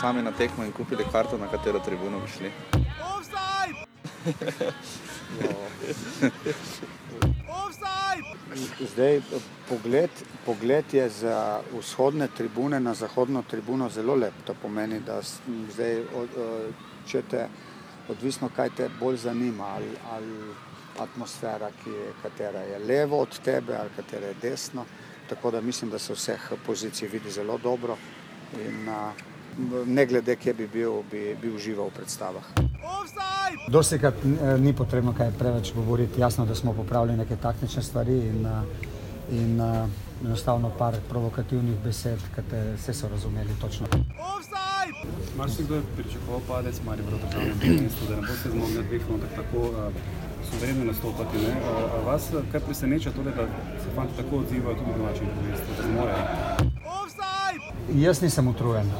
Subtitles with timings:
[0.00, 2.50] Sami na tekmo in kupili karto, na katero tribuno bi šli.
[8.92, 9.20] Zdaj,
[9.68, 10.10] pogled,
[10.46, 14.34] pogled je za vzhodne tribune na zahodno tribuno zelo lep.
[14.44, 15.20] To pomeni, da
[15.72, 16.02] zdaj,
[17.06, 17.48] če te,
[18.08, 20.52] odvisno kaj te bolj zanima, ali, ali
[20.98, 24.84] atmosfera, ki je, katera je levo od tebe ali katera je desno.
[25.28, 27.96] Tako da mislim, da se vseh pozicij vidi zelo dobro
[28.60, 29.12] in a,
[29.86, 32.44] ne glede, kje bi bil, bi, bi užival v predstavah.
[33.68, 34.14] Dosikrat
[34.58, 38.62] ni potrebno kaj preveč govoriti, jasno, da smo popravili neke taktične stvari in, eh,
[39.30, 39.88] in eh,
[40.24, 42.42] enostavno par provokativnih besed, ki
[42.76, 43.86] vse so razumeli točno.
[45.36, 49.28] Marsikdo je pričakoval padec Maribora v državnem prvenstvu, da ne boste zmogli na dveh frontah
[49.36, 49.92] tako uh,
[50.50, 51.38] suvereno nastopati.
[51.38, 51.48] Ne?
[51.48, 51.56] Uh,
[51.94, 53.46] a vas kaj preseneča torej, da
[53.82, 56.24] se fanti tako odzivajo tudi v domačem prvenstvu, da zmorejo?
[58.06, 58.90] Jaz nisem utrujen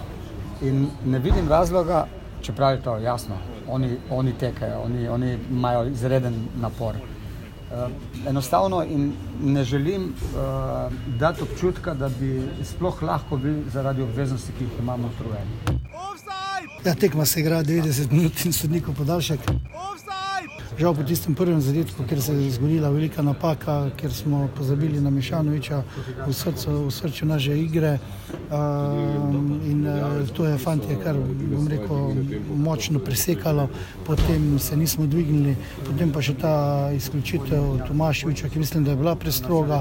[0.63, 2.07] in ne vidim razloga,
[2.43, 3.37] čeprav je to jasno,
[3.69, 6.95] oni, oni tekajo, oni, oni imajo izreden napor.
[6.97, 9.13] Uh, enostavno in
[9.43, 15.09] ne želim uh, dati občutka, da bi sploh lahko bili zaradi obveznosti, ki jih imamo,
[15.09, 15.81] utrujeni.
[16.85, 19.41] Ja, tekma se igra 90 minut in sodnikov podaljšek.
[20.77, 25.09] Žal po tistem prvem zadetku, ker se je zgodila velika napaka, ker smo pozabili na
[25.11, 25.79] Mišanoviča
[26.27, 27.97] v srcu, v srcu naše igre.
[28.53, 32.13] Um, in uh, to je fantje kar, bom rekel,
[32.61, 33.71] močno presekalo,
[34.05, 36.55] potem se nismo dvignili, potem pa še ta
[36.93, 39.81] izključitev Tomaševiča, ki mislim, da je bila prestroga.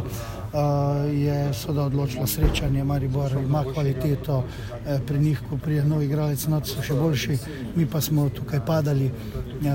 [0.56, 4.44] Uh, je soda odločila srečanje, Maribor ima kvaliteto,
[4.88, 7.38] eh, pri njih, ko prije nov igralec, not so še boljši,
[7.76, 9.12] mi pa smo tukaj padali.
[9.12, 9.72] Uh,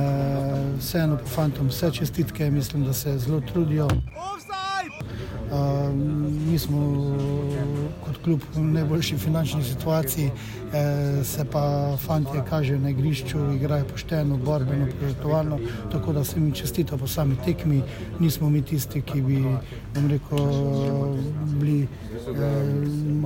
[0.79, 3.87] vseeno po fantom vse čestitke, mislim, da se zelo trudijo.
[3.87, 4.41] Uh,
[6.51, 6.79] mi smo
[8.05, 10.31] kot klub v najboljši finančni situaciji,
[10.73, 15.59] eh, se pa fanti kažejo na igrišču, igrajo pošteno, borbeno, požrtovalno,
[15.93, 17.83] tako da se mi čestita po sami tekmi.
[18.19, 19.45] Nismo mi tisti, ki bi,
[19.95, 20.39] rekel,
[21.61, 21.89] bili eh,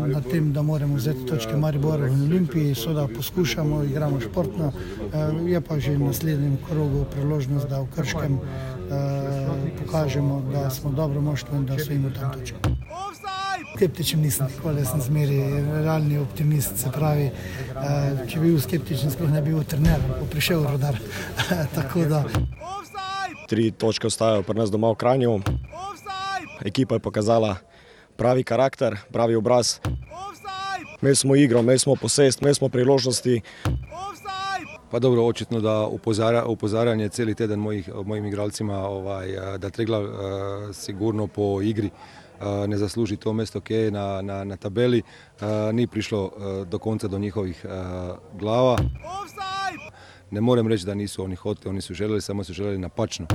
[0.06, 4.72] na tem, da moramo vzeti točke Maribora in Olimpiji, seveda poskušamo, igramo športno,
[5.12, 8.38] eh, je pa že v naslednjem krogu priložnost, da v Krškem
[9.84, 12.56] pokažemo, da smo dobro moštvo in da osvojimo tam točke.
[13.76, 15.38] Skeptičen nisem, nikoli sem zmeri
[15.82, 20.26] realni optimist, se pravi, eh, če bi bil skeptičen, sploh ne bi bil trener, bo
[20.30, 20.98] prišel rodar.
[21.76, 22.24] Tako da
[23.48, 25.40] Tri točke ostajajo pri nas doma v Kranju.
[26.64, 27.56] Ekipa je pokazala
[28.16, 29.78] pravi karakter, pravi obraz.
[31.02, 33.40] Imeli smo igro, imeli smo posest, imeli smo priložnosti.
[34.94, 40.02] Pa dobro, očitno da upozarja, upozarjanje celi teden mojih, mojim igralcima, ovaj, eh, da Triglav
[40.02, 40.10] uh,
[40.72, 45.46] sigurno po igri uh, ne zasluži to mesto, ki je na, na, na tabeli, uh,
[45.72, 46.30] ni prišlo
[46.70, 47.66] do konca do njihovih
[48.34, 48.76] glava.
[50.30, 53.26] Ne morem reči, da nisu oni hoteli, oni su želeli, samo su želeli napačno.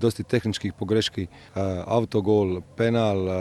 [0.00, 3.34] Dosti tehničkih pogreški, uh, autogol, penal, uh,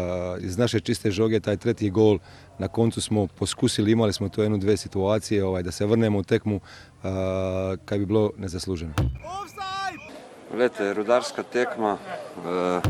[0.44, 2.20] iz naše čiste žoge taj tretji gol.
[2.60, 6.24] Na koncu smo poskusili, imali smo to jednu, dve situacije, ovaj, da se vrnemo u
[6.24, 7.10] tekmu, uh,
[7.86, 8.94] kaj bi bilo nezasluženo.
[10.54, 12.82] Glede, rudarska tekma, eh,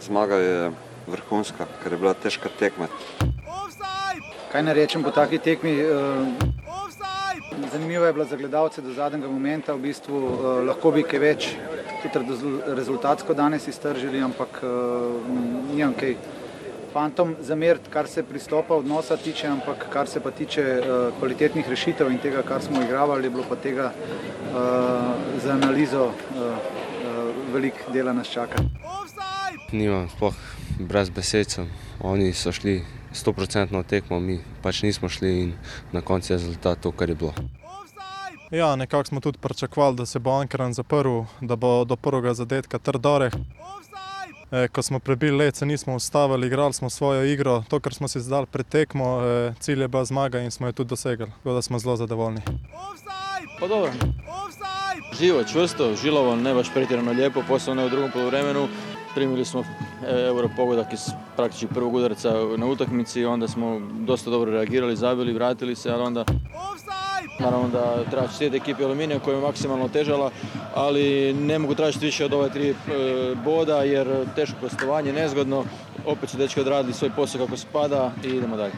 [0.00, 0.70] zmaga je
[1.06, 2.86] vrhunska, ker je bila težka tekma.
[4.52, 5.74] Kaj naj rečem po taki tekmi?
[5.74, 5.86] Eh,
[7.72, 11.48] Zanimivo je bilo za gledalce do zadnjega momenta, v bistvu eh, lahko bi kaj več
[12.02, 14.66] tudi rezu- rezultatsko danes iztržili, ampak eh,
[15.74, 16.16] nimam kaj
[16.92, 20.82] fantom zameriti, kar se pristopa odnosa tiče, ampak kar se pa tiče eh,
[21.18, 24.52] kvalitetnih rešitev in tega, kar smo igravali, je bilo pa tega eh,
[25.44, 28.56] za analizo eh, eh, veliko dela nas čaka.
[29.72, 30.34] Nimam sploh
[30.78, 31.56] brez besed.
[32.00, 32.82] Oni so šli
[33.16, 35.52] 100% tekmo, mi pač nismo šli in
[35.92, 37.34] na koncu je rezultat to, kar je bilo.
[38.50, 42.78] Ja, nekako smo tudi pričakovali, da se bo Ankaran zaprl, da bo do prvega zadetka
[42.78, 43.32] trdoreh.
[44.50, 48.08] E, ko smo prebili let, se nismo ustavili, igrali smo svojo igro, to, kar smo
[48.08, 51.54] si zdali pred tekmo, e, cilj je bila zmaga in smo jo tudi dosegli, tako
[51.54, 52.40] da smo zelo zadovoljni.
[53.60, 53.92] Pa dobro.
[55.20, 58.68] Živo, čvrsto, žilavo, ne baš pretjerano lijepo, posebno ne u drugom poluvremenu.
[59.16, 59.64] Primili smo e,
[60.26, 61.00] euro pogodak iz
[61.36, 66.24] praktički prvog udarca na utakmici, onda smo dosta dobro reagirali, zabili, vratili se, ali onda
[67.38, 70.30] Naravno da treba čestiti ekipi Aluminija koja je maksimalno otežala,
[70.74, 72.74] ali ne mogu tražiti više od ove tri e,
[73.44, 75.64] boda jer teško gostovanje, nezgodno.
[76.06, 78.72] Opet su dečki odradili svoj posao kako spada i idemo dalje.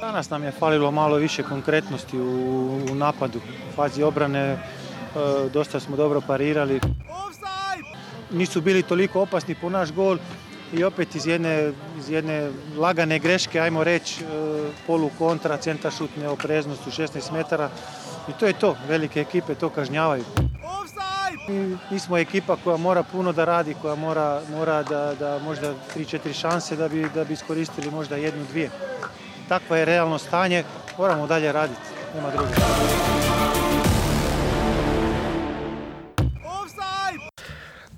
[0.00, 3.38] Danas nam je falilo malo više konkretnosti u, u napadu.
[3.38, 4.58] U fazi obrane e,
[5.52, 6.80] dosta smo dobro parirali.
[8.34, 10.18] Nisu bili toliko opasni po naš gol
[10.72, 14.26] i opet iz jedne, iz jedne lagane greške, ajmo reći, e,
[14.86, 17.70] polu kontra, centar šut, neopreznost u 16 metara.
[18.28, 20.24] I to je to, velike ekipe to kažnjavaju.
[21.48, 25.74] Mi, mi smo ekipa koja mora puno da radi, koja mora, mora da, da možda
[25.96, 28.70] 3-4 šanse da bi, da bi iskoristili možda jednu, dvije.
[29.48, 30.64] Takvo je realno stanje,
[30.98, 31.80] moramo dalje raditi,
[32.14, 33.23] nema druge.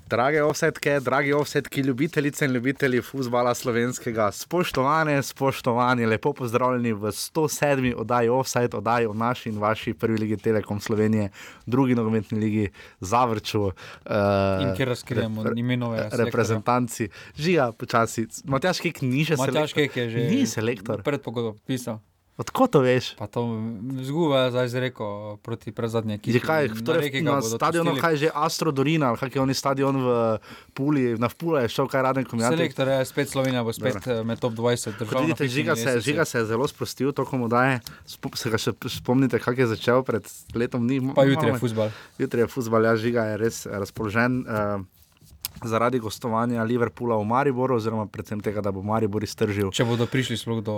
[0.07, 7.93] Drage offsetke, dragi offsetki, ljubitelice in ljubitelji futbola slovenskega, spoštovane, spoštovani, lepo pozdravljeni v 107.
[7.95, 11.29] oddaji Offside, oddaji o naši in vaši prvi ligi Telekom Slovenije,
[11.65, 12.69] drugi nogometni ligi
[12.99, 13.61] Zavrču.
[13.61, 13.71] Uh,
[14.61, 17.09] in kjer razkrijemo rep, imenove reprezentanci.
[17.35, 18.27] Žiga, počasi.
[18.45, 19.53] Matjaš Kek ni še selektor.
[19.53, 21.03] Matjaš Kek je že ni selektor.
[21.03, 21.99] Predpogodbo pisal.
[22.37, 23.15] Odkot to veš?
[23.17, 23.41] Pa to
[24.05, 26.37] zguba je zdaj rekel proti prezadnji ekipi.
[26.37, 29.97] Je kaj, torej, na, na stadionu, kaj že Astro Dorina, ali kak je oni stadion
[29.97, 30.37] v
[30.77, 32.53] Puli, na Pula je šel kaj raden komentar.
[32.53, 34.21] Selektor je spet Slovenija, bo spet Dobre.
[34.21, 35.25] med top 20 držav.
[35.25, 37.81] Vidite, žiga se, žiga se je zelo sprostil, to komu daje.
[38.05, 40.21] Se ga še spomnite, kak je začel pred
[40.53, 41.17] letom dni.
[41.17, 41.89] Pa jutri je futbal.
[42.21, 44.45] Jutri je futbal, ja, žiga je res razpoložen.
[44.45, 44.85] Uh,
[45.63, 49.71] zaradi gostovanja Liverpoola v Mariboru, oziroma predvsem tega, da bo Maribor iztržil.
[49.73, 50.75] Če bodo prišli sploh do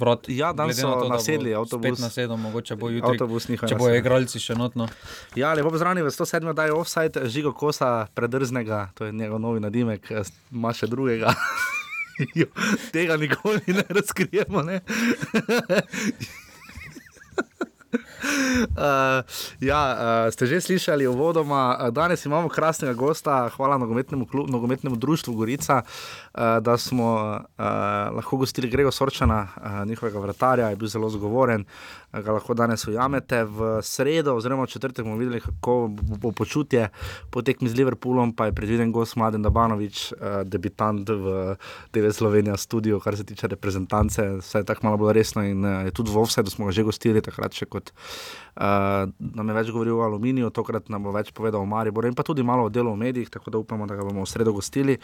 [0.00, 2.02] vrat, ja, danes so to, nasedli avtobus.
[2.02, 3.14] Nasedel, mogoče bo jutri.
[3.14, 3.70] Avtobus njihov.
[3.70, 4.88] Če bojo igralci še notno.
[5.38, 6.52] Ja, lepo pozdravljeni v 107.
[6.56, 10.12] daj offside, žigo kosa, predrznega, to je njegov novi nadimek,
[10.52, 11.34] ima še drugega.
[12.40, 12.46] jo,
[12.94, 14.62] tega nikoli ne razkrijemo.
[14.62, 14.80] Ne?
[18.24, 19.20] Uh,
[19.60, 25.34] ja, uh, ste že slišali uvodoma, danes imamo krasnega gosta, hvala nogometnemu, klub, nogometnemu društvu
[25.34, 27.64] Gorica, uh, da smo uh,
[28.16, 32.86] lahko gostili Grego Sorčana, uh, njihovega vratarja, je bil zelo zgovoren, uh, ga lahko danes
[32.88, 33.44] ujamete.
[33.44, 36.88] V sredo, oziroma četrtek, bomo videli, kako bo, bo počutje
[37.30, 41.56] po tekmi z Liverpoolom, pa je predviden gost Mladen Dabanovič, uh, debitant v
[41.90, 45.90] TV Slovenija studio, kar se tiče reprezentance, vse je tako malo bolj resno in uh,
[45.90, 47.90] tudi v Ovsedu smo ga že gostili, takrat še kot.
[48.54, 52.14] Uh, nam je več govoril o aluminiju, tokrat nam bo več povedal o Mariboru in
[52.14, 54.54] pa tudi malo o delu v medijih, tako da upamo, da ga bomo v sredo
[54.54, 54.94] gostili.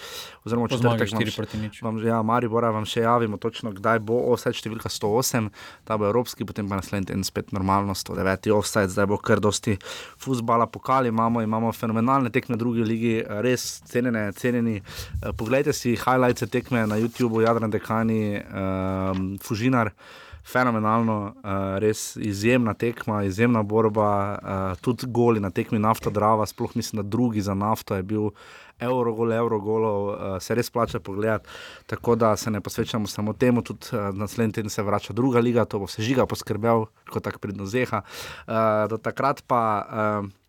[0.46, 1.80] Oziroma, če bomo štiri proti nič.
[1.82, 5.50] Vam, ja, Maribora vam še javimo točno, kdaj bo offset številka 108,
[5.82, 9.76] ta bo evropski, potem pa naslednji teden spet normalno 109 offset, zdaj bo kar dosti
[10.18, 13.14] futbala pokali, imamo, imamo fenomenalne tekme v drugi ligi,
[13.44, 14.80] res cenjene, cenjeni.
[14.80, 19.92] Uh, poglejte si highlights tekme na YouTubu, Jadran Dekani, uh, Fužinar
[20.46, 26.74] fenomenalno, uh, res izjemna tekma, izjemna borba, uh, tudi goli na tekmi nafta Drava, sploh
[26.74, 28.30] mislim, da drugi za nafto je bil.
[28.80, 31.48] Euro, gol, euro, golov, uh, se res plača pogledati.
[31.86, 35.64] Tako da se ne posvečamo samo temu, tudi uh, naslednji teden se vrača druga liga,
[35.64, 38.02] to bo se žiga poskrbel, kot tak pridno zeha.
[38.46, 39.62] Uh, do takrat pa.
[40.20, 40.39] Uh,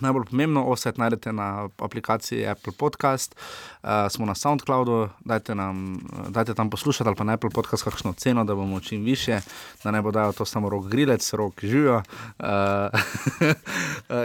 [0.00, 3.34] Najbolj pomembno, offset najdete na aplikaciji Apple Podcast,
[3.82, 8.12] uh, smo na SoundCloudu, dajte, nam, dajte tam poslušati ali pa na Apple Podcast kakšno
[8.12, 9.40] ceno, da bomo čim više,
[9.84, 12.02] da ne bo dajal to samo rok grilec, rok živijo.
[12.38, 12.46] Uh,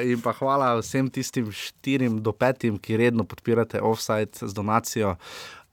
[0.12, 5.16] in pa hvala vsem tistim štirim do petim, ki redno podpirate offset z donacijo.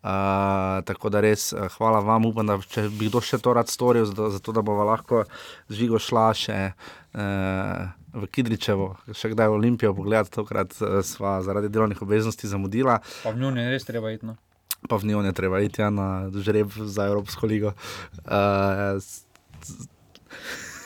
[0.02, 4.08] Uh, tako da res hvala vam, upam, da če bi kdo še to rad storil,
[4.10, 5.22] zato, zato da bo lahko
[5.70, 6.56] zvigo šla še.
[7.14, 13.00] Uh, v Kidričevo, še kdaj v Olimpijo pogledati, tokrat uh, sva zaradi delovnih obveznosti zamudila.
[13.24, 14.28] Pa v njo ne res treba iti.
[14.28, 14.36] No?
[14.88, 17.72] Pa v njo ne treba iti ja, na žreb za Evropsko ligo.
[18.26, 19.00] Uh,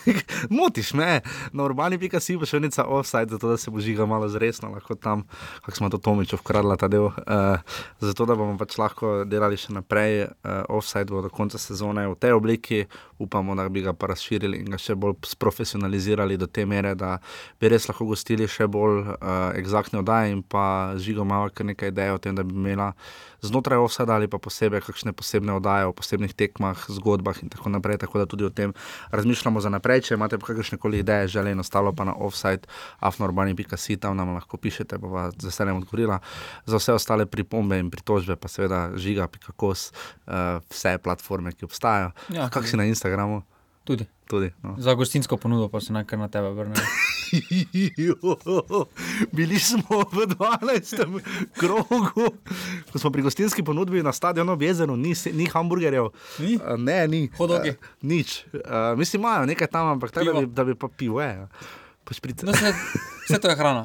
[0.50, 1.20] Motiš me,
[1.52, 4.94] na urbani pika si še nekaj offside, zato da se bo žiga malo zresno, lahko
[4.94, 5.24] tam,
[5.64, 7.10] kako smo to Tomičo vkradla ta del.
[7.10, 7.58] Uh,
[8.00, 12.18] zato da bomo pač lahko delali še naprej, uh, offside bo do konca sezone v
[12.20, 12.84] tej obliki,
[13.18, 17.18] upamo, da bi ga pa razširili in ga še bolj sprofesionalizirali do te mere, da
[17.60, 19.16] bi res lahko gostili še bolj uh,
[19.58, 22.92] eksaktne oddaje in pa žigo malo nekaj idej o tem, da bi imela
[23.42, 27.98] znotraj offside ali pa posebej kakšne posebne oddaje o posebnih tekmah, zgodbah in tako naprej,
[28.02, 28.72] tako da tudi o tem
[29.10, 32.68] razmišljamo za naprej če imate kakršne koli ideje, želeno ostalo pa na offside,
[33.00, 36.18] afnorbani.si, tam nam lahko pišete, bo vas z veseljem odgovorila.
[36.66, 39.90] Za vse ostale pripombe in pritožbe, pa seveda žiga.kos,
[40.26, 42.12] uh, vse platforme, ki obstajajo.
[42.34, 43.05] Ja, Kak si na Instagramu?
[43.84, 44.06] Tudi.
[44.26, 44.74] Tudi, no.
[44.78, 46.74] Za gostinsko ponudbo pa se najkar na tebe vrne.
[49.36, 51.20] Bili smo v 12.
[51.54, 52.06] krogu,
[52.92, 56.08] ko smo pri gostinski ponudbi na stadionu Bjezeru, ni, ni hamburgerjev.
[56.38, 56.58] Ni?
[56.78, 57.30] Ne, ni.
[57.38, 57.50] Uh,
[58.02, 58.44] nič.
[58.52, 61.22] Uh, mislim, imajo nekaj tam, ampak tako, da, da bi pa pivo.
[61.22, 61.48] Ja.
[62.42, 62.74] No, se,
[63.26, 63.82] Vse to je hrana.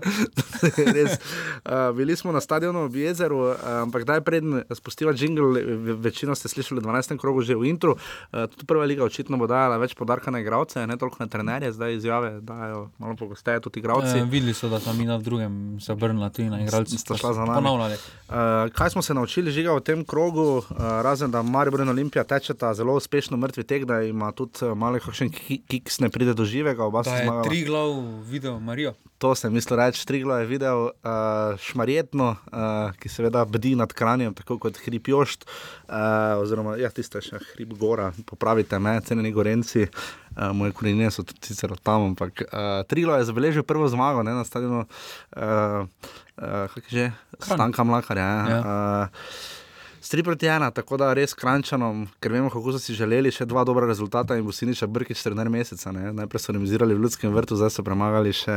[0.96, 1.18] Res.
[1.62, 6.48] Uh, bili smo na stadionu ob jezeru, ampak daj predn spustiva jingle, ve- večino ste
[6.48, 7.18] slišali v 12.
[7.18, 7.98] krogu že v intru.
[8.30, 11.72] Uh, tudi prva liga očitno bo dajala več podarka na igralce, ne toliko na trenerje,
[11.72, 14.16] zdaj izjave dajo malo pogosteje tudi igralci.
[14.16, 16.98] E, videli so, da smo mi na drugem se obrnili tudi na igralce.
[16.98, 17.56] Sta šla za nami.
[17.58, 17.98] Ponavljali.
[18.28, 18.36] Uh,
[18.72, 20.64] kaj smo se naučili žiga v tem krogu, uh,
[21.02, 25.00] razen da Maribor in Olimpija tečeta zelo uspešno mrtvi tek, da ima tudi uh, malo
[25.00, 27.44] kakšen ki- kiks ne pride do živega, oba sta zmagala.
[27.44, 27.90] tri glav
[28.24, 28.94] videl Marijo.
[29.22, 34.34] To sem mislil reči, Triglo je videl uh, šmarjetno, uh, ki seveda bdi nad kranjem,
[34.34, 39.86] tako kot hrib Jošt, uh, oziroma ja, tiste še hrib Gora, popravite me, cenjeni gorenci.
[40.32, 44.34] Uh, moje korenine so tudi sicer tam, ampak uh, Triglo je zabeležil prvo zmago ne,
[44.40, 47.12] na stadionu, uh, uh, kako je že,
[47.46, 48.30] Stanka Mlakarja.
[48.50, 48.62] Ja.
[48.66, 49.61] Uh,
[50.02, 53.62] 3 proti 1, tako da res krančanom, ker vemo, kako so si želeli še dva
[53.62, 55.92] dobra rezultata in bo Siniša Brkič trener meseca.
[55.92, 56.10] Ne?
[56.12, 58.56] Najprej so remisirali v Ljudskem vrtu, zdaj so premagali še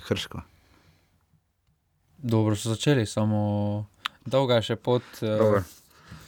[0.00, 0.42] Krško.
[2.18, 3.86] Dobro so začeli, samo
[4.26, 5.02] dolga je še pot.
[5.20, 5.64] eh, Dobro.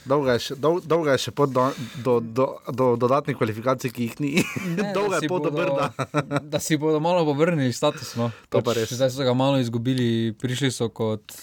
[0.01, 1.63] Dolga je, še, dol, dolga je še pot do,
[1.97, 4.31] do, do, do dodatnih kvalifikacij, ki jih ni.
[4.71, 5.91] Ne, dolga je pot do bodo- Brda.
[6.51, 8.15] da si bodo malo povrnili status.
[8.15, 8.31] No.
[8.49, 8.89] To pa res.
[8.89, 11.35] Zdaj so ga malo izgubili, prišli so kot.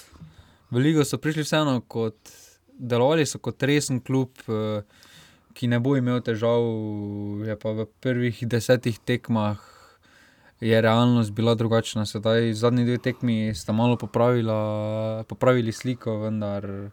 [0.68, 2.16] V ligo so prišli vseeno kot.
[2.78, 4.82] Delovali so kot resen klub, eh,
[5.56, 6.62] ki ne bo imel težav.
[7.46, 9.58] Je pa v prvih desetih tekmah
[10.60, 12.06] je realnost bila drugačna.
[12.06, 16.90] Sedaj zadnji dve tekmi sta malo popravila, popravili sliko, vendar.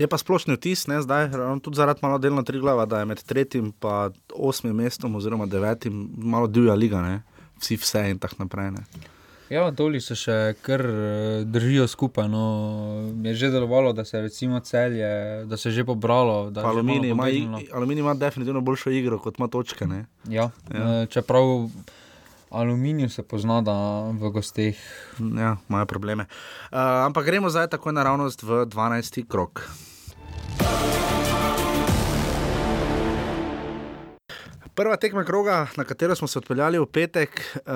[0.00, 1.28] Je pa splošni vtis, ne, zdaj,
[1.60, 6.08] tudi zaradi malo delno tri glava, da je med tretjim in osmim mestom, oziroma devetim,
[6.16, 7.22] malo divja liga, ne.
[7.60, 8.70] vsi vse in tako naprej.
[8.70, 8.84] Ne.
[9.50, 12.28] Ja, doli se še kar eh, držijo skupaj.
[12.28, 12.42] No.
[13.22, 15.08] Je že delovalo, da se recimo celje,
[15.44, 16.52] da se je že pobralo.
[16.56, 17.26] Aluminij ima,
[17.72, 19.86] Aluminij ima definitivno boljšo igro, kot ima točke.
[19.86, 20.06] Ne.
[20.24, 20.78] Ja, Ja.
[20.78, 21.06] ja.
[21.06, 21.66] Čeprav
[22.50, 23.74] aluminij se pozna, da
[24.10, 24.78] v gosteh.
[25.18, 26.26] Ja, imajo probleme.
[26.70, 29.26] Uh, ampak gremo zdaj tako naravnost v 12.
[29.26, 29.66] krok.
[34.80, 37.72] Prva tekma kroga, na katero smo se odpeljali v petek uh,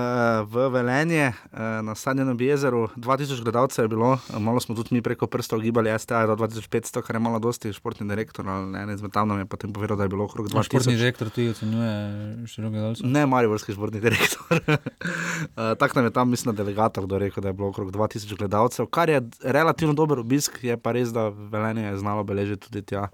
[0.49, 5.03] v Velenje uh, na Sadjenem jezeru, 2000 gledalcev je bilo, eh, malo smo tudi mi
[5.03, 9.13] preko prstov gibali, STA do 2500, kar je malo dosti, športni direktor, ali en izmed
[9.13, 10.65] tam nam je potem povedal, da je bilo okrog 2000.
[10.65, 13.07] Športni direktor tudi ocenjuje širok gledalcev.
[13.07, 14.61] Ne, Mariborski športni direktor.
[14.65, 19.09] uh, Tako nam je tam, mislim, delegator rekel, da je bilo okrog 2000 gledalcev, kar
[19.09, 23.09] je relativno dober obisk, je pa res, da Velenje je znalo beležiti tudi tja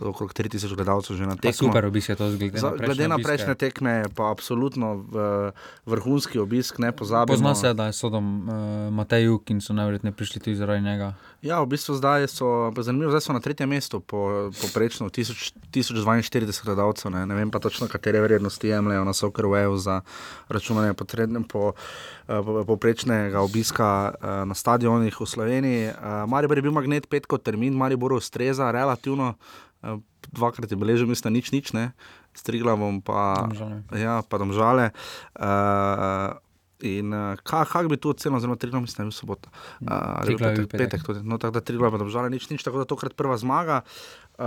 [0.00, 1.66] okrog 3000 gledalcev že na Pa tekmo.
[1.66, 3.23] super obisk je to prejšnje glede na.
[3.24, 5.04] Prejšnje tekme je pa absolutno
[5.86, 7.34] vrhunski obisk, ne pozabimo.
[7.34, 11.14] Pozna se, da je sodom uh, Matej Juk in so najverjetneje prišli tudi zaradi njega.
[11.42, 16.64] Ja, v bistvu zdaj so, zanimivo, zdaj so na tretjem mestu, po, poprečno 1000 1042
[16.64, 17.10] gledalcev.
[17.10, 17.26] Ne.
[17.26, 20.00] ne vem pa točno, katere vrednosti jemljajo na Soccerwayu za
[20.48, 21.72] računanje potrebne po,
[22.28, 25.92] eh, po, poprečnega obiska uh, na stadionih v Sloveniji.
[26.28, 29.34] Maribor je bil magnet petkov termin, Maribor ustreza relativno.
[30.32, 31.92] Dvakrat je beležil, mislim, nič, nič, ne.
[32.34, 33.82] S Triglavom pa, Domžale.
[33.92, 34.90] ja, pa domžale.
[35.34, 36.34] Uh,
[36.80, 39.48] In uh, kako kak bi tu ocenil, zelo tri, mislim, da je bil sobota.
[39.80, 41.20] Uh, Triglav je bil petek, petek tudi.
[41.22, 43.80] No, tako da tri glave domžale, nič, nič, tako da tokrat prva zmaga.
[44.34, 44.44] Uh,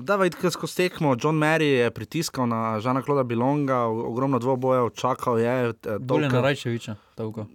[0.00, 5.38] da, vidite, skozi tekmo, John Mary je pritiskal na Žana Kloda Bilonga, ogromno dvobojev, čakal
[5.38, 5.68] je.
[5.68, 6.94] eh, tolkel- na Rajčeviča,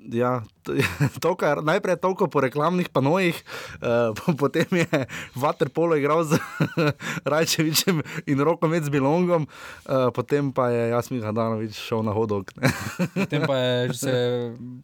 [0.08, 0.32] Ja,
[0.62, 0.78] t-
[1.20, 3.34] tolka, je- najprej je toliko po reklamnih panojih,
[3.76, 4.88] uh, potem je
[5.34, 6.38] Vaterpolo igral z
[7.26, 12.52] Rajčevičem in rokomet z Bilongom, uh, potem pa je Jasmin Hadanovič šel na hodok.
[13.16, 14.16] Potem pa, je se,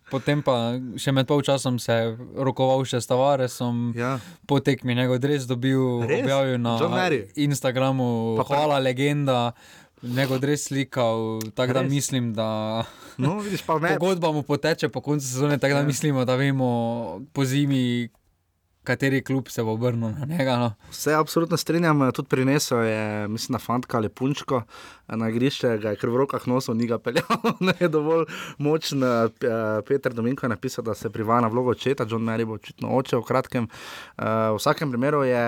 [0.08, 0.56] potem pa
[0.96, 4.18] še med polčasom se je rokoval še s Tavaresom, ja.
[4.44, 6.22] po tekmi njegov dres dobil, Res?
[6.22, 6.78] objavil na?
[7.36, 9.52] Instagramu, pa pa- hvala legenda.
[10.04, 11.18] Njegov dres slikal,
[11.56, 11.92] tako da Res?
[11.92, 12.84] mislim, da
[13.18, 13.90] No, vidiš pa me.
[13.94, 15.86] pogodba mu poteče po koncu sezone, tako da Ja.
[15.86, 16.70] mislimo, da vemo
[17.34, 18.10] po zimi,
[18.84, 20.58] kateri klub se bo obrnil na njega.
[20.58, 20.74] No.
[20.92, 24.64] Se absolutno strinjam, tudi prinesel je, mislim, na fantka ali punčko
[25.08, 27.28] na igrišče, ga je kar v rokah nosil, ni ga peljal,
[27.68, 28.26] ne je dovolj
[28.58, 29.04] močen.
[29.04, 29.08] eh,
[29.42, 32.90] eh, Peter Dominko je napisal, da se privaja na vlogo očeta, John Mary bo očitno
[32.98, 33.68] oče v kratkem.
[34.18, 35.44] Eh, V vsakem primeru je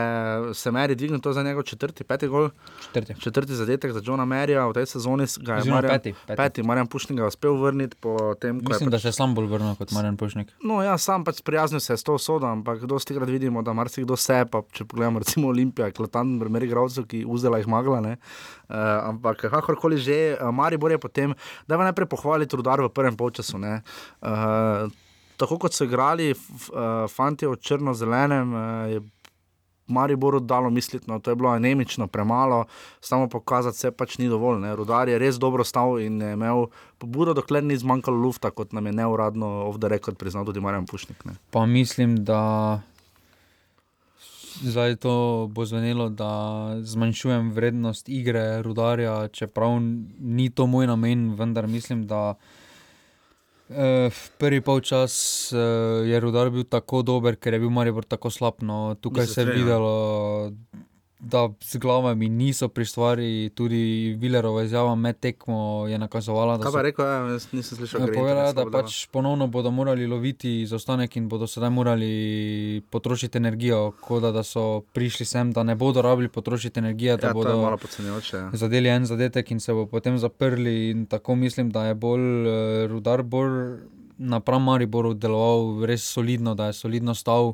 [0.53, 2.49] se Mary dvignil, to za njegov četrti, peti gol.
[2.93, 3.21] Četrti.
[3.21, 5.25] Četrti zadetek za Johna Maryja v tej sezoni.
[5.39, 6.37] Ga je Oziroma Marjan, peti, peti.
[6.37, 7.97] peti Marjan Pušnik ga je uspel vrniti
[8.39, 10.51] tem, Mislim, je da še sam bolj vrnil kot Marjan Pušnik.
[10.63, 13.73] No, ja, sam pač sprijaznil se je s to sodo, ampak dosti krat vidimo, da
[13.73, 18.01] marsikdo se, pa če pogledamo recimo Olimpijo, eklatanten primer igralcev, ki vzela jih magla.
[18.01, 18.17] ne.
[18.69, 18.75] Uh,
[19.13, 21.33] ampak kakorkoli že, uh, Maribor je potem,
[21.67, 23.57] da je najprej pohvaliti rudar v prvem polčasu.
[23.57, 24.89] Uh,
[25.37, 29.03] tako kot so igrali uh, fanti v črno-zelenem, uh, je
[29.87, 32.65] Mariboru dalo misliti, no, to je bilo anemično, premalo,
[33.01, 34.61] samo pokazati se pač ni dovolj.
[34.63, 34.71] Ne.
[34.75, 38.95] Rudar je res dobro stal in imel pobudo, dokler ni zmanjkalo lufta, kot nam je
[38.95, 41.25] neuradno ovda rekel, priznal tudi Marjan Pušnik.
[41.27, 41.35] Ne.
[41.51, 42.79] Pa mislim, da
[44.61, 49.79] zdaj to bo zvenelo, da zmanjšujem vrednost igre rudarja, čeprav
[50.19, 52.35] ni to moj namen, vendar mislim, da.
[53.73, 55.13] Uh, prvi polčas
[55.53, 55.59] uh,
[56.05, 58.59] je rudar bil tako dober, ker je bil Maribor tako slab.
[58.61, 60.51] No, tukaj se je videlo,
[61.23, 66.57] da z glavami niso pri stvari, tudi Vilerova izjava med tekmo je nakazovala.
[66.59, 68.53] Kaj pa je rekel, ja, jaz nisem slišal, kaj je rekel.
[68.57, 74.33] Da pač ponovno bodo morali loviti zaostanek in bodo sedaj morali potrošiti energijo, kot da,
[74.35, 78.37] da so prišli sem, da ne bodo rabili potrošiti energije, da Ja, bodo malo podcenjujoče,
[78.37, 78.49] ja.
[78.53, 80.89] zadeli en zadetek in se bo potem zaprli.
[80.89, 83.79] In tako mislim, da je bolj uh, rudar bolj
[84.17, 87.53] napram Mariboru deloval res solidno, da je solidno stal.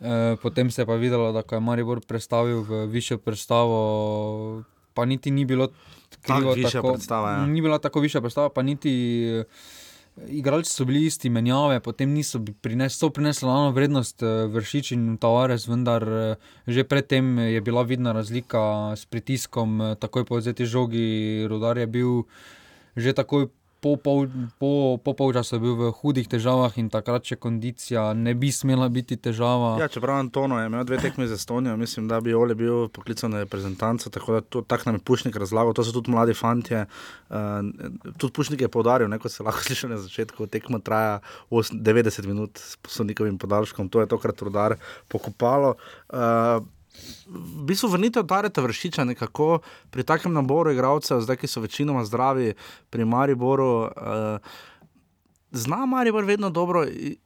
[0.00, 4.62] Eh, Potem se je pa videlo, da je Maribor predstavil v višjo predstavo,
[4.94, 5.68] pa niti ni bilo
[6.22, 6.54] krivo.
[6.54, 7.46] višja tako, predstava, ja.
[7.46, 8.90] Ni bila tako višja predstava, pa niti
[9.26, 9.44] eh,
[10.30, 14.92] igralci so bili isti, menjave, potem niso bi prines, so prinesli eno vrednost eh, Vršič
[14.94, 16.06] in Tavares, vendar
[16.66, 22.22] že predtem je bila vidna razlika s pritiskom, takoj po vzeti žogi, Rudar je bil
[22.94, 23.50] že takoj.
[23.80, 24.26] Po, pol,
[24.58, 28.88] po, po polčasu je bil v hudih težavah in takrat, če kondicija ne bi smela
[28.90, 29.76] biti težava.
[29.78, 33.30] Ja, čeprav Antono je imel dve tekmi za Estonijo, mislim, da bi Ole bil poklican
[33.30, 36.86] na reprezentanco, tako da to, tak nam je Pušnik razlagal, to so tudi mladi fantje.
[37.30, 37.62] Uh,
[38.18, 41.20] tudi Pušnik je podaril, kot se lahko sliši na začetku, tekma traja
[41.50, 44.74] 8, 90 minut s poslovnikovim podaljškom, to je tokrat rudar
[45.06, 45.76] pokopalo.
[46.10, 46.66] Uh,
[47.26, 49.58] V bistvu vrnitev Dareta Vršiča nekako
[49.90, 52.54] pri takem naboru igralcev, zdaj ki so večinoma zdravi,
[52.90, 54.38] pri Mariboru, uh,
[55.50, 57.16] zna Maribor vedno dobro i-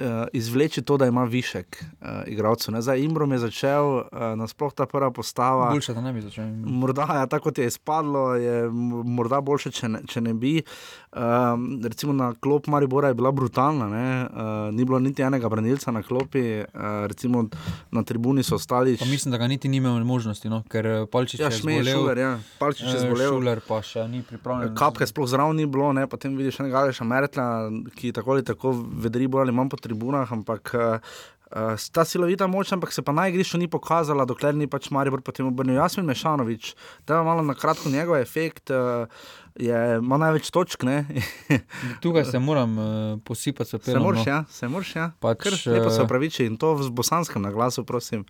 [0.00, 2.80] uh, izvleči to, da ima višek uh, igralcev.
[2.80, 4.04] Zdaj Imbrom je začel, uh,
[4.36, 5.70] nasploh ta prva postava.
[5.70, 6.48] Boljše, da ne bi začel.
[6.64, 8.68] Morda ja, tako, kot je izpadlo, je
[9.04, 10.60] morda boljše, če ne, če ne bi.
[11.10, 14.06] Um, recimo na klop Maribora je bila brutalna, ne?
[14.24, 17.44] uh, ni bilo niti enega branilca na klopi, uh, recimo
[17.90, 18.96] na tribuni so ostali.
[18.96, 20.62] Pa mislim, da ga niti ni imel možnosti, no?
[20.68, 21.98] ker Palčič Ja, je Šmej, zbolel.
[21.98, 22.30] Šuler, ja.
[22.58, 23.32] Palčič je zbolel.
[23.34, 24.74] Šuler pa še ni pripravljen.
[24.78, 26.06] Kapke sploh zraven ni bilo, ne?
[26.06, 27.46] potem vidiš enega Aleša Mertla,
[27.96, 31.02] ki tako ali tako vedri bolj ali manj po tribunah, ampak uh,
[31.50, 35.20] uh, ta silovita moč, ampak se pa na igrišču ni pokazala, dokler ni pač Maribor
[35.26, 35.82] potem obrnil.
[35.82, 36.74] Jasmin Mešanovič,
[37.10, 38.70] da je malo na kratko njegov efekt.
[38.70, 39.10] Uh,
[39.58, 40.84] Je, ima največ točk?
[42.02, 44.02] Tukaj se moram uh, posipati Se pepelom.
[44.02, 44.32] moraš, no.
[44.32, 45.10] ja, se moraš, ja.
[45.20, 48.24] Pač, Kar lepo se eh, opraviči in to v bosanskem naglasu, prosim.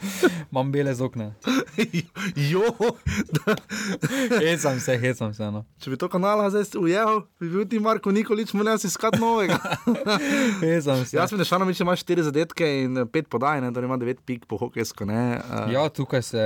[0.52, 1.34] Imam bele z okna.
[2.50, 2.62] jo,
[4.38, 5.50] hecam se, hecam se.
[5.50, 5.64] No.
[5.80, 9.58] Če bi to kanala zdaj ujel, bi bil ti Marko Nikolič, moral si iskati novega.
[10.62, 11.16] hecam se.
[11.16, 14.46] Jaz mi nešanovič ima štiri zadetke in eh, pet podaj, ne, torej ima devet pik
[14.50, 15.08] po hokejsko.
[15.08, 16.44] Ne, uh, Ja, tukaj se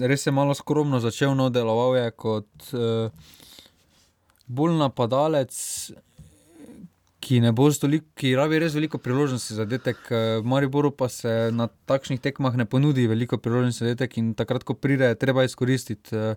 [0.00, 3.10] res je malo skromno začel, no, deloval je kot uh,
[4.46, 5.52] bolj napadalec,
[7.26, 9.98] ki ne bo stoliko, ki rabi res veliko priložnosti za detek.
[10.14, 14.62] V Mariboru pa se na takšnih tekmah ne ponudi veliko priložnosti za detek in takrat,
[14.62, 16.14] ko pride, je treba izkoristiti.
[16.14, 16.36] eh,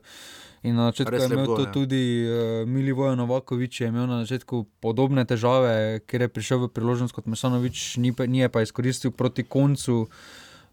[0.63, 1.71] In na začetku Res je imel gol, to ja.
[1.71, 7.15] tudi uh, Milivoje Novakovič, je imel na začetku podobne težave, ker je prišel v priložnost
[7.15, 10.11] kot Mesanovič, ni, pa- ni je pa izkoristil proti koncu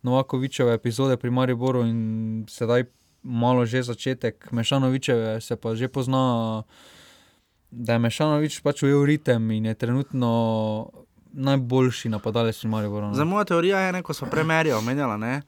[0.02, 2.00] Novakovičeve epizode pri Mariboru in
[2.50, 2.90] sedaj
[3.22, 6.62] malo že začetek Mešanovičeve se pa že pozna,
[7.70, 10.30] da je Mešanovič pač ujel ritem in je trenutno
[11.32, 13.14] najboljši napadalec pri Mariboru.
[13.14, 15.18] Za moja teorija je, ne, ko smo prej Merija omenjali.
[15.18, 15.42] ne,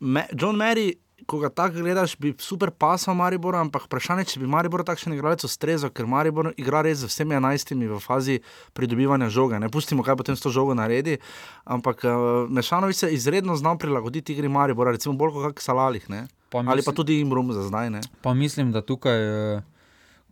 [0.00, 0.92] Me, John Mary,
[1.26, 5.44] ko ga tako gledaš, bi super pasal Mariboru, ampak vprašanje, če bi Maribor takšen igralec
[5.44, 8.40] ustrezal, ker Maribor igra res z vsemi enajstimi v fazi
[8.72, 9.58] pridobivanja žoga.
[9.58, 11.18] Ne pustimo, kaj potem s to žogo naredi,
[11.64, 12.12] ampak uh,
[12.50, 16.10] Mešanovič se izredno zna prilagoditi igri Maribora, recimo bolj kot Salalih.
[16.10, 16.26] Ne?
[16.50, 17.90] Pa Ali pa mislim- tudi Imbrum za zdaj.
[17.90, 18.00] Ne?
[18.22, 19.18] Pa mislim, da tukaj,
[19.56, 19.62] eh,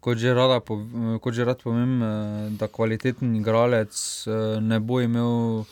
[0.01, 0.35] kot že,
[0.65, 2.09] pov- kot že rad povem, eh,
[2.59, 3.93] da kvaliteten igralec
[4.27, 5.65] eh, ne bo imel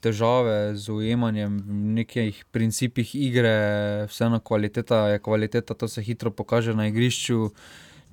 [0.00, 6.74] težave z ujemanjem v nekih principih igre, vseeno kvaliteta je kvaliteta, to se hitro pokaže
[6.74, 7.50] na igrišču.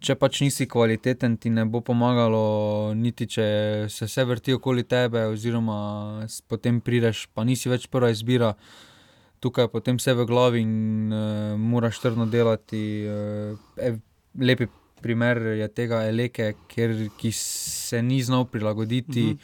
[0.02, 3.46] Če pač nisi kvaliteten, ti ne bo pomagalo, niti če
[3.90, 8.56] se vse vrti okoli tebe, oziroma potem prideš, pa nisi več prva izbira
[9.46, 12.82] tukaj potem vse v glavi in uh, moraš trdno delati.
[13.06, 14.00] Uh,
[14.42, 14.68] lepi
[15.02, 19.30] primer je tega Eleke, ker, ki se ni znal prilagoditi, mm.
[19.30, 19.38] -hmm.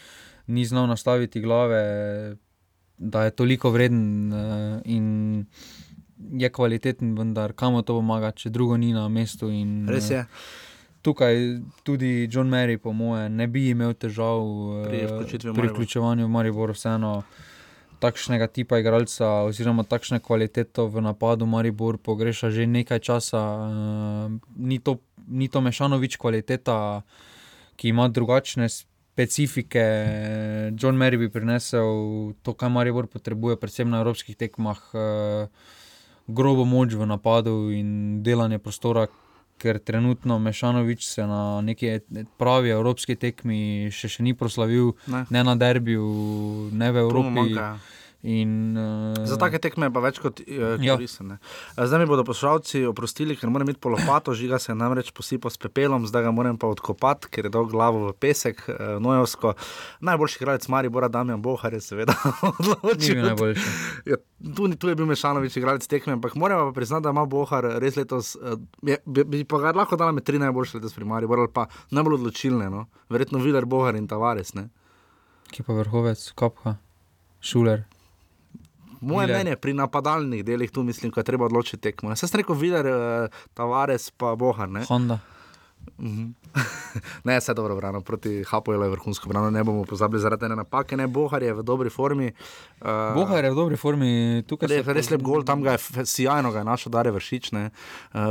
[0.48, 2.36] ni znal nastaviti glave,
[2.98, 5.46] da je toliko vreden uh, in
[6.32, 9.50] je kvaliteten, vendar kam to pomaga, če drugo ni na mestu.
[9.50, 10.20] In, Res je.
[10.20, 10.26] eh,
[11.02, 11.36] Tukaj
[11.84, 14.44] tudi John Mary, po mojem, ne bi imel težav
[14.86, 15.74] Pri eh, v pri Maribor.
[15.74, 17.24] vključevanju v Maribor, vseeno
[18.02, 23.42] takšnega tipa igralca, oziroma takšne kvalitete v napadu, Maribor pogreša že nekaj časa.
[24.58, 27.02] Ni, to, ni to Mešanovič kvaliteta,
[27.80, 29.86] ki ima drugačne specifike.
[30.78, 35.80] John Mary bi prinesel to, kar Maribor potrebuje, predvsem na evropskih tekmah, uh,
[36.28, 39.08] grobo moč v napadu in delanje prostora.
[39.62, 42.00] Ker trenutno Mešanovič se na neki
[42.42, 45.22] pravi evropski tekmi še, še ni proslavil, ne.
[45.30, 46.08] ne na derbiju,
[46.74, 47.46] ne v Evropi.
[48.24, 51.34] In, uh, Za take tekme je pa več kot uh, koristen.
[51.74, 56.06] Zdaj mi bodo poslušalci oprostili, ker moram imeti polopato, žiga se namreč posipa s pepelom,
[56.06, 59.56] zdaj ga moram pa odkopati, ker je dal glavo v pesek, uh, nojovsko.
[60.06, 62.14] Najboljši igralec Mari Bora Damjan Bohar je seveda
[62.52, 63.26] odločil.
[64.06, 64.22] Ja,
[64.56, 67.98] tu, tu je bil Mešanovič igralec tekme, ampak moram pa priznati, da ima Bohar res
[67.98, 68.54] letos, uh,
[68.86, 71.66] je, bi, bi pa ga lahko dala med tri najboljše letos pri Mari ali pa
[71.90, 72.86] najbolj odločilne, no?
[73.10, 74.54] verjetno Viler, Bohar in Tavares.
[74.54, 74.70] Ne?
[75.50, 76.78] Ki pa vrhovec, Kopka,
[77.42, 77.91] Šuler.
[79.02, 79.42] Moje Miller.
[79.42, 82.10] mnenje pri napadalnih delih tu mislim, da je treba odločiti tekmo.
[82.14, 84.70] Jaz sem rekel, videl, uh, Tavares pa Bohar.
[84.70, 84.86] Ne?
[84.90, 85.20] Honda.
[85.98, 86.34] Mm -hmm.
[87.24, 88.02] ne, vse dobro, brano.
[88.02, 90.98] proti Hapojlu je vrhunsko brano, ne bomo pozabili zaradi ene napake.
[90.98, 92.32] Ne, Bohar je v dobri formi.
[92.82, 96.52] Uh, Bohar je v dobri formi, tukaj je res lep gol, tam ga je sjajno,
[96.52, 97.54] ga je našel Dare Vršič.
[97.54, 97.60] Uh,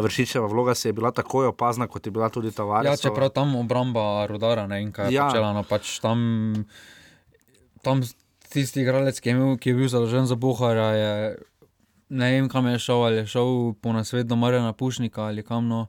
[0.03, 2.87] Vršičeva vloga se je bila tako opazna, kot je bila tudi Tavares.
[2.87, 5.29] Ja, čeprav tam obramba Rudara, ne in kaj je ja.
[5.29, 6.55] počela, no pač tam.
[7.83, 8.03] tam
[8.51, 11.13] tisti igralec, ki je, imel, ki je bil zadolžen za Bohara, je,
[12.11, 15.69] ne vem, kam je šel, ali je šel po nasvet do Marjana Pušnika ali kam.
[15.71, 15.87] No.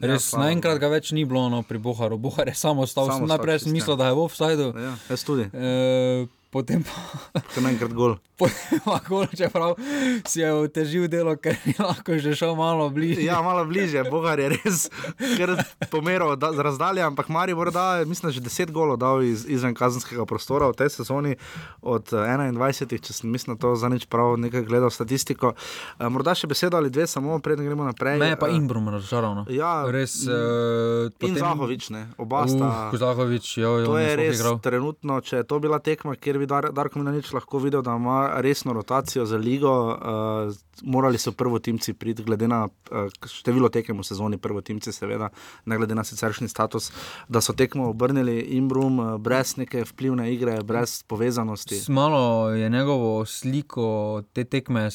[0.00, 3.66] Res, ja, naenkrat ga več ni bilo no, pri Boharu, Bohar je samo ostal, najprej
[3.66, 4.68] sem mislil, da je v offsajdu.
[4.72, 5.44] Ja, jaz tudi.
[5.52, 7.40] E, potem pa.
[7.54, 8.18] Kot enkrat gol.
[8.40, 9.76] Potem pa gol, čeprav
[10.24, 13.26] si je otežil delo, ker je lahko že šel malo bližje.
[13.28, 14.88] Ja, malo bližje, Bogar je res,
[15.36, 15.60] ker
[15.92, 20.72] pomeral z razdalje, ampak Mari morda, mislim, že 10 golov dal iz, izven kazenskega prostora
[20.72, 21.36] v tej sezoni
[21.84, 25.52] od 21, če sem mislim, to za nič prav nekaj gledal statistiko.
[26.00, 28.24] Morda še besedo ali dve, samo preden gremo naprej.
[28.24, 29.36] Je pa Imbrum razočaral.
[29.36, 29.44] No.
[29.52, 30.24] Ja, res.
[30.24, 31.44] Uh, in potem...
[31.44, 32.88] Zahovič, ne, oba sta.
[32.88, 34.56] Uh, Zahovič, jo, jo, to je res igral.
[34.64, 38.40] trenutno, če je to bila tekma, kjer bi Dar Darko Milanič lahko videl, da ima
[38.40, 39.72] resno rotacijo za ligo.
[39.92, 44.92] Uh, morali so prvo timci priti, glede na uh, število tekem v sezoni, prvo timci,
[44.92, 45.28] seveda,
[45.68, 46.90] ne glede na siceršnji status,
[47.28, 51.82] da so tekmo obrnili in brum, uh, brez neke vplivne igre, brez povezanosti.
[51.88, 54.88] Malo je njegovo sliko te tekme.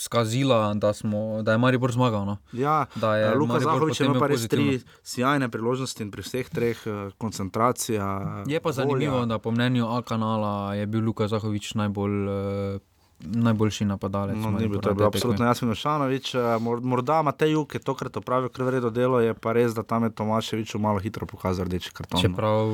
[0.00, 2.24] Skazila, da, smo, da je Maribor zmagal.
[2.24, 2.36] No.
[2.56, 6.80] Ja, da je Luka Zahovič imel pa res tri sjajne priložnosti in pri vseh treh
[7.20, 8.06] koncentracija.
[8.48, 9.36] Je pa zanimivo, volja.
[9.36, 12.80] da po mnenju A kanala je bil Luka Zahovič najbolj uh,
[13.20, 14.36] najboljši napadalec.
[14.36, 16.34] No, ni bil to bil absolutno Jasmin Šanovič.
[16.60, 20.10] Morda Matej Juk je tokrat opravil kar vredno delo, je pa res, da tam je
[20.10, 22.20] Tomaševič malo hitro pokazal rdeči karton.
[22.20, 22.72] Čeprav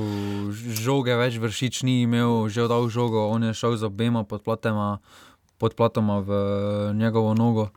[0.54, 4.98] žoge več vršič ni imel, že oddal žogo, on je šel z obema podplatoma,
[5.58, 6.30] podplatoma v
[6.94, 7.68] njegovo nogo.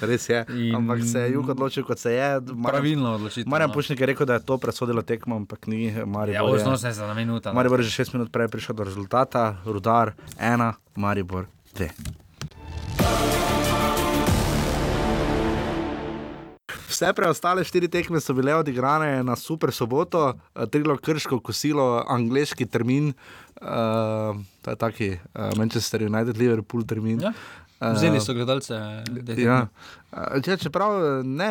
[0.00, 0.74] Res je, in...
[0.74, 2.40] ampak se je jug odločil, kot se je.
[2.66, 3.46] Pravilno odločil.
[3.46, 3.74] Marjan no.
[3.74, 5.92] Pušnik je rekel, da je to presodilo tekmo, ampak ni.
[6.06, 7.54] Maribor ja, je, za minuta, no.
[7.54, 11.94] Maribor je že šest minut prej prišel do rezultata, rudar, ena, Maribor, dve.
[16.94, 20.34] Vse preostale štiri tekme so bile odigrane na super soboto,
[20.70, 23.08] trilo krško kosilo, angliški termin,
[23.64, 27.20] uh, to je taki uh, Manchester United, Liverpool termin.
[27.20, 27.32] Ja.
[27.84, 28.74] Vzeli so gledalce.
[29.36, 29.66] Ja.
[30.46, 31.50] Ja, čeprav, ne,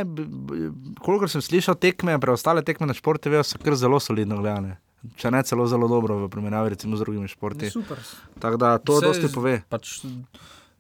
[1.03, 4.79] kolikor sem slišal tekme, preostale tekme na športu, so kar zelo solidno gledane.
[5.19, 7.69] Če ne celo zelo dobro, v primerjavi z drugimi športi.
[8.39, 9.57] Tako da to dosti pove.
[9.69, 9.99] Pač,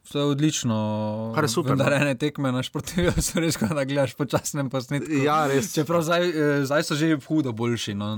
[0.03, 1.31] Vse je odlično.
[1.35, 1.75] Kar je super.
[1.75, 2.91] Da ne tekme na športu,
[3.25, 5.07] so res, da gledaš počasnem posnetku.
[5.23, 5.69] Ja, res.
[5.73, 6.31] Čeprav zdaj,
[6.67, 7.93] zdaj so že hudo boljši.
[7.95, 8.17] No.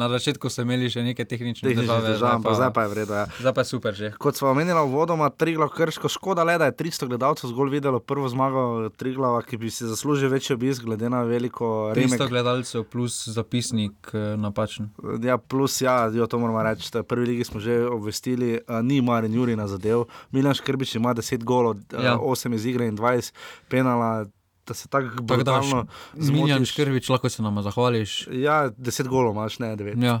[0.00, 2.14] Na začetku so imeli še neke tehnične težave.
[2.16, 3.18] Zdaj pa, zdaj pa je vredno.
[3.20, 3.26] Ja.
[3.36, 4.10] Zdaj pa je super že.
[4.16, 8.00] Kot smo omenili v vodoma, Triglav krško, škoda le, da je 300 gledalcev zgolj videlo
[8.00, 11.92] prvo zmago Triglava, ki bi si zaslužil večji obisk, glede na veliko.
[11.92, 12.32] 300 remek.
[12.32, 14.08] gledalcev plus zapisnik
[14.40, 14.88] napačen.
[15.20, 16.88] Ja, plus ja, jo, to moramo reči.
[17.04, 20.08] Prvi ligi smo že obvestili, ni Marin Juri na zadev.
[20.32, 22.18] Milan Škrbič ima 10 golov, ja.
[22.18, 23.32] 8 iz igre in 20
[23.68, 24.26] penala.
[24.66, 26.70] Da se tako brutalno zmeniš.
[26.70, 28.28] Škrbič, lahko se nam zahvališ.
[28.30, 30.04] Ja, 10 golov imaš, ne 9.
[30.04, 30.20] Ja.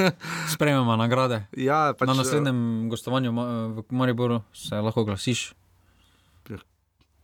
[0.54, 1.42] Sprejmemo nagrade.
[1.52, 3.32] Ja, pač, Na naslednjem gostovanju
[3.76, 5.52] v Mariboru se lahko glasiš.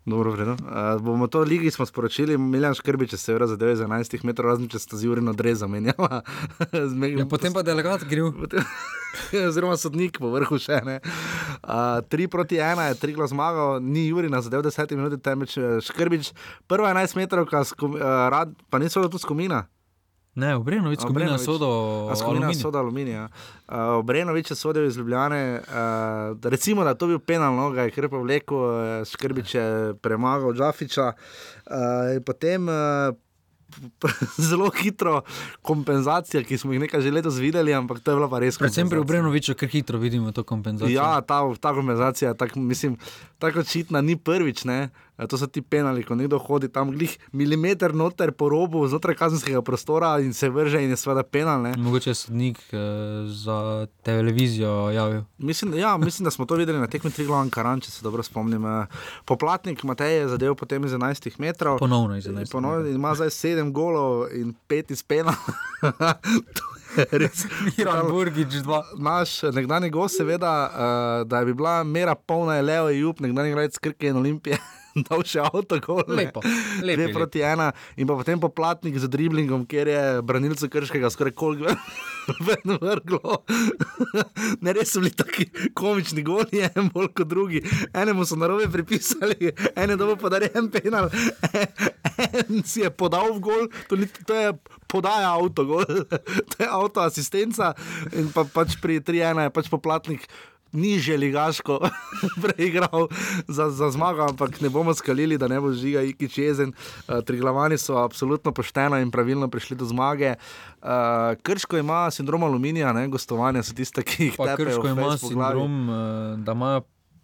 [0.07, 0.53] Dobro, vredno.
[0.53, 4.79] Uh, bomo to ligi smo sporočili, Miljan Škrbič, se je za 11 metrov, razen če
[4.79, 5.99] ste z Jurinom Drez zamenjali.
[7.19, 8.31] ja, potem pa delegat griv.
[9.49, 11.01] Oziroma sodnik po vrhu še ne.
[11.63, 15.59] 3 uh, proti 1 je tri glas zmagal, ni Juri na zadev 10 minut, temveč
[15.91, 16.31] Škrbič.
[16.71, 17.99] Prva 11 metrov, uh,
[18.31, 19.67] rad, pa niso tu skomina.
[20.37, 22.61] Ne, Obrenovič, skupina Sodo, skupina Aluminij.
[22.61, 23.29] Soda Aluminija.
[23.69, 25.61] Uh, Obrenovič je sodel iz Ljubljane.
[25.65, 31.13] Uh, recimo, da to bil penal, no, je krpa vleko, uh, Škrbič je premagal Džafiča.
[31.13, 33.17] Uh, potem uh,
[34.49, 35.23] zelo hitro
[35.63, 38.59] kompenzacija, ki smo jih nekaj že letos videli, ampak to je bila pa res.
[38.59, 39.01] Predvsem pri.
[39.01, 40.97] Obrenoviču, ker hitro vidimo to kompenzacijo.
[40.97, 42.97] Ja, ta, ta kompenzacija, tak, mislim,
[43.39, 44.65] tako očitna, ni prvič.
[44.65, 44.91] Ne?
[45.17, 49.63] To so ti penali, ko nekdo hodi tam glih milimeter noter po robu znotraj kazenskega
[49.65, 51.63] prostora in se vrže in je seveda penal.
[51.63, 51.73] Ne?
[51.77, 52.79] Mogoče je sodnik eh,
[53.27, 55.23] za televizijo javil.
[55.39, 58.67] Mislim, ja, mislim, da smo to videli na tekmi Triglav Karan, če se dobro spomnim.
[58.67, 58.87] Eh,
[59.25, 61.79] Poplatnik Matej je zadev potem iz 11 metrov.
[61.79, 65.33] Ponovno iz 11 Ponovno ima zdaj 7 golov in 5 iz pena.
[66.97, 67.45] To je Res,
[67.77, 68.81] Miran Burgič, dva.
[68.97, 73.79] Naš nekdani gost, seveda, uh, da bi bila mera polna, je Leo Jup, nekdani igralec
[73.79, 74.59] Krke in Olimpije.
[74.97, 75.77] Dal še avto,
[76.09, 76.25] ne.
[76.25, 76.41] Lepo,
[76.81, 77.69] lepo, Dve proti ena,
[78.01, 81.75] in pa potem poplatnik z driblingom, kjer je branilcu krškega skoraj koliko
[82.47, 83.43] vedno vrglo.
[84.65, 87.63] ne res so bili taki komični goli, en bolj kot drugi.
[87.93, 91.11] Enemu so narobe pripisali, en je dobil podarjen penal,
[92.33, 94.53] en si je podal v gol, to, ni, to je
[94.91, 95.85] podaja avto, gol.
[96.51, 97.75] to je avto asistenca
[98.17, 100.29] in pa, pač pri 3-1 je pač poplatnik.
[100.77, 101.81] Ni že ligaško
[102.45, 103.09] preigral
[103.49, 106.73] za, za zmago, ampak ne bomo skalili, da ne bo žiga iki čezen.
[107.09, 110.35] Uh, Triglavani so absolutno pošteno in pravilno prišli do zmage.
[110.83, 110.89] Uh,
[111.43, 113.09] Krško ima sindrom aluminija, ne?
[113.09, 116.83] gostovanja so tiste, ki jih tepejo Krško ima sindrom, eh, da imajo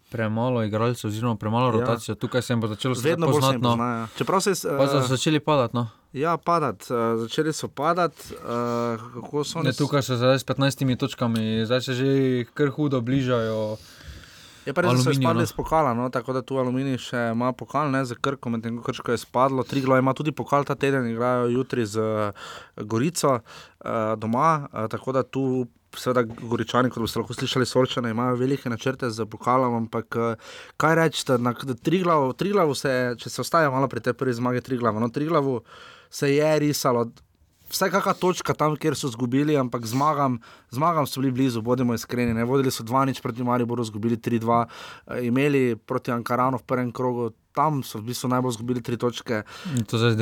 [0.09, 1.71] premalo igralcev, oziroma premalo Ja.
[1.71, 2.15] rotacije.
[2.15, 3.61] Tukaj se jim bo začelo jim poznati.
[3.61, 4.07] Pozna, ja.
[4.17, 5.75] Čeprav se je, Pa so začeli padati.
[5.75, 5.87] No.
[6.13, 8.33] Ja, padati, uh, začeli so padati.
[8.33, 13.77] Uh, so Ne, tukaj so zdaj s 15 točkami, zdaj se že kar hudo bližajo.
[14.65, 15.43] Je pa res, da so izpadli no.
[15.43, 16.09] iz pokala, no?
[16.09, 19.65] tako da tu Aluminij še ima pokal, ne za Krko, medtem ko Krško je spadlo.
[19.65, 25.17] Triglo ima tudi pokal ta teden, igrajo jutri z uh, Gorico uh, doma, uh, tako
[25.17, 25.65] da tu.
[25.93, 30.15] Seveda, Goričani, kot boste lahko slišali, Solčane imajo velike načrte za pokalom, ampak
[30.81, 31.37] kaj reči, da
[31.85, 35.59] Triglav, Triglav se, če se ostaja malo pri tej prvi zmagi Triglava, no Triglavu
[36.13, 37.07] se je risalo,
[37.73, 40.37] vsaj kakšna točka tam, kjer so izgubili, ampak zmagam,
[40.73, 42.33] zmagam so bili blizu, bodimo iskreni.
[42.33, 42.45] Ne?
[42.45, 44.65] Vodili so 2-0 proti Mariboru, izgubili 3-2,
[45.07, 49.43] eh, imeli proti Ankaranu v prvem krogu, tam so v bistvu najbolj izgubili tri točke.
[49.77, 50.15] In To zdaj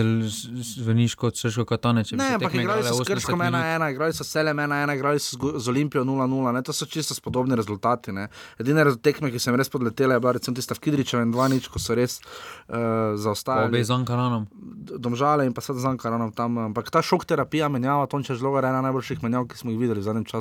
[0.75, 2.03] zveniš kot Srško Katane.
[2.03, 3.63] če bi Ne, ampak igrali so s 80 Krškom minut.
[3.63, 6.61] 1-1, igrali so s Selem 1-1, igrali so z Olimpijo 0-0, ne?
[6.61, 8.11] to so čisto podobni rezultati.
[8.11, 8.27] Ne?
[8.59, 11.79] Edine tekme, ki sem res podletela, je bila recimo tista v Kidričevu in 2-0, ko
[11.79, 13.71] so res uh, zaostajali.
[13.71, 14.47] Obe z Ankaranom.
[14.99, 16.59] Domžale in pa sedaj z Ankaranom tam.
[16.71, 20.03] Ampak ta šok terapija menjava, Tonča Žlogar je ena najboljših menjav, ki smo jih videli
[20.03, 20.40] v zadnjem času.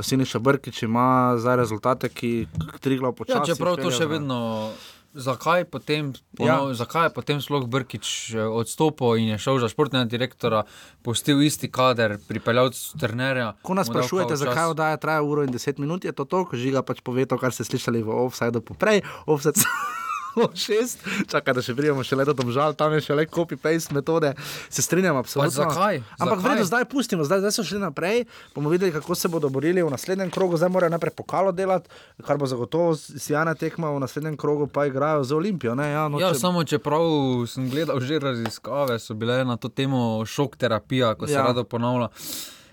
[0.00, 2.46] Siniša Brkič ima zdaj rezultate, ki
[2.80, 3.50] Triglav počasi.
[3.50, 4.70] Ja, čeprav to še vedno.
[5.10, 6.74] Zakaj, potem, ponov, ja.
[6.78, 10.62] zakaj je potem sploh Brkič eh, odstopil in je šel za športnega direktora,
[11.02, 13.56] postil isti kader, pripeljal trenerja?
[13.66, 16.86] Ko nas sprašujete, zakaj oddaja traja uro in deset minut, je to to, ko žiga
[16.86, 19.02] pač pove to, kar ste slišali v offsajdu poprej.
[19.26, 19.66] Offside o
[20.56, 24.34] šest, čakaj, da še pridemo še leto domžal, tam je še le copy-paste metode.
[24.68, 25.50] Se strinjam, absolutno.
[25.52, 26.02] zakaj?
[26.14, 26.44] Ampak Zakaj?
[26.44, 29.88] vredo, zdaj pustimo, zdaj, zdaj so šli naprej, bomo videli, kako se bodo borili v
[29.88, 31.88] naslednjem krogu, zdaj morajo najprej pokalo delati,
[32.20, 35.74] kar bo zagotovo sjajna tekma, v naslednjem krogu pa igrajo za Olimpijo.
[35.74, 35.90] Ne?
[35.90, 37.02] Ja, no, Ja, če- samo čeprav
[37.46, 41.42] sem gledal že raziskave, so bile na to temo šok terapija, ko se Ja.
[41.44, 42.08] rado ponavlja.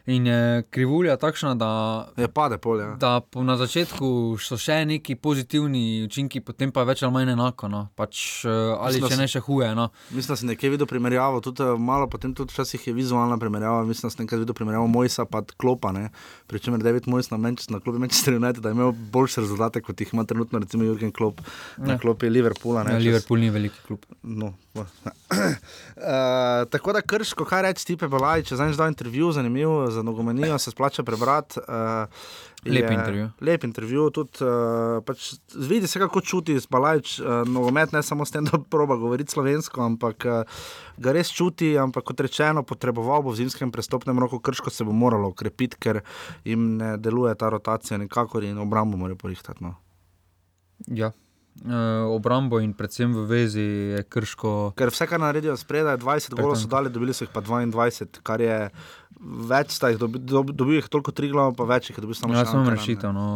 [0.07, 1.69] In je krivulja takšna, da,
[2.15, 2.85] je pade polje.
[2.95, 7.31] da po, na začetku so še neki pozitivni učinki, potem pa je več ali manj
[7.31, 7.67] enako.
[7.67, 7.81] No.
[7.93, 9.67] Pač, eh, ali Mislim, če ne še huje.
[9.75, 9.89] No.
[10.09, 13.83] Mislim, da sem nekaj videl primerjavo, tudi eh, malo potem tudi včasih je vizualna primerjava.
[13.83, 16.07] Mislim, da sem nekaj videl primerjavo Mojsa pa Klopa, ne?
[16.47, 19.81] pri čemer David Mojs na, Manchester, na klubu Manchester United da je imel boljše rezultate,
[19.81, 21.41] kot jih ima trenutno recimo Jurgen Klopp
[21.77, 21.99] na Ja.
[21.99, 22.83] klopi Liverpoola.
[22.83, 23.99] Ne, Ja, če s- Liverpool ni veliki klub.
[24.23, 24.85] No, uh,
[26.71, 30.71] tako da krško, kaj reči, Stipe Balaj, če zdaj dal intervju, zanimiv za nogomenijo, se
[30.71, 31.59] splača prebrati.
[31.59, 32.07] Uh,
[32.65, 33.29] Lep intervju.
[33.41, 38.33] Lep intervju, tudi uh, pač, vidi se, kako čuti Balajč uh, nogomet, ne samo s
[38.33, 40.63] tem, da proba govoriti slovensko, ampak uh,
[40.97, 41.75] ga res čuti.
[41.77, 46.01] Ampak kot rečeno, potreboval bo v zimskem prestopnem roku krško, se bo moralo ukrepiti, ker
[46.45, 49.63] jim ne deluje ta rotacija nikakor in obrambo morajo porihtati.
[49.63, 49.77] No.
[50.87, 51.13] Ja.
[52.07, 53.65] Obrambo in predvsem v vezi
[53.97, 54.77] je krško.
[54.77, 58.41] Ker vse, kar naredijo spredaj, 20 golov so dali, dobili so jih pa 22, kar
[58.41, 58.69] je
[59.19, 62.15] več, sta jih dobi, dobi, dobil jih toliko tri glav, pa več jih je dobil
[62.15, 63.27] samo Ja, še sem Ankaran, rešitev no,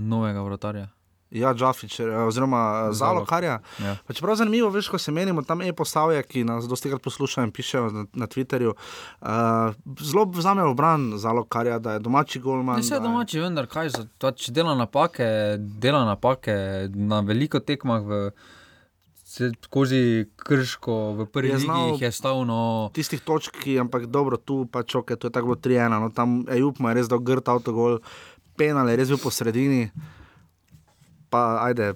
[0.00, 0.88] novega vratarja.
[1.30, 2.58] Ja, Džafič, eh, oziroma
[2.92, 3.26] Zalog.
[3.26, 3.56] Zalokarja.
[3.80, 3.96] Ja.
[3.98, 7.42] Pa Čeprav zanimivo, veš, ko se menimo, tam je postavlja, ki nas dosti krat poslušajo
[7.42, 8.70] in pišejo na, na Twitterju.
[8.70, 12.76] Uh, zelo vzamejo obran Zalokarja, da je domači golman.
[12.76, 15.26] Ne se da je- domači, vendar kaj, za- to, če dela napake,
[15.58, 16.54] dela napake
[16.94, 18.30] na veliko tekmah v
[19.34, 22.90] skozi krško v prvi Je jih je stavno.
[22.94, 25.90] Tistih točk, ki, ampak dobro, tu pač ok, to je tako bilo 3-1.
[26.00, 27.98] No, tam Ejup mu je res dal grd avtogol,
[28.58, 29.90] penal je res bil po sredini.
[31.30, 31.94] Pa ajde,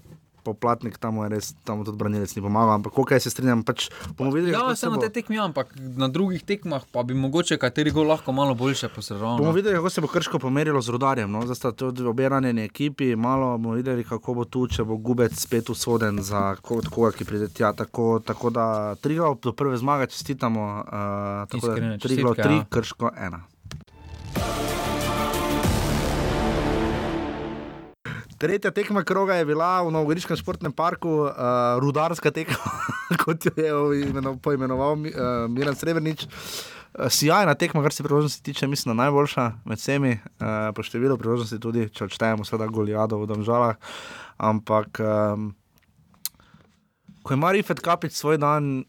[0.48, 4.32] poplatnik tam je res, tam tudi branilec ni pomagal, ampak koliko se strinjam, pač bomo
[4.34, 8.08] videli, Ja, se na te tekmi, ampak na drugih tekmah pa bi mogoče kateri gol
[8.08, 9.38] lahko malo boljše posredoval.
[9.38, 9.56] Bomo no.
[9.56, 11.30] videli, kako se bo Krško pomerilo z rudarjem.
[11.30, 11.42] No?
[11.44, 15.34] Zdaj sta tudi obe ranjeni ekipi, malo bomo videli, kako bo tu, če bo gubec
[15.36, 17.72] spet usoden za ko- od koga, ki pride tja.
[17.72, 20.84] Tako, tako da Triglav do prve zmage čestitamo.
[20.84, 20.92] Uh,
[21.50, 22.64] tako Iskrene da Triglav čestitke, 3, ja.
[22.70, 24.87] Krško 1.
[28.38, 31.32] Tretja tekma kroga je bila v Novogoriškem športnem parku, uh,
[31.82, 32.70] rudarska tekma,
[33.22, 35.06] kot jo je imeno, poimenoval uh,
[35.50, 36.22] Miran Srebrenic.
[36.22, 41.58] Uh, Sijajna tekma, kar se priložnosti tiče, mislim, najboljša med vsemi, uh, po številu priložnosti,
[41.58, 43.74] tudi če odštejemo, seveda, Golijado v Domžalah.
[44.38, 45.50] Ampak, um,
[47.26, 48.86] ko ima Rifet Kapič svoj dan,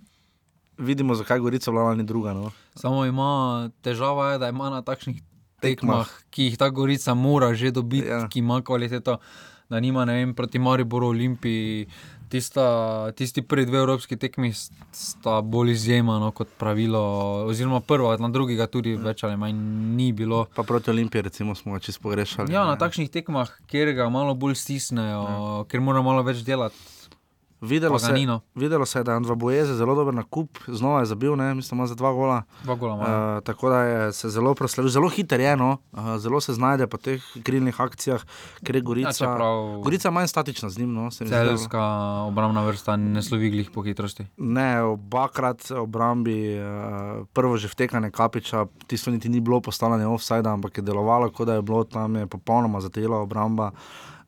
[0.78, 2.38] vidimo, zakaj Gorica vlada ni druga.
[2.38, 2.54] No.
[2.78, 5.26] Samo ima težava, je, da ima na takšnih
[5.62, 8.28] tekmah, ki jih ta Gorica mora že dobiti, ja.
[8.28, 9.20] ki ima kvaliteto,
[9.70, 11.88] da nima vem, proti Mariboru, Olimpiji.
[12.30, 14.52] Tista, tisti prvi dve evropski tekmi
[14.94, 17.00] sta bolj izjema no, kot pravilo,
[17.50, 19.58] oziroma prva, na drugega tudi več ali manj
[19.98, 20.44] ni bilo.
[20.54, 22.54] Pa proti Olimpiji, recimo, smo čisto pogrešali.
[22.54, 22.76] Ja, ne.
[22.76, 25.66] na takšnih tekmah, kjer ga malo bolj stisnejo, ja.
[25.72, 26.78] ker mora malo več delati.
[27.62, 28.40] Videlo Pa ga se, no.
[28.56, 31.54] videlo se je, da je Andva Bojeze zelo dober na kup, znova je zabil, ne,
[31.54, 32.44] mislim, za dva gola.
[32.64, 33.38] Dva gola ima, ja.
[33.38, 36.88] Uh, tako da je se zelo proslavil, zelo hiter je, no, uh, zelo se znajde
[36.88, 38.24] po teh krilnih akcijah,
[38.64, 39.10] ker je Gorica.
[39.10, 41.82] Ja, čeprav- Gorica je manj statična z njim, no, Celjska
[42.22, 44.26] obrambna vrsta ne slovi glih po hitrosti.
[44.38, 46.66] Ne, obakrat obrambi, uh,
[47.34, 51.54] prvo že vtekanje kapiča, tisto niti ni bilo postavljeno offside, ampak je delovalo, kot da
[51.54, 53.72] je bilo tam, je popolnoma zatela obramba.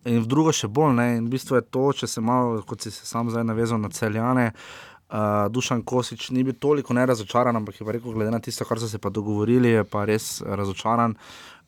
[0.05, 2.81] In v drugo še bolj, ne, in v bistvu je to, če se malo, kot
[2.81, 4.51] si se sam zdaj navezal na celjane.
[5.11, 8.79] Uh, Dušan Kosič ni bil toliko nerazočaran, ampak je pa rekel, glede na tisto, kar
[8.79, 11.17] so se pa dogovorili, je pa res eh, razočaran.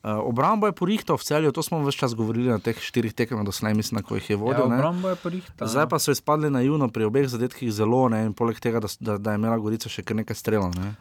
[0.04, 3.44] Uh, obrambo je porihtal v celju, to smo vse čas govorili na teh štirih tekmah
[3.44, 4.64] doslej, mislim, ko jih je vodil.
[4.64, 4.80] Ja, ne.
[4.80, 5.88] obrambo je porihtal, Zdaj ja.
[5.92, 9.36] pa so izpadli naivno pri obeh zadetkih zelo, ne, in poleg tega, da, da, da
[9.36, 10.72] je imela Gorica še kar nekaj strelov.
[10.80, 10.96] Ne.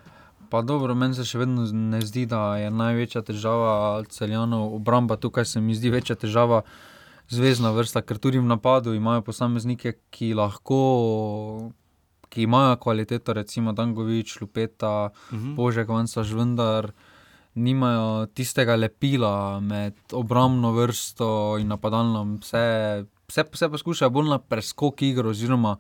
[0.52, 5.16] Pa dobro, meni se še vedno ne zdi, da je največja težava celjanov obramba.
[5.18, 6.62] Tukaj se mi zdi večja težava
[7.30, 11.72] zvezdna vrsta, ker tudi v napadu imajo posameznike, ki lahko.
[12.30, 15.46] Ki imajo kvaliteto, recimo Dangovič, Lupeta, uh Mhm.
[15.46, 15.56] -huh.
[15.56, 16.92] Božek, Vansaž, vendar
[17.56, 22.38] nimajo tistega lepila med obrambno vrsto in napadalno.
[22.42, 25.78] Vse, vse, vse poskušajo bolj na preskok igro, oziroma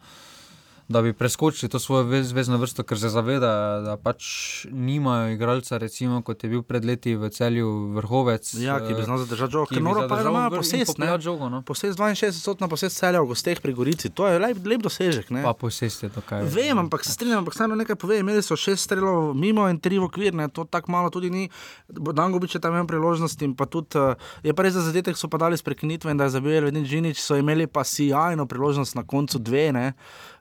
[0.88, 4.24] da bi preskočili to svojo vez- zvezno vrsto, ker se zavedajo, da pač
[4.72, 8.54] nimajo igralca, recimo, kot je bil pred leti v celju vrhovec.
[8.60, 11.62] Ja, ki bi eh, znal zadržati žogo, ker noro pa imajo posest, žogo, no.
[11.62, 15.44] Posest 62 na posest celja v gosteh pri Gorici, to je lep, lep dosežek, ne.
[15.44, 16.44] Pa posest je to kaj.
[16.52, 18.20] Vem, ampak se strinjam, ampak samo nekaj pove.
[18.20, 21.50] Imeli so šest strelov mimo in tri v okvir, ne, to tako malo tudi ni.
[21.90, 25.28] Dangobič je tam imel priložnost in pa tudi, eh, je pa res za zadetek so
[25.28, 28.96] pa dali s prekinitve in da je zabil Elvin Džinič, so imeli pa sijajno priložnost
[28.96, 29.94] na koncu dve, ne.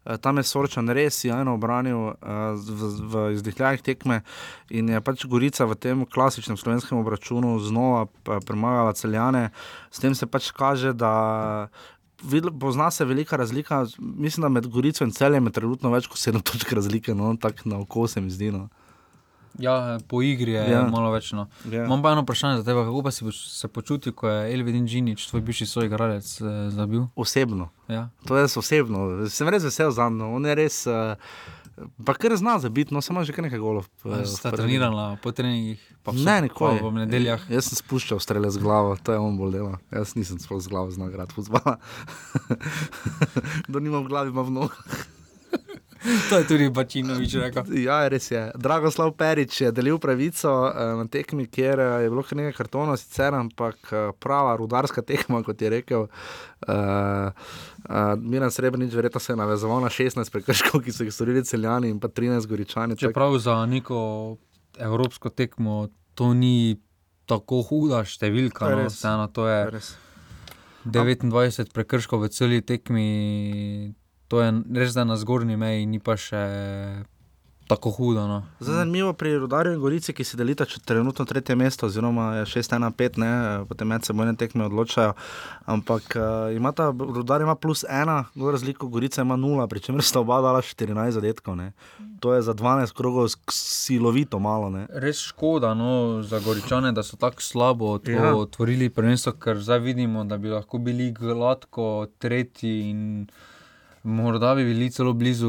[0.05, 2.15] Eh, Tam je Sorčan res sijajno obranil uh,
[2.59, 4.23] v, v izdihljajih tekme
[4.71, 9.51] in je pač Gorica v tem klasičnem slovenskem obračunu znova pa premagala celjane.
[9.91, 11.69] S tem se pač kaže, da
[12.61, 13.87] pozna se velika razlika.
[13.99, 17.69] Mislim, da med Gorico in celjem je trenutno več kot sedem točk razlike, no, tako
[17.71, 18.51] na oko se mi zdi.
[18.51, 18.69] No.
[19.59, 20.83] Ja, po igri je Ja.
[20.85, 21.33] malo več.
[21.33, 21.49] No.
[21.67, 21.85] Ja.
[21.85, 25.27] Imam pa eno vprašanje za tebe, kako pa si se počutil, ko je Elvidin Džinič,
[25.27, 27.05] tvoj bivši soigralec, eh, zabil?
[27.15, 27.69] Osebno.
[27.87, 28.09] Ja.
[28.25, 29.29] To je osebno.
[29.29, 30.27] Sem res vesel za njega.
[30.27, 30.87] On je res.
[30.87, 31.17] Uh,
[31.99, 33.89] Pa kar zna za biti, no samo že nekaj golov.
[34.05, 34.53] eh, prvi.
[34.53, 36.79] trenirala po treningih, pa vse- Ne, nikoli.
[36.79, 37.41] v nedeljah.
[37.49, 39.79] Jaz sem spuščal strele z glavo, to je on bolj dela.
[39.91, 41.81] Jaz nisem sploh z glavo znal igrati futbola.
[43.69, 44.85] da nimam v glavi, imam v nogah.
[46.29, 47.63] To je tudi Bačinovič rekel.
[47.79, 48.51] Ja, res je.
[48.55, 52.97] Dragoslav Perič je delil pravico eh, na tekmi, kjer eh, je bilo kar nekaj kartonov,
[52.97, 56.09] sicer, ampak eh, prava rudarska tekma, kot je rekel.
[56.63, 57.31] Uh,
[57.85, 61.89] uh, Miran Srebrenic, verjetno se je navezoval na 16 prekrškov, ki so jih storili celjani
[61.89, 62.95] in pa 13 goričani.
[62.95, 64.37] tako- Čeprav za neko
[64.79, 66.77] evropsko tekmo to ni
[67.27, 68.95] tako huda številka, To je no, res.
[68.95, 69.95] vseeno to je res.
[70.85, 73.95] 29 prekrškov v celi tekmi,
[74.33, 76.41] to je res na zgornji meji, ni pa še
[77.69, 78.27] tako hudo.
[78.27, 78.43] No.
[78.61, 82.47] Zdaj, zanimivo pri Rudarju in Gorici, ki si delita če- trenutno tretje mesto, oziroma je
[82.47, 83.31] 6-1-5, ne,
[83.65, 85.15] potem med sebojne tekme odločajo.
[85.67, 90.21] Ampak uh, imata, Rudar ima plus ena, gor razliko, Gorica ima nula, pri čemer sta
[90.21, 91.57] oba dala 14 zadetkov.
[91.57, 91.71] Ne.
[92.21, 94.69] To je za 12 krogov silovito malo.
[94.69, 94.85] Ne.
[94.91, 98.27] Res škoda no, za Goričane, da so tako slabo to Ja.
[98.27, 98.37] ja.
[98.37, 103.01] otvorili prvenstvo, ker zdaj vidimo, da bi lahko bili gladko tretji in
[104.03, 105.49] Morda bi bili celo blizu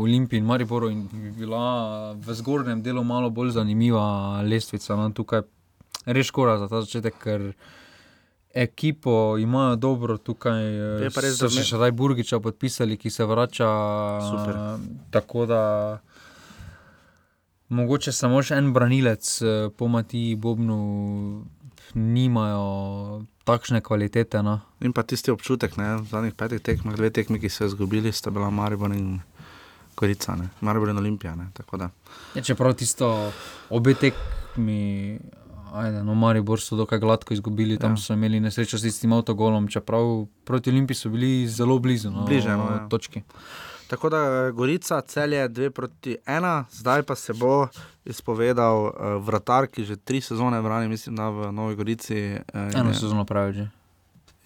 [0.00, 4.96] Olimpiji in Mariboru in bi bila v zgornjem delu malo bolj zanimiva lestvica.
[4.96, 5.42] No, tukaj
[6.06, 7.52] res škoda za ta začetek, ker
[8.54, 10.64] ekipo imajo dobro, tukaj
[11.04, 13.68] Je so da še Šraj Burgiča podpisali, ki se vrača.
[14.30, 14.58] Super.
[15.10, 15.62] Tako da
[17.68, 20.80] mogoče samo še en branilec, eh, po Matiji Bobnu,
[21.94, 24.42] nimajo takšne kvalitete.
[24.42, 24.60] No.
[24.80, 28.12] In pa tisti občutek, ne, v zadnjih petih tekmah, dve tekmi, ki so jo izgubili,
[28.12, 29.20] sta bila Maribor in
[29.96, 31.34] Gorica, ne, Maribor in Olimpija.
[31.36, 31.50] Ne.
[32.34, 33.32] Ja, čeprav tisto
[33.70, 35.18] obe tekmi,
[35.72, 38.00] ajde, no, Maribor so dokaj gladko izgubili, tam Ja.
[38.00, 38.02] ja.
[38.02, 42.10] so imeli nesrečo s tistim avtogolom, čeprav proti Olimpiji so bili zelo blizu.
[42.10, 42.88] No, Bliže, no, ja.
[42.88, 43.22] točki.
[43.92, 44.20] Tako da
[44.50, 47.66] Gorica, cel je 2 proti 1, zdaj pa se bo
[48.04, 52.16] izpovedal uh, vratar, ki že tri sezone brani, mislim, da v Novi Gorici.
[52.54, 53.66] Uh, Eno sezono pravi že.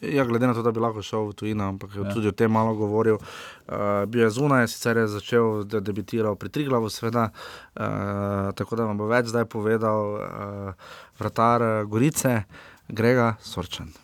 [0.03, 2.11] Ja, glede na to, da bi lahko šel v tujino, ampak Ja.
[2.11, 3.17] tudi o tem malo govoril.
[3.17, 7.31] Uh, bil je zunaj, sicer je začel, da je debitiral pri Triglavu, seveda.
[7.77, 7.83] Uh,
[8.53, 10.75] tako da vam bo več zdaj povedal uh,
[11.19, 12.43] vratar Gorice,
[12.89, 13.95] Grega Sorčan.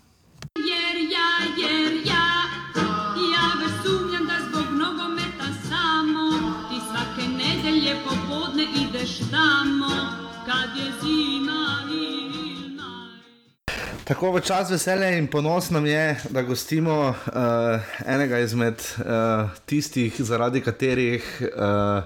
[14.13, 20.13] Tako v čas veselja in ponos nam je, da gostimo uh, enega izmed uh, tistih,
[20.21, 22.05] zaradi katerih uh,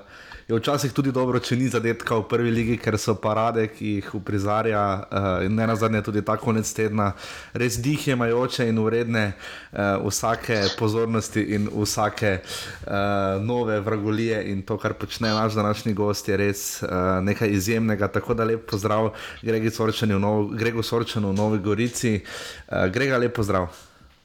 [0.48, 4.10] je včasih tudi dobro, če ni zadetka v prvi ligi, ker so parade, ki jih
[4.14, 7.08] uprizarja uh, in ne nazadnje tudi ta konec tedna,
[7.50, 14.94] res dihjemajoče in uredne uh, vsake pozornosti in vsake uh, nove vragolije in to, kar
[14.94, 18.08] počne naš današnji gost, je res uh, nekaj izjemnega.
[18.08, 19.10] Tako da lep pozdrav
[19.42, 22.20] Gregi Sorčanu v, Nov, Gregu Sorčanu v Novi Gorici.
[22.22, 23.66] Uh, Grega, lep pozdrav.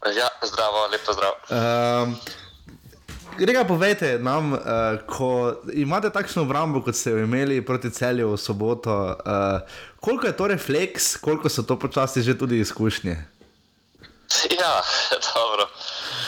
[0.06, 1.34] Ja, zdravo, lep pozdrav.
[1.50, 2.16] Um,
[3.38, 4.60] Grega, povejte nam, uh,
[5.08, 9.62] ko imate takšno obrambo, kot ste jo imeli proti celju v soboto, uh,
[10.04, 13.16] koliko je to refleks, koliko so to počasi že tudi izkušnje?
[14.60, 14.74] Ja,
[15.32, 15.68] dobro.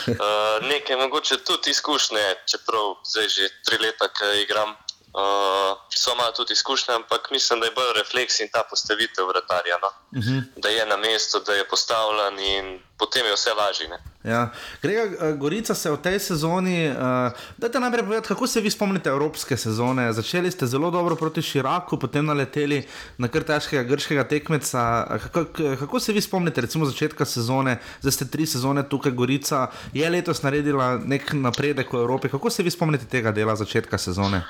[0.06, 4.72] Uh, nekaj mogoče tudi izkušnje, čeprav zdaj že tri leta, ki igram,
[5.12, 9.78] uh, so malo tudi izkušnje, ampak mislim, da je bolj refleks in ta postavitev vratarja.
[9.82, 9.90] No?
[10.18, 10.42] Uh -huh.
[10.56, 14.13] Da je na mestu, da je postavljen in potem je vse lažje.
[14.24, 14.50] Ja.
[14.82, 17.28] Grega, uh, Gorica se v tej sezoni, uh,
[17.60, 20.12] dajte najprej povedati, kako se vi spomnite evropske sezone.
[20.12, 22.86] Začeli ste zelo dobro proti Širaku, potem naleteli
[23.18, 24.80] na kar težkega grškega tekmeca.
[25.28, 29.66] Kako, k- kako se vi spomnite, recimo začetka sezone, zdaj ste tri sezone tukaj, Gorica
[29.92, 32.32] je letos naredila nek napredek v Evropi.
[32.32, 34.40] Kako se vi spomnite tega dela začetka sezone?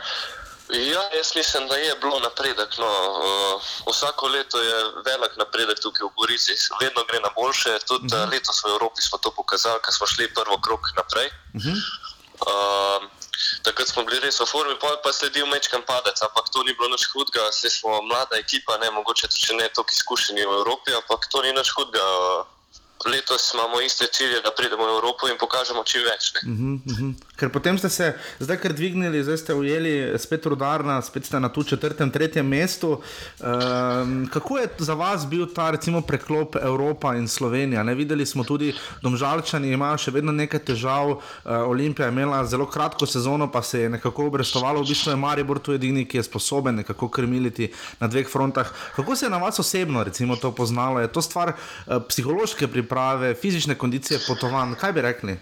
[0.68, 2.78] Ja, jaz mislim, da je bilo napredek.
[2.78, 2.86] No.
[2.86, 3.62] Uh,
[3.92, 7.78] vsako leto je velik napredek tukaj v Gorici, vedno gre na boljše.
[7.86, 8.30] Tudi uh -huh.
[8.32, 11.28] letos v Evropi smo to pokazali, ker smo šli prvo krok naprej.
[11.54, 11.78] Uh -huh.
[12.34, 13.08] Uh,
[13.62, 16.88] takrat smo bili res v formi, pol pa sledil mečkam padec, ampak to ni bilo
[16.88, 21.28] nič hudega, saj smo mlada ekipa, ne, mogoče tudi ne toliko izkušeni v Evropi, ampak
[21.30, 22.04] to ni nič hudega.
[23.06, 26.32] Letos imamo iste cilje, da pridemo v Evropo in pokažemo čim več.
[26.32, 27.14] Uh -huh, uh -huh.
[27.36, 31.48] Ker potem ste se zdaj kar dvignili, zdaj ste ujeli spet rudarna, spet ste na
[31.48, 33.02] tu četrtem, tretjem mestu.
[33.40, 37.82] Um, kako je za vas bil ta recimo, preklop Evropa in Slovenija?
[37.82, 37.94] Ne?
[37.94, 41.10] Videli smo tudi, domžalčani imajo še vedno nekaj težav.
[41.10, 44.82] Uh, Olimpija je imela zelo kratko sezono, pa se je nekako obrestovalo.
[44.82, 48.70] V bistvu je Maribor tu edini, ki je sposoben nekako krmiliti na dveh frontah.
[48.96, 51.00] Kako se je na vas osebno recimo, to poznalo?
[51.00, 54.74] Je to stvar uh, psihološke priprave, fizične kondicije potovanj?
[54.80, 55.32] Kaj bi rekli?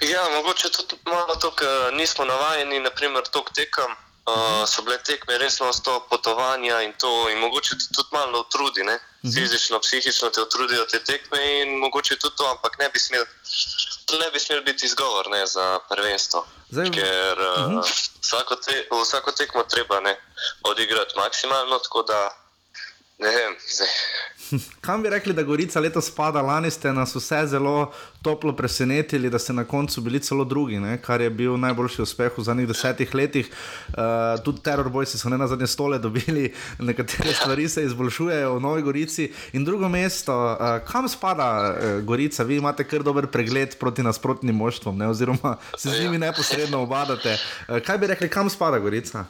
[0.00, 3.92] Ja, mogoče tudi malo to, ker nismo navajeni, naprimer, tok tekem.
[4.30, 8.84] Uh, so bile tekme res na sto potovanja in to, in mogoče tudi malo utrudi,
[8.84, 8.98] ne?
[9.22, 13.24] fizično, psihično te utrudijo te tekme in mogoče tudi to, ampak ne bi smel,
[14.06, 16.44] to ne bi smel biti izgovor ne, za prvenstvo.
[16.70, 17.80] Zdaj, Ker uh,
[18.20, 20.14] vsako, te, vsako tekmo treba ne,
[20.62, 22.20] odigrati maksimalno, tako da
[23.18, 23.56] ne vem.
[23.68, 23.88] Zdaj.
[24.86, 27.92] Kam bi rekli, da Gorica letos spada, lani ste nas vse zelo
[28.22, 30.98] toplo presenetili, da ste na koncu bili celo drugi, ne?
[31.02, 33.50] kar je bil najboljši uspeh v zadnjih desetih letih.
[33.88, 33.94] Uh,
[34.44, 39.32] tudi terorbojci so ne na zadnje stole dobili, nekatere stvari se izboljšujejo v Novi Gorici.
[39.52, 42.42] In drugo mesto, uh, kam spada uh, Gorica?
[42.42, 45.08] Vi imate kar dober pregled proti nasprotnim moštvom, ne?
[45.08, 47.38] oziroma se z njimi neposredno obadate.
[47.68, 49.24] Uh, kaj bi rekli, kam spada Gorica?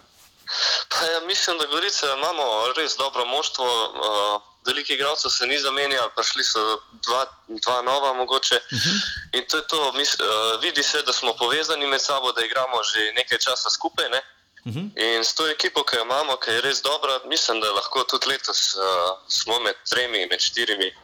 [1.01, 2.45] Ja, mislim, da Gorice imamo
[2.77, 3.65] res dobro moštvo.
[3.65, 6.63] Uh, Veliki igralcev se ni zamenjalo, prišli so
[7.07, 8.57] dva, dva nova, mogoče.
[8.57, 8.97] Uh -huh.
[9.39, 12.83] In to je to, mis, uh, vidi se, da smo povezani med sabo, da igramo
[12.83, 14.09] že nekaj časa skupaj.
[14.09, 14.21] Ne?
[14.65, 14.87] Uh -huh.
[15.17, 18.27] In s to ekipo, ki jo imamo, ki je res dobra, mislim, da lahko tudi
[18.29, 18.83] letos uh,
[19.29, 20.95] smo med tremi, med štirimi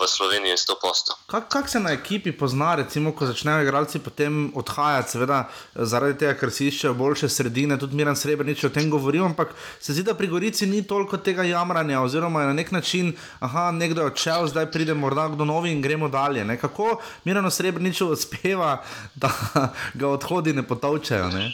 [0.00, 1.12] v Sloveniji 100 posto.
[1.26, 5.40] Kako kak se na ekipi pozna, recimo, ko začnejo igralci potem odhajati, seveda
[5.74, 9.92] zaradi tega, ker si iščejo boljše sredine, tudi Miran Srebrenic o tem govoril, ampak se
[9.92, 14.00] zdi, da pri Gorici ni toliko tega jamranja, oziroma je na nek način, aha, nekdo
[14.00, 16.44] je odšel, zdaj pride morda kdo novi in gremo dalje.
[16.44, 16.56] Ne?
[16.56, 18.80] Kako Miran Srebrenic uspeva,
[19.14, 19.30] da
[20.00, 21.28] ga odhodi ne potovčejo?
[21.36, 21.52] Ne?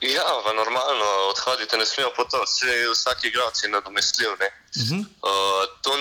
[0.00, 4.30] Ja, v normalno odhodite, ne smemo potovati, vse vsak igralec je nadomestljiv.
[4.30, 5.00] Uh -huh.
[5.00, 5.96] uh, to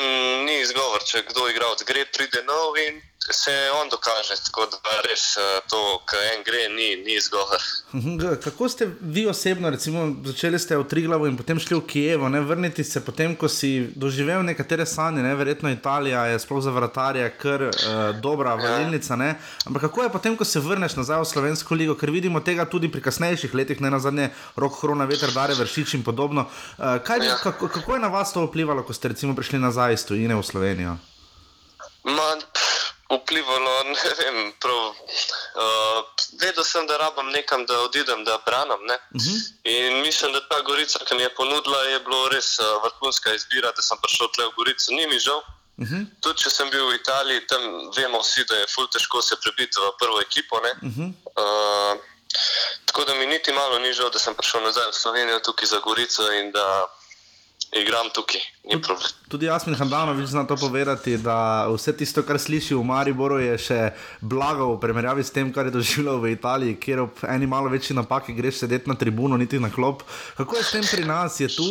[0.46, 3.02] ni izgovor, če kdo igralec gre, pride nov in
[3.32, 3.52] se
[3.82, 4.36] on dokaže.
[4.46, 5.36] Tako da res
[5.70, 7.62] to, kar en gre, ni, ni izgovor.
[8.44, 12.42] Kako ste vi osebno, recimo, začeli ste v Triglavu in potem šli v Kijevo, ne
[12.42, 15.36] vrniti se potem, ko si doživel nekatere sanje, ne?
[15.36, 17.72] verjetno Italija je sploh za vratarje kar uh,
[18.22, 19.36] dobra valilnica, ne?
[19.66, 22.92] ampak kako je potem, ko se vrneš nazaj v Slovensko ligo, ker vidimo tega tudi
[22.92, 26.48] pri kasnejših letih, ne na zadnje, rok korona, veter, dare, vršič in podobno.
[26.78, 27.40] Uh, kaj, ja.
[27.44, 30.44] kako, kako je na vas to vplivalo, ko ste recimo prišli nazaj iz tujine v
[30.44, 30.98] Slovenijo?
[32.06, 32.40] Man,
[33.10, 34.96] vplivalo, ne vem, prav.
[35.56, 36.00] Uh,
[36.42, 38.82] vedel sem, da rabim nekam, da odidem, da branim.
[38.90, 39.40] Uh -huh.
[39.64, 43.72] In mislim, da ta Gorica, ki mi je ponudila, je bilo res uh, vrhunska izbira,
[43.72, 44.92] da sem prišel tle v Gorico.
[44.92, 45.42] Ni mi žal.
[45.78, 46.06] Uh -huh.
[46.22, 47.62] Tudi če sem bil v Italiji, tam
[47.98, 50.56] vemo vsi, da je ful težko se prebiti v prvo ekipo.
[50.58, 51.14] Uh -huh.
[51.42, 52.00] uh,
[52.86, 55.80] tako da mi niti malo ni žal, da sem prišel nazaj v Slovenijo, tukaj za
[55.80, 56.88] Gorico in da
[57.72, 58.55] igram tukaj.
[59.28, 63.58] Tudi jaz, in Hrvanovič, zna to povedati, da vse tisto, kar sliši v Mariboru, je
[63.62, 63.80] še
[64.22, 67.96] blago v primerjavi s tem, kar je doživljal v Italiji, kjer ob eni malo večji
[67.98, 70.02] napaki greš sedeti na tribuno, niti na klop.
[70.38, 71.38] Kako je s tem pri nas?
[71.38, 71.68] Tu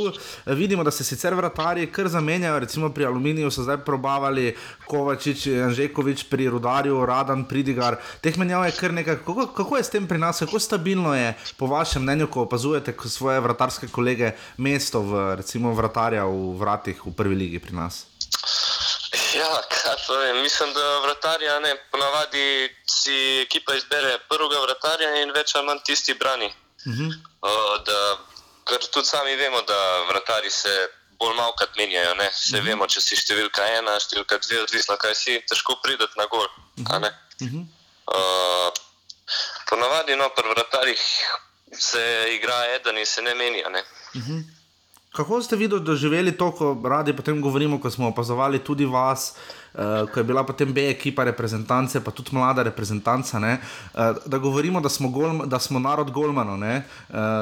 [0.55, 4.55] vidimo, da se sicer vratarji kar zamenjajo, recimo pri Aluminiju so zdaj probavali
[4.87, 7.99] Kovačič, Anžekovič, pri Rudarju, Radan, Pridigar.
[8.23, 9.23] Teh menjav je kar nekaj.
[9.27, 10.43] Kako, kako je s tem pri nas?
[10.43, 16.27] Kako stabilno je, po vašem mnenju, ko opazujete svoje vratarske kolege, mesto v, recimo, vratarja
[16.27, 16.84] v vrat?
[16.85, 18.05] Vratih v prvi ligi pri nas?
[19.35, 19.49] Ja,
[20.07, 21.73] povem, mislim, da vratarja ne.
[21.91, 26.53] Ponavadi si ekipa izbere prvega vratarja in več ali manj tisti brani.
[26.87, 27.11] Uh -huh.
[27.41, 28.19] uh, da,
[28.69, 29.79] ker tudi sami vemo, da
[30.11, 32.15] vratari se bolj malo kot menjajo.
[32.15, 32.31] Ne?
[32.33, 32.67] Se uh -huh.
[32.67, 36.49] vemo, če si številka ena, številka dve, odvisno kaj si, težko prideti na gol.
[36.77, 37.13] Uh -huh.
[37.41, 37.65] uh -huh.
[38.15, 38.73] uh,
[39.71, 41.03] ponavadi no, pri vratarjih
[41.79, 42.05] se
[42.35, 43.69] igra eden in se ne menja.
[43.69, 43.83] Ne?
[44.15, 44.64] Uh -huh.
[45.15, 49.35] Kako ste vi doživeli to, ko radi potem govorimo, ko smo opazovali tudi vas,
[49.75, 54.81] uh, ko je bila potem B ekipa reprezentance, pa tudi mlada reprezentanca, uh, da govorimo,
[54.81, 56.83] da smo, golm, da smo narod Golmanov, uh,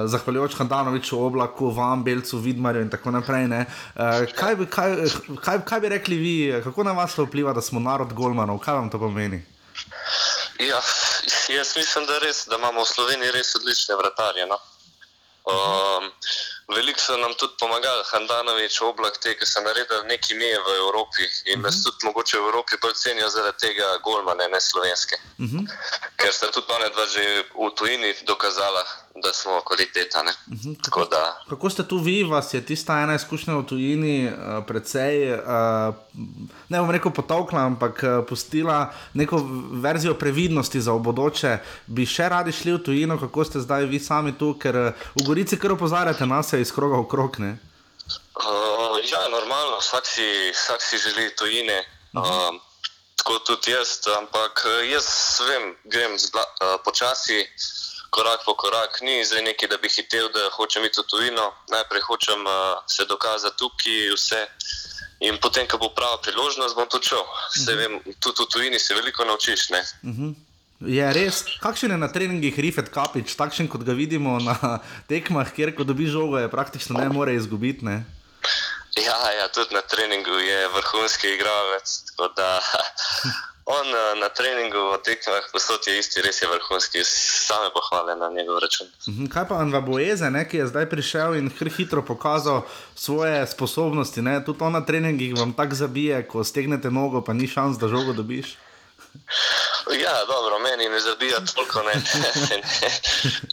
[0.05, 3.49] zahvaljujoč Handanoviču, Oblaku, Vam, Belcu, Vidmarju in tako naprej.
[3.49, 3.64] Uh,
[4.37, 4.97] kaj, bi, kaj,
[5.41, 8.75] kaj, kaj bi rekli vi, kako na vas to vpliva, da smo narod Golmanov, kaj
[8.75, 9.41] vam to pomeni?
[10.61, 10.81] Ja,
[11.49, 14.47] jaz mislim, da, res, da imamo v Sloveniji res odlične vratarje.
[14.47, 14.61] No?
[15.49, 16.12] Um,
[16.69, 21.23] veliko so nam tudi pomagali, Handanovič, oblak, te, ki so naredili nekaj meje v Evropi
[21.23, 21.63] in uh -huh.
[21.63, 21.85] nas mhm.
[21.85, 25.17] tudi mogoče v Evropi bolj cenijo zaradi tega golmane, ne slovenske.
[25.39, 25.59] Uh mhm.
[25.59, 25.73] -huh.
[26.17, 28.85] Ker sta tudi ona dva že v tujini dokazala,
[29.15, 30.21] da smo kvaliteta.
[30.21, 30.85] Uh mhm, -huh.
[30.85, 31.45] kako, da...
[31.49, 35.41] kako ste tu vi, vas je tista ena izkušnja v tujini, uh, precej, uh,
[36.69, 41.59] ne bom rekel potovkla, ampak uh, pustila neko verzijo previdnosti za obodoče.
[41.87, 45.27] Bi še radi šli v tujino, kako ste zdaj vi sami tu, ker uh, v
[45.27, 47.39] Gorici kar opozarjate nas iz kroga v krog.
[47.39, 47.59] Ne?
[48.37, 51.85] Uh, ja, normalno, vsak si, vsak si želi tujine.
[52.13, 52.55] Uh -huh.
[52.55, 52.61] uh,
[53.17, 55.07] tako tudi jaz, ampak jaz
[55.49, 57.47] vem, grem zbla, uh, počasi
[58.13, 61.47] korak po korak, ni zdaj neki, da bi hitel, da hočem iti v tujino.
[61.73, 64.47] Najprej hočem uh, se dokazati tukaj, vse.
[65.23, 67.25] In potem, ko bo prava priložnost, bom to čel.
[67.57, 67.79] Vse uh.
[67.79, 67.81] -huh.
[67.81, 69.71] vem, tudi v tujini se veliko naučiš.
[69.71, 70.29] Uh mhm.
[70.29, 70.35] -huh.
[70.83, 74.79] Je res, kakšen je na treningih Rifet Kapič, takšen kot ga vidimo na
[75.11, 77.85] tekmah, kjer ko dobi žogo, je praktično ne more izgubiti.
[77.85, 78.05] Ne?
[78.99, 81.87] Ja, ja, tudi na treningu je vrhunski igralec.
[83.65, 88.27] On eh, na treningu v tekmah posod je isti, res je vrhunski, same pohvale na
[88.35, 88.91] njegov račun.
[89.09, 94.23] Mhm, kaj pa Anva Boeze, ne, ki je zdaj prišel in hitro pokazal svoje sposobnosti,
[94.23, 94.43] ne?
[94.45, 98.13] tudi on na treningih vam tako zabije, ko stegnete nogo, pa ni šans, da žogo
[98.13, 98.59] dobiš.
[99.93, 102.59] Ja, dobro, meni ne zabija toliko, ne, ne, ne.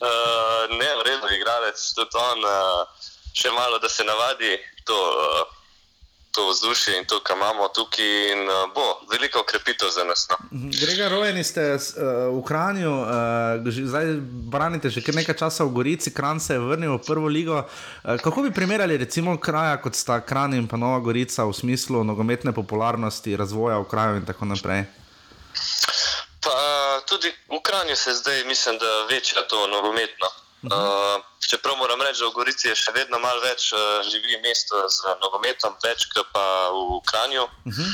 [0.10, 4.98] Uh, ne v redu, igralec, tudi on, uh, še malo da se navadi to.
[4.98, 5.59] Uh,
[6.32, 10.28] to vzdušje in to, kar imamo tukaj, in uh, bo veliko krepitev za nas.
[10.30, 10.38] No.
[10.52, 10.70] Mhm.
[10.82, 11.82] Grega Rojeni ste uh,
[12.38, 13.08] v Kranju, uh,
[13.66, 14.06] zdaj
[14.52, 17.58] branite že nekaj časa v Gorici, Kran se je vrnil v prvo ligo.
[17.58, 22.04] Uh, kako bi primerjali recimo kraja, kot sta Kran in pa Nova Gorica v smislu
[22.04, 24.86] nogometne popularnosti, razvoja v kraju in tako naprej?
[26.40, 26.56] Pa
[27.10, 30.28] tudi v Kranju se zdaj, mislim, da večja to nogometno.
[30.64, 34.76] Uh, čeprav moram reči, da v Gorici je še vedno malo več uh, ljudi, mesto
[34.92, 36.46] z nogometom, več kot pa
[36.76, 37.44] v Kranju.
[37.66, 37.92] Uh -huh.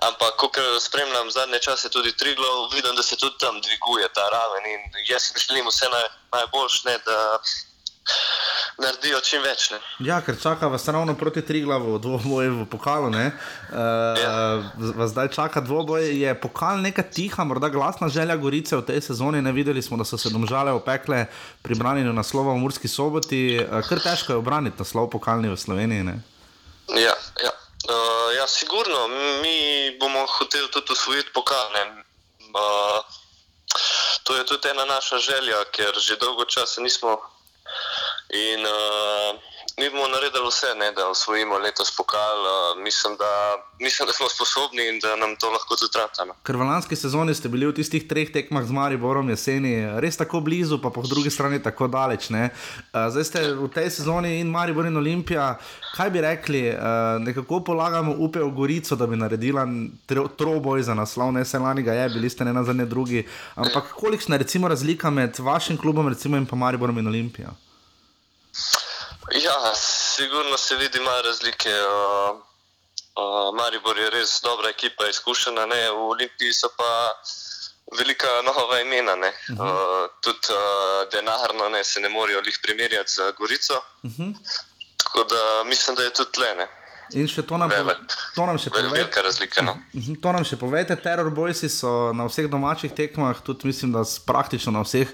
[0.00, 0.48] Ampak, ko
[0.80, 5.22] spremljam zadnje čase tudi Triglav, vidim, da se tudi tam dviguje ta raven in jaz
[5.22, 7.38] si želim vse naj, najboljše, da
[8.80, 9.68] naredijo čim več.
[9.74, 9.78] Ne.
[10.06, 13.10] Ja, ker čaka vas ravno proti Triglavu, dvoboj v pokalu.
[13.10, 13.28] Uh,
[14.18, 14.34] ja.
[14.96, 16.08] Vas zdaj čaka dvoboj.
[16.16, 19.42] Je pokal neka tiha, morda glasna želja Gorice v tej sezoni.
[19.42, 21.26] Ne videli smo, da so se domžale opekle
[21.62, 23.60] pri branjenju naslova v Murski soboti.
[23.60, 26.06] Uh, kar težko je obraniti naslov pokalni v Sloveniji.
[26.06, 26.20] Ne?
[26.96, 27.54] Ja, ja.
[27.90, 29.08] Uh, ja, sigurno,
[29.42, 32.04] mi bomo hoteli tudi usvojiti pokalne.
[32.50, 33.00] Uh,
[34.24, 37.18] to je tudi ena naša želja, ker že dolgo časa nismo
[38.30, 39.34] In uh,
[39.78, 42.38] mi bomo naredili vse, ne, da osvojimo letos pokal.
[42.46, 43.30] Uh, mislim, da,
[43.78, 46.34] mislim, da smo sposobni in da nam to lahko tudi tratamo.
[46.46, 50.38] Ker v lanski sezoni ste bili v tistih treh tekmah z Mariborom jeseni, res tako
[50.46, 52.28] blizu, pa po drugi strani tako daleč.
[52.30, 52.46] Uh,
[53.10, 55.56] zdaj ste v tej sezoni in Maribor in Olimpija.
[55.96, 59.66] Kaj bi rekli, uh, nekako polagamo upe v Gorico, da bi naredila
[60.38, 63.26] troboj za naslov, ne se lani ga je, bili ste ne na zadnje drugi.
[63.58, 67.50] Ampak kolikšna je razlika med vašim klubom recimo, in pa Mariborom in Olimpijo?
[69.34, 71.68] Ja, sigurno se vidi malo razlike.
[71.68, 75.90] Uh, uh, Maribor je res dobra ekipa, izkušena, ne?
[75.90, 76.90] v Olimpiji so pa
[77.98, 79.14] velika nova imena.
[79.14, 79.60] Uh -huh.
[79.60, 83.82] uh, tudi uh, denarno ne, se ne morejo jih primerjati z Gorico.
[84.02, 84.34] Uh -huh.
[84.96, 86.54] Tako da mislim, da je tudi tle.
[86.54, 86.66] Ne?
[87.12, 87.70] In še to nam,
[88.34, 88.88] to nam še povede.
[88.88, 89.62] Velika razlika.
[89.62, 89.76] No?
[90.22, 90.96] To nam še povede.
[90.96, 95.08] Terror Boysi so na vseh domačih tekmah, tudi mislim, da praktično na vseh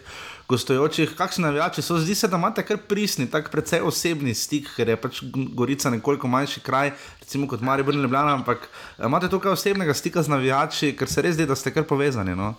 [0.48, 4.88] gostujočih, kakšni navijači so, zdi se, da imate kar prisni, tako precej osebni stik, ker
[4.88, 5.20] je pač
[5.58, 10.22] Gorica nekoliko manjši kraj, recimo kot Mari Brni Ljubljana, ampak eh, imate tukaj osebnega stika
[10.22, 12.36] z navijači, ker se res zdi, da ste kar povezani.
[12.36, 12.54] No?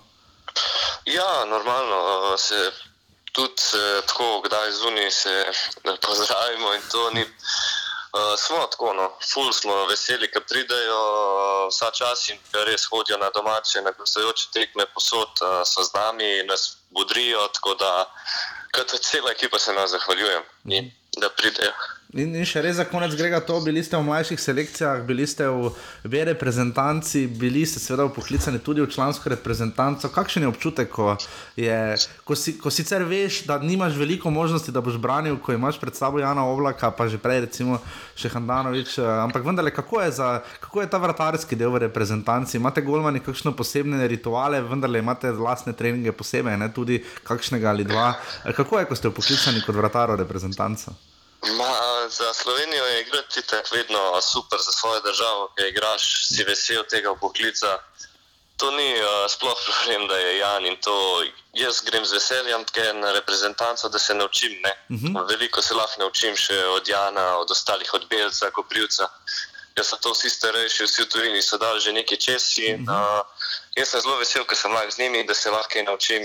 [1.05, 2.01] Ja, normalno
[2.33, 2.71] eh, se
[3.31, 5.45] tudi eh, tako, kdaj zunaj se
[5.83, 7.25] pozdravimo in to ni.
[8.17, 13.17] Uh, smo tako, no, ful smo veseli, ker pridejo uh, vsa čas in res hodijo
[13.19, 17.91] na domače, na gostujoče tekme posod, uh, so z nami nas budrijo, tako da
[18.75, 21.73] kot cela ekipa se nam zahvaljujem, in, da pridejo.
[22.17, 25.45] In, in še res za konec grega to, bili ste v mlajših selekcijah, bili ste
[25.53, 25.69] v
[26.09, 30.09] B reprezentanci, bili ste seveda poklicani tudi v člansko reprezentanco.
[30.09, 31.13] Kakšen je občutek, ko,
[31.53, 31.77] je,
[32.25, 35.93] ko, si, ko sicer veš, da nimaš veliko možnosti, da boš branil, ko imaš pred
[35.93, 37.77] sabo Jana Oblaka, pa že prej recimo
[38.17, 40.29] še Handanovič, eh, ampak vendarle, kako je, za,
[40.63, 42.57] kako je ta vratarski del v reprezentanci?
[42.57, 46.97] Imate golmani kakšno posebne rituale, vendarle imate vlastne treninge posebej, ne tudi
[47.29, 48.15] kakšnega ali dva.
[48.41, 50.97] Eh, kako je, ko ste poklicani kot vratar v reprezentanco?
[51.51, 51.73] Ma,
[52.09, 57.15] za Slovenijo je igrati tako vedno super za svojo državo, ki igraš, si vesel tega
[57.15, 57.79] poklica.
[58.57, 61.23] To ni uh, sploh problem, da je Jan in to.
[61.53, 64.51] Jaz grem z veseljem na reprezentanco, da se naučim.
[64.89, 65.07] Uh mhm.
[65.07, 65.29] -huh.
[65.29, 69.09] Veliko se lahko naučim še od Jana, od ostalih, od Belca, Koprivca.
[69.77, 72.73] Jaz sem to vsi starejši, vsi v tujini so dali že nekaj česi.
[72.73, 73.19] Uh -huh.
[73.19, 73.25] uh,
[73.75, 76.23] jaz sem zelo vesel, ker sem lahko z njimi, da se lahko naučim.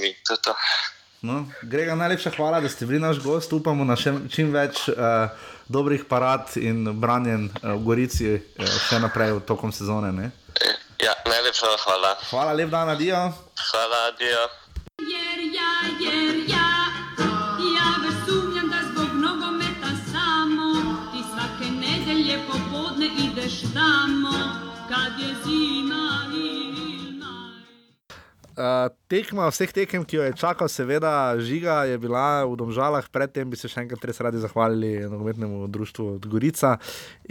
[1.22, 3.52] No, Grega, najlepša hvala, da ste bili naš gost.
[3.52, 5.30] Upamo na še, čim več uh,
[5.70, 10.10] dobrih parad in branjen uh, v Gorici, uh, še naprej v tokom sezone.
[10.10, 10.32] Ne?
[10.98, 12.16] Ja, najlepša hvala.
[12.26, 13.22] Hvala, lep dan, adijo.
[13.70, 14.42] Hvala, adijo.
[28.52, 33.48] Uh, tekma vseh tekem, ki jo je čakal, seveda, žiga je bila v Domžalah, predtem
[33.48, 36.74] bi se še enkrat res radi zahvalili nogometnemu društvu Gorica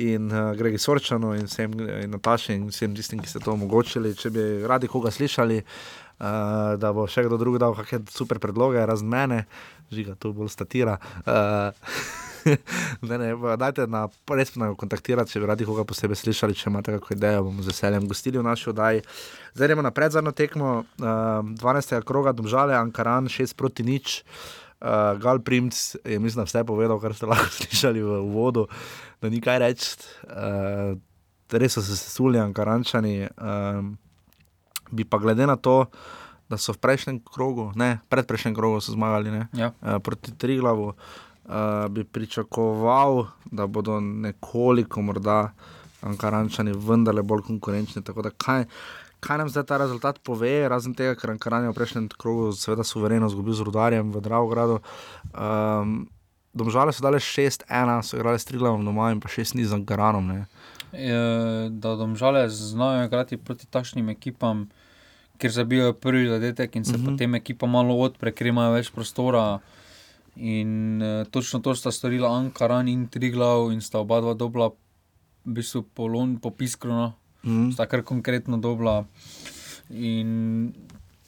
[0.02, 4.16] in uh, Gregi Sorčanu in vsem in Nataši in vsem tistim, ki ste to omogočili.
[4.18, 8.82] Če bi radi koga slišali, uh, da bo še kdo drug dal kakšne super predloge,
[8.82, 9.46] razen mene,
[9.94, 10.98] žiga tu bolj statira.
[11.22, 11.70] Uh,
[13.10, 16.96] ne, ne, dajte na res na kontaktirati, če bi radi koga posebej slišali, če imate
[16.96, 19.04] kakšno idejo, bomo z veseljem gostili v naši oddaji.
[19.56, 21.06] Zdaj gremo na predzadnjo tekmo, uh,
[21.62, 21.98] 12.
[22.08, 24.22] kroga, domžale, Ankaran, 6 proti nič.
[24.82, 28.66] Uh, Gal Primc je, mislim, vse povedal, kar ste lahko slišali v uvodu,
[29.22, 29.92] da ni kaj reči.
[30.26, 30.98] Uh,
[31.52, 33.30] res so se sesuli, Ankarančani.
[33.38, 33.94] Uh,
[34.92, 35.86] bi pa glede na to,
[36.52, 39.72] da so v prejšnjem krogu, ne, predprejšnjem krogu so zmagali ne, ja.
[39.80, 41.20] uh, proti Triglavu uh,
[41.89, 45.52] bi pričakoval, da bodo nekoliko morda
[46.02, 48.02] Ankarančani vendarle bolj konkurenčni.
[48.38, 48.66] Kaj,
[49.20, 52.84] kaj nam zdaj ta rezultat pove, razen tega, ker Ankaran je v prejšnjem krogu seveda
[52.84, 54.80] suvereno zgubil z rudarjem v Dravogradu.
[55.34, 56.10] Um,
[56.52, 57.64] Domžale so dale 6-1,
[58.04, 60.44] so igrali s Triglavom doma in pa 6-0 z Ankaranom.
[60.92, 64.68] Je, da domžale znajo igrati proti takšnim ekipam,
[65.39, 67.08] ker zabijajo prvi zadetek in se uh mhm.
[67.08, 67.12] -huh.
[67.14, 69.60] potem ekipa malo odpre, ker imajo več prostora.
[70.36, 74.72] In uh, točno to sta storila Ankaran in Triglav, in sta oba dva dobila,
[75.46, 76.92] v bistvu polon, po piskru.
[76.92, 77.14] No.
[77.44, 77.72] Mhm.
[77.72, 79.06] sta kar konkretno dobila.
[79.90, 80.74] In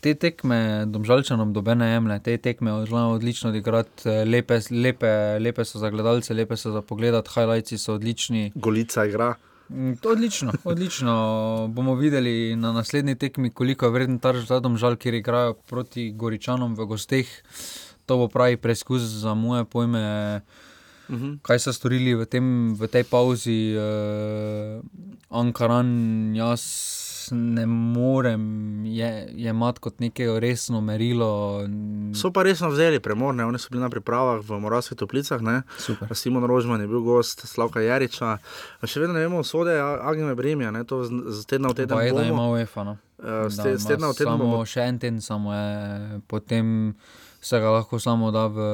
[0.03, 5.79] te tekme, domžalčanom dobene jemlje, te tekme znajo odlično odigrati, eh, lepe, lepe, lepe so
[5.79, 8.51] za gledalce, lepe so za pogled, highlights so odlični.
[8.55, 9.33] Golica igra.
[9.69, 11.67] Mm, to Odlično, odlično.
[11.71, 16.75] Bomo videli na naslednji tekmi, koliko je vreden ta rezultat, žal, kjer igrajo proti Goričanom
[16.75, 17.27] v gosteh.
[18.05, 20.41] To bo pravi preizkus za moje pojme,
[21.05, 21.39] Mhm.
[21.41, 23.73] kaj so storili v, tem, v tej pauzi.
[23.73, 24.79] Uh,
[25.29, 25.87] Ankaran,
[26.33, 26.63] jaz
[27.31, 28.43] ne morem
[28.85, 31.63] je, jemati kot neko resno merilo.
[32.13, 35.39] So pa resno vzeli premorne, oni so bili na pripravah v Moravskih toplicah.
[36.11, 38.37] Simon Rožman je bil gost, Slavka Jariča.
[38.81, 40.83] Še vedno ne vemo, usode Agime Bremija, ne?
[40.83, 41.11] to z,
[41.45, 41.95] tedna v teden.
[41.95, 42.27] Bajda bomo.
[42.29, 42.83] ima UEFA.
[42.83, 42.97] No.
[43.17, 45.47] Eh, z Da te- z ima tedna v teden samo bomo- še en teden, samo
[45.49, 45.67] je,
[46.27, 46.95] potem
[47.43, 48.67] se ga lahko samo da v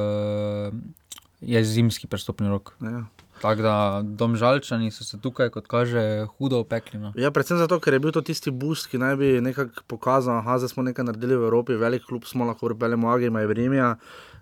[1.41, 2.75] je zimski prestopni rok.
[2.81, 3.05] Ja.
[3.41, 6.99] Tako da domžalčani so se tukaj, kot kaže, hudo opekli.
[6.99, 7.13] No.
[7.15, 10.67] Ja, predvsem zato, ker je bil to tisti boost, ki naj bi nekako pokazal, da
[10.67, 13.95] smo nekaj naredili v Evropi, velik klub smo lahko pripeljali Agima Bremija,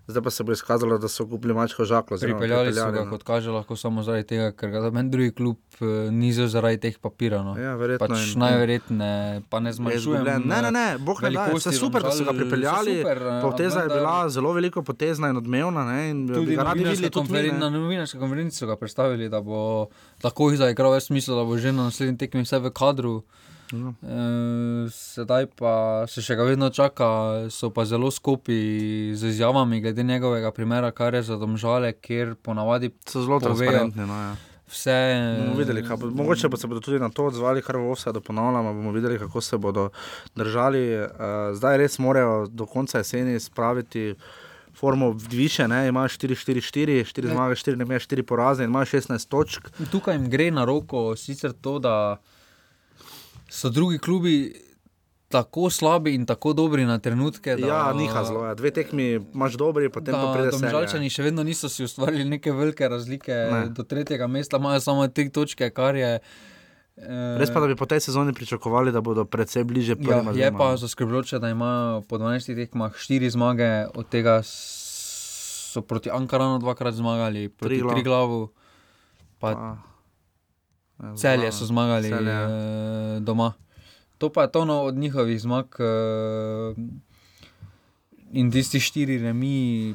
[0.08, 2.16] zdaj pa se bo izkazalo, da so kupili mačko žaklo.
[2.18, 3.10] Pripeljali so ga, no.
[3.10, 6.78] kot kaže, lahko samo zaradi tega, ker ga noben drugi klub eh, ni vzel zaradi
[6.80, 7.44] teh papirjev.
[7.44, 7.52] No.
[7.54, 10.24] Ja, verjetno pač in- najverjetneje, pa ne Je zmanjšujem.
[10.24, 12.96] Ne, ne, ne, bog ne da, vse super, da so ga pripeljali.
[12.98, 15.84] super, eh, Poteza je bila zelo veliko potezna in odmevna.
[15.86, 19.88] Ne, in Tudi na novinarski mi, konferen- konferenci so ga predstavili, da bo
[20.24, 23.22] lahko jih zaigral, jaz mislim, da bo že na naslednji tekmi vse v kadru.
[23.72, 23.92] Ja.
[24.02, 27.08] E, sedaj pa se še ga vedno čaka,
[27.50, 32.90] so pa zelo skopi z izjavami glede njegovega primera, kar je za domžale, kjer ponavadi
[33.06, 34.06] So zelo transparentni.
[34.06, 34.36] No, ja.
[34.68, 34.94] Vse.
[35.40, 36.10] Bomo videli, kaj bo.
[36.10, 38.74] Mogoče pa se bodo tudi na to odzvali, kar v Ovsadu ponavljamo.
[38.74, 39.88] Bomo videli, kako se bodo
[40.36, 40.82] držali.
[40.96, 41.08] Uh,
[41.56, 44.14] zdaj res morajo do konca jeseni spraviti.
[44.78, 47.32] Formo više, ne, imajo 4-4-4, 4 Ja.
[47.34, 49.70] zmage, 4 ne, 4 poraze in imajo 16 točk.
[49.90, 52.20] Tukaj jim gre na roko sicer to, da
[53.48, 54.54] so drugi klubi
[55.28, 57.56] tako slabi in tako dobri na trenutke.
[57.56, 58.44] Da, Ja, niha zelo.
[58.44, 58.54] Ja.
[58.54, 60.60] Dve tekmi imaš dobri, potem pa Da, pride serija.
[60.62, 63.66] domžalčani še vedno niso si ustvarili neke velike razlike Ne.
[63.68, 66.14] do tretjega mesta, imajo samo tri točke, kar je.
[66.96, 70.32] eh, Res pa, da bi po tej sezoni pričakovali, da bodo predvsem bliže Ja, prvim.
[70.34, 76.58] je pa zaskrbljujoče, da imajo po 12 tekmah 4 zmage, od tega so proti Ankaranu
[76.58, 77.94] dvakrat zmagali, proti Triglav.
[77.94, 78.48] Triglavu,
[79.38, 79.76] pa Ja,
[81.14, 83.52] celje so zmagali Celje, eh, doma.
[84.18, 85.66] To pa je to no, od njihovih zmag.
[85.78, 86.74] eh,
[88.30, 89.50] In tisti štiri remi,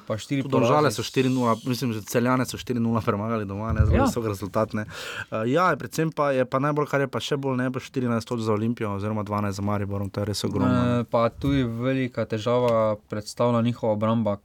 [0.08, 0.90] pa štiri porazi.
[0.92, 1.30] so 4-0,
[1.68, 4.04] mislim, že celjane so 4-0 premagali doma, ne zelo Ja.
[4.06, 4.74] visok rezultat.
[4.74, 4.86] Ne.
[5.30, 8.26] Uh, ja, predvsem pa je pa najbolj, kar je pa še bolj ne, pa 14
[8.26, 10.66] točk za Olimpijo, oziroma 12 za Mariborom, to je res ogromno.
[10.68, 11.00] ne.
[11.00, 14.38] Eh, Pa tudi velika težava predstavlja njihova obramba.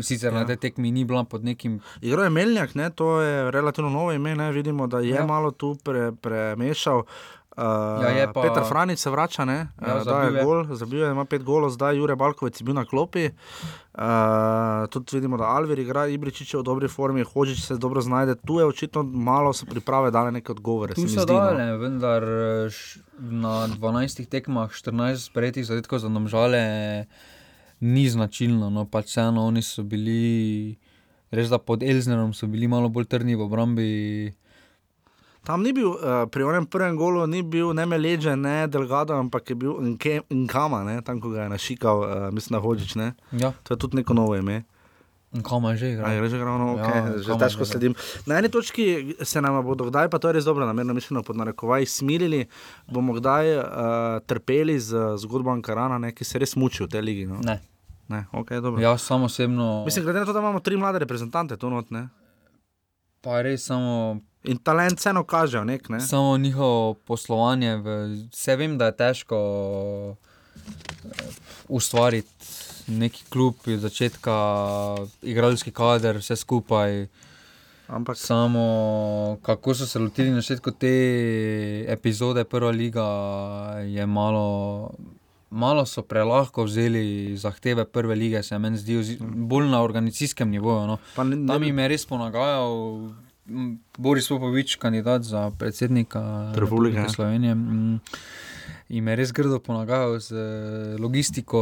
[0.00, 0.34] Sicer ja.
[0.34, 4.12] Na tej tekmi ni bila pod nekim Igro je Melnjak, ne, to je relativno novo
[4.12, 5.26] ime, ne, vidimo, da je Ja.
[5.26, 7.02] malo tu pre, premešal.
[7.52, 7.64] Uh,
[8.00, 10.98] Ja, je pa- Petr Franic se vrača, ne, Ja, uh, da zabil je gol, zabil
[10.98, 13.28] je, ima pet golov, zdaj Jure Balkovec je bil na klopi.
[13.92, 14.00] Uh,
[14.86, 18.34] tudi vidimo, da Alver igra, Ibričič je v dobri formi, Hočič se dobro znajde.
[18.36, 20.94] Tu je očitno malo so priprave dale neke odgovore.
[20.94, 21.34] Tu se so no.
[21.34, 24.90] dale, vendar eh, š- na 12 tekmah 14
[25.22, 27.04] sprejetih zadetkov za domžale
[27.82, 28.70] ni značilno.
[28.70, 30.78] No, pač vseeno oni so bili,
[31.34, 33.88] res da pod Elznerom so bili malo bolj trdni v obrambi.
[35.42, 39.50] Tam ni bil, uh, pri onem prvem golu ni bil ne Meleže, ne Delgado, ampak
[39.50, 42.94] je bil Nke- Nkama, ne, tam ko ga je našikal, uh, mislim, da Hočič.
[43.34, 43.50] Ja.
[43.66, 44.62] To je tudi neko novo ime.
[45.32, 46.06] Je že igral?
[46.06, 47.96] A, je že igral, no, okay, Ja, že težko sledim.
[48.28, 51.40] Na eni točki se nam bodo kdaj, pa to je res dobro, namerno mišljeno pod
[51.40, 52.46] narekovaj, smilili,
[52.86, 53.64] bomo kdaj uh,
[54.28, 57.24] trpeli z zgodbo Ankarana, ne, ki se res muči v tej ligi.
[57.26, 57.40] No.
[57.40, 57.64] Ne.
[58.12, 58.82] Ne, okay, dobro.
[58.82, 59.84] Jaz samo osebno.
[59.84, 62.08] Mislim, glede na to, da imamo tri mlade reprezentante, to not, ne.
[63.20, 64.20] Pa res samo.
[64.44, 66.00] In talent vseeno kažejo, nek, ne.
[66.00, 67.94] Samo njihovo poslovanje, v,
[68.32, 69.38] vse vem, da je težko
[70.12, 71.22] eh,
[71.68, 72.46] ustvariti
[72.86, 74.34] neki klub iz začetka,
[75.22, 77.06] igralski kader, vse skupaj.
[77.92, 80.92] Ampak samo kako so se lotili na začetku te
[81.88, 83.06] epizode, prva liga
[83.86, 84.90] je malo.
[85.52, 87.02] Malo so prelahko vzeli
[87.36, 90.86] zahteve prve lige, se meni zdi, ozi- bolj na organizacijskem nivoju.
[90.86, 90.96] No.
[91.14, 92.72] Pa ne- ne Tam jim je res ponagajal
[93.96, 97.08] Boris Popovič, kandidat za predsednika Republike, ja.
[97.08, 97.56] Slovenije.
[98.88, 100.40] Jim je res grdo ponagajal z eh,
[100.98, 101.60] logistiko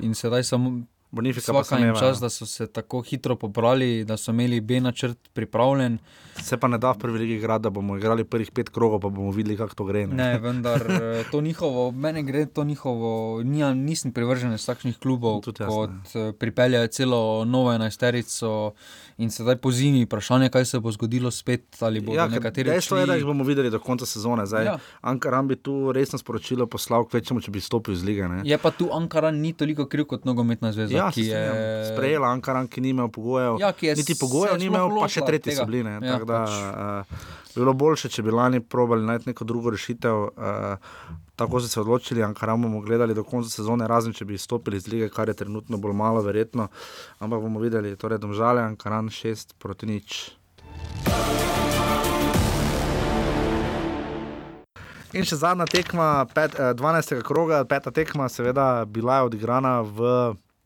[0.00, 0.80] in sedaj samo
[1.12, 4.80] Bonifika pa sem jim čas, da so se tako hitro pobrali, da so imeli B
[4.80, 5.98] načrt pripravljen.
[6.42, 9.08] Se pa ne da v prvi ligi igrati, da bomo igrali prvih pet krogov, pa
[9.08, 10.06] bomo videli, kako to gre.
[10.06, 15.40] Ne, vendar eh, to njihovo, meni gre to njihovo, nija, nisem privržen iz takšnih klubov,
[15.44, 18.72] Tudi kot eh, pripeljajo celo novo enajsterico
[19.18, 22.70] in sedaj po zimi vprašanje, kaj se bo zgodilo spet, ali bodo Ja, ja, nekateri
[22.70, 24.46] dejstvo je, da jih bomo videli do konca sezone.
[24.46, 24.72] Zdaj, Ja.
[24.72, 24.78] ja.
[25.00, 28.28] Ankaram bi tu resno sporočilo poslal, kvečemu, če bi stopil iz lige.
[28.28, 28.40] Ne?
[28.44, 32.28] Je pa tu Ankaran ni toliko kriv kot nogometna zveza, Ja, ki se je sprejela
[32.28, 33.58] Ankaran, ki ni imel pogojev.
[33.60, 35.62] Ja, ki je niti pogojev ni imel, pa še tretji tega.
[35.62, 35.82] so bili.
[35.82, 35.98] Ne?
[35.98, 37.08] Ja, Tako da, pač.
[37.10, 40.22] uh, bi bilo boljše, če bi lani probali najti neko drugo rešitev.
[40.36, 40.76] Uh,
[41.36, 44.86] tako so se odločili, Ankaran bomo gledali do konca sezone, razen če bi izstopili iz
[44.86, 46.68] lige, kar je trenutno bolj malo verjetno.
[47.18, 50.36] Ampak bomo videli, torej domžale, Ankaran 6 proti nič.
[55.12, 57.20] In še zadnja tekma, pet, eh, 12.
[57.22, 59.98] kroga, peta tekma, seveda, bila je odigrana v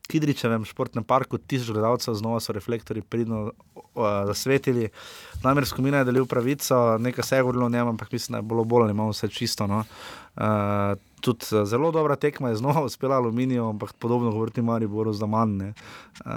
[0.07, 4.89] Kidričevem športnem parku, tisoč gledalcev, znova so reflektori pridno uh, zasvetili.
[5.43, 8.49] Namreč Skomina je delil pravico, nekaj se je govorilo o njem, ampak mislim, da je
[8.49, 9.67] bilo bolj ali manj vse čisto.
[9.67, 9.85] No.
[10.37, 15.27] Uh, tudi eh, zelo dobra tekma je znova uspela Aluminijo, ampak podobno govoriti Mariboru za
[15.27, 15.63] manj.
[15.63, 16.33] Uh,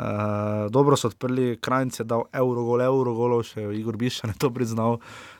[0.69, 4.99] dobro so odprli, Krajnc je dal Eurogol, Eurogolov, še Igor Bišan je to priznal,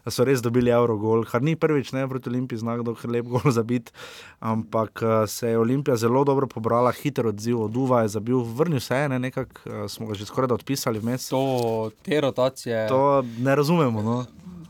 [0.09, 3.29] da so res dobili Eurogol, kar ni prvič, ne proti Olimpiji, znak, da je lep
[3.29, 3.93] gol zabit,
[4.39, 8.81] ampak uh, se je Olimpija zelo dobro pobrala, hiter odziv od Uva je zabil, vrnil
[8.83, 11.29] se je, ne, nekako uh, smo ga že skoraj da odpisali vmes.
[11.29, 12.87] To, te rotacije.
[12.89, 14.01] To ne razumemo.
[14.01, 14.17] No.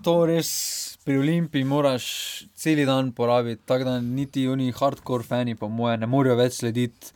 [0.04, 0.52] To res
[1.06, 2.06] pri Olimpiji moraš
[2.56, 7.16] cel dan porabiti, tako da niti oni hardcore fani, po moje, ne morejo več slediti,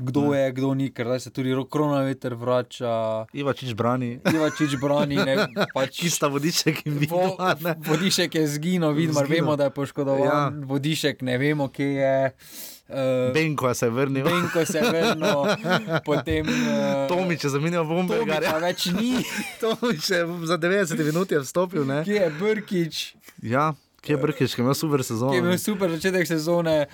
[0.00, 0.38] kdo Ne.
[0.38, 3.26] je, kdo ni, ker zdaj se tudi Kronaveter vrača.
[3.32, 4.20] Ivačič brani.
[4.24, 5.34] Ivačič brani, ne
[5.70, 5.96] pač.
[6.00, 7.36] Čista vodiček in Vo,
[7.78, 9.44] vodišek je zginil, Zginil.
[9.44, 10.22] vemo, da je poškodovan.
[10.22, 10.32] Ja.
[10.48, 10.52] Ja.
[10.64, 12.32] Vodišek ne vemo, kje je.
[12.88, 14.24] Uh, Benko se je vrnil.
[14.24, 15.40] Benko se je vrnil,
[16.08, 16.42] potem.
[16.42, 18.50] Uh, Tomič je zamenjal Bombergarja.
[18.50, 19.12] Tomiča več ni.
[19.62, 21.84] Tomič je za 90 minut je vstopil.
[21.84, 22.02] Ne?
[22.02, 22.94] Kje je Brkič?
[23.42, 25.30] Ja, kje je Brkič, ki je imel super sezono.
[25.30, 26.86] ki je imel super začetek sezone.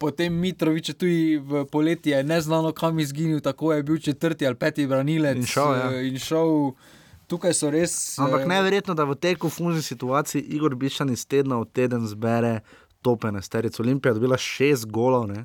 [0.00, 5.36] Potem Mitrovič tudi v poletje neznano kam izginil, tako je bil četrti ali peti branilec.
[5.36, 5.90] In šel, ja.
[5.92, 6.72] eh, in šel.
[7.28, 8.18] Tukaj so res.
[8.18, 12.62] Ampak eh, neverjetno, da v tej konfuzni situaciji Igor Bišan iz tedna v teden zbere
[13.04, 13.82] topene sterice.
[13.82, 15.44] Olimpija je dobila šest golov, ne?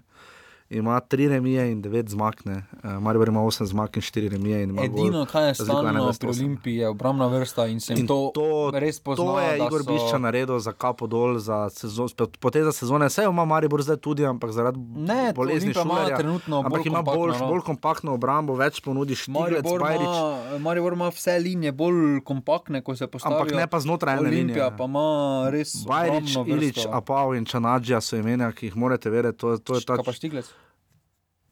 [0.67, 2.53] Ima tri remije in devet zmag, uh,
[2.91, 4.63] Maribor ima osem zmag in štiri remije.
[4.63, 5.25] in Edino, gol.
[5.25, 6.19] kar je stalno 21.
[6.19, 9.25] pri Olimpiji, je obrambna vrsta in se jim In to, to, res pozna.
[9.25, 12.07] to je Igor so- Biščan naredil za kapo dol, za sezon,
[12.39, 13.05] poteza sezone.
[13.05, 16.17] Vse ima Maribor zdaj tudi, ampak zaradi Ne, bolezni Olimpija ima Šulerja.
[16.17, 17.47] trenutno ampak bolj ima bolj, no.
[17.47, 20.01] bolj kompaktno obrambo, več ponudi Štiglec, Bajrič.
[20.01, 23.39] ima, Maribor ima vse linije bolj kompaktne, ko se postavijo.
[23.39, 24.77] Ampak ne pa znotraj ene Olimpija linije.
[24.77, 25.05] pa ima
[25.49, 25.85] res.
[25.85, 26.85] Bajrič, Ilič.
[26.87, 29.37] Apav in Čanadžija so imena, ki jih morate vedeti.
[29.37, 30.45] To, to je ta, Kaj pa Štiglec?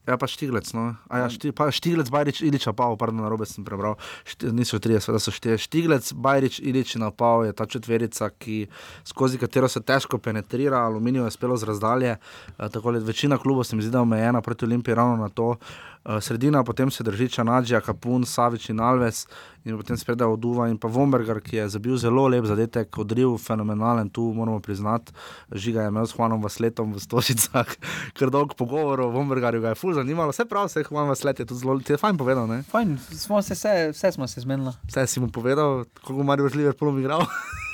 [0.07, 0.67] Ja, pa Štiglec.
[0.75, 0.95] No.
[1.07, 3.95] A Ja, šti, pa Štiglec, Bajrič, Ilič, Apav, pardon, na robe sem prebral.
[4.27, 5.55] Šti, niso tri, seveda so štiri.
[5.55, 8.67] Štiglec, Bajrič, Ilič in Apav je ta četverica, ki,
[9.07, 12.17] skozi katero se težko penetrira, aluminijo je spelo z razdalje.
[12.57, 15.29] Uh, tako da večina klubov se mi zdi, da je omejena proti Olimpiji ravno na
[15.29, 15.55] to.
[15.55, 19.25] Uh, sredina, potem se drži Čanadžija, Kapun, Savič in Alves.
[19.63, 24.09] In potem spredaj Oduva in pa Vombergar, ki je zabil zelo lep zadetek, odriv, fenomenalen,
[24.11, 25.15] tu moramo priznati.
[25.55, 27.71] Žiga je imel s Juanom Vasletom v Stožicah,
[28.19, 30.35] ker dolg pogovor o Vombergarju ga je ful zanimalo.
[30.35, 32.63] Vse prav, vse Juan Vaslet je tudi zelo, ti je fajn povedal, ne?
[32.67, 34.75] Fajn, smo se, vse, vse smo se zmenili.
[34.91, 37.23] Vse si mu povedal, koliko Marijo z Liverpoolom igral.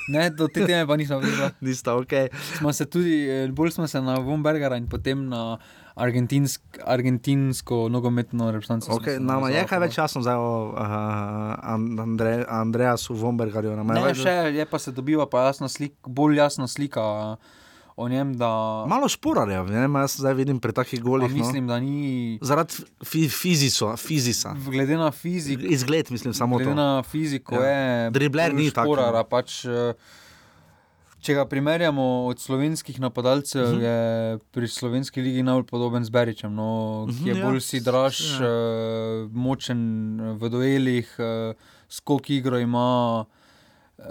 [0.09, 1.51] Ne, do te teme pa nismo videli.
[1.69, 2.33] Nista ok.
[2.57, 5.59] Smo se tudi, eh, bolj smo se na Vombergara in potem na
[5.99, 8.95] argentinsk, argentinsko nogometno reprezentanco.
[8.95, 10.81] Okay, nama je kaj več časa zdaj o uh,
[11.99, 13.75] Andre, Andreasu Vombergarju.
[13.75, 17.03] Ne, več- še je pa se dobiva pa jasna slika, bolj jasna slika
[17.95, 18.31] o njem.
[18.33, 18.49] Da,
[18.87, 21.27] Malo šporarjev, ne vem, jaz zdaj vidim pri takih golih.
[21.29, 21.73] mislim, no.
[21.73, 22.39] da ni.
[22.41, 22.73] Zaradi
[23.03, 24.55] fi, fiziso, fizisa.
[24.65, 25.67] Glede na fiziko.
[25.67, 26.75] Izgled, mislim, samo glede to.
[26.75, 27.67] na fiziko Ja.
[27.67, 28.11] je.
[28.11, 28.93] Dribler ni tak, no.
[28.93, 29.93] šporara, Pač, eh,
[31.19, 33.71] če ga primerjamo od slovenskih napadalcev, Mhm.
[33.71, 33.83] uh -huh.
[33.83, 33.97] je
[34.51, 36.69] pri slovenski ligi najbolj podoben z Beričem, no,
[37.07, 37.45] ki Mhm, je ja.
[37.45, 38.45] bolj si draž, Ja.
[38.45, 39.81] uh, močen
[40.33, 41.53] v duelih, uh,
[41.89, 43.25] skok igro ima.
[43.99, 44.05] Uh,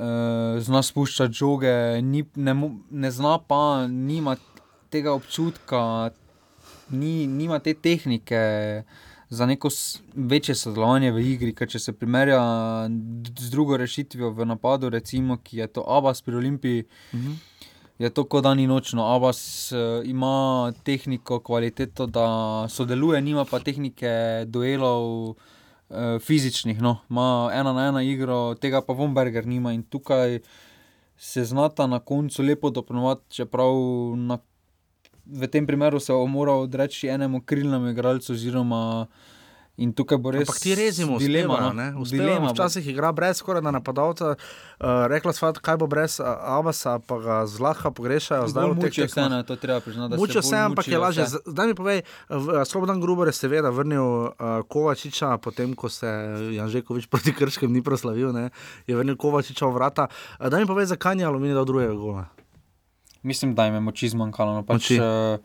[0.59, 2.53] zna spuščati žoge, ni, ne,
[2.91, 4.37] ne zna pa, nima
[4.91, 6.11] tega občutka,
[6.91, 8.85] ni, nima te tehnike
[9.29, 9.69] za neko
[10.15, 11.55] večje sodelovanje v igri.
[11.55, 12.41] Ker če se primerja
[13.39, 16.85] z drugo rešitvijo v napadu, recimo, ki je to Abbas pri Olimpiji.
[17.15, 17.33] Mhm.
[17.99, 19.09] Je to kot dan in nočno.
[19.11, 26.79] Abbas uh, ima tehniko, kvaliteto, da sodeluje, nima pa tehnike duelov, uh, fizičnih.
[26.81, 27.01] No.
[27.11, 30.39] Ima ena na ena igro, tega pa Vomberger nima in tukaj
[31.19, 33.75] se znata na koncu lepo dopolnjevati, čeprav
[34.17, 34.39] na,
[35.29, 39.07] v tem primeru se bo moral odreči enemu krilnemu igralcu, oziroma
[39.79, 41.55] In tukaj bo res Ampak ti rezimo, dilema.
[41.55, 42.03] dilema, no.
[42.03, 42.11] ne?
[42.11, 42.53] Dilema bo.
[42.53, 44.35] včasih igra brez skoraj da napadalca.
[44.35, 48.49] Uh, rekla sva, kaj bo brez uh, Abasa, pa ga zlahka pogrešajo.
[48.51, 49.15] Zdaj Bolj v teh mučijo tekmah.
[49.15, 51.25] vseeno, to je treba priznati, da se Mučijo bolj se, ampak je lažje.
[51.25, 51.39] vse.
[51.47, 54.33] Zdaj mi povej, eh, Slobodan Gruber je seveda vrnil uh,
[54.67, 56.11] Kovačiča, potem ko se
[56.59, 58.51] Janžekovič proti Krškem ni proslavil, ne?
[58.87, 60.11] je vrnil Kovačiča v vrata.
[60.43, 62.27] Uh, Daj mi povej, zakaj ni Aluminij dal drugega gola.
[63.23, 64.55] Mislim, da jim je moči zmanjkalo.
[64.55, 64.63] No.
[64.67, 65.01] Pač, Moči.
[65.01, 65.39] uh,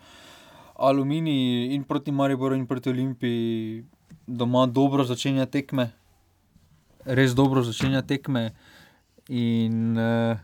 [0.76, 3.84] aluminij in proti Mariboru in proti Olimpiji
[4.28, 5.92] doma dobro začenja tekme,
[7.06, 8.52] res dobro začenja tekme.
[9.30, 10.38] In uh,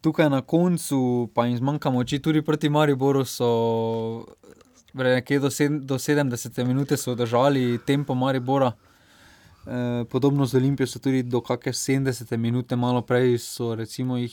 [0.00, 4.26] tukaj na koncu, pa jim zmanjka moči, tudi proti Mariboru so
[4.94, 8.72] nekje do, sedem, do 70 minut so držali tempo Maribora.
[9.68, 14.32] Eh, podobno z Olimpijo so tudi do kakšne 70 minute, malo prej so recimo jih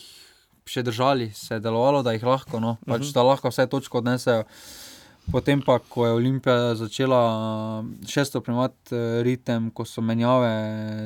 [0.66, 3.12] še držali, se je delovalo, da jih lahko, no, pač, Mhm.
[3.12, 4.44] da lahko vse točke odnesejo.
[5.26, 7.20] Potem pa, ko je Olimpija začela
[8.04, 10.52] še stopnjevati eh, ritem, ko so menjave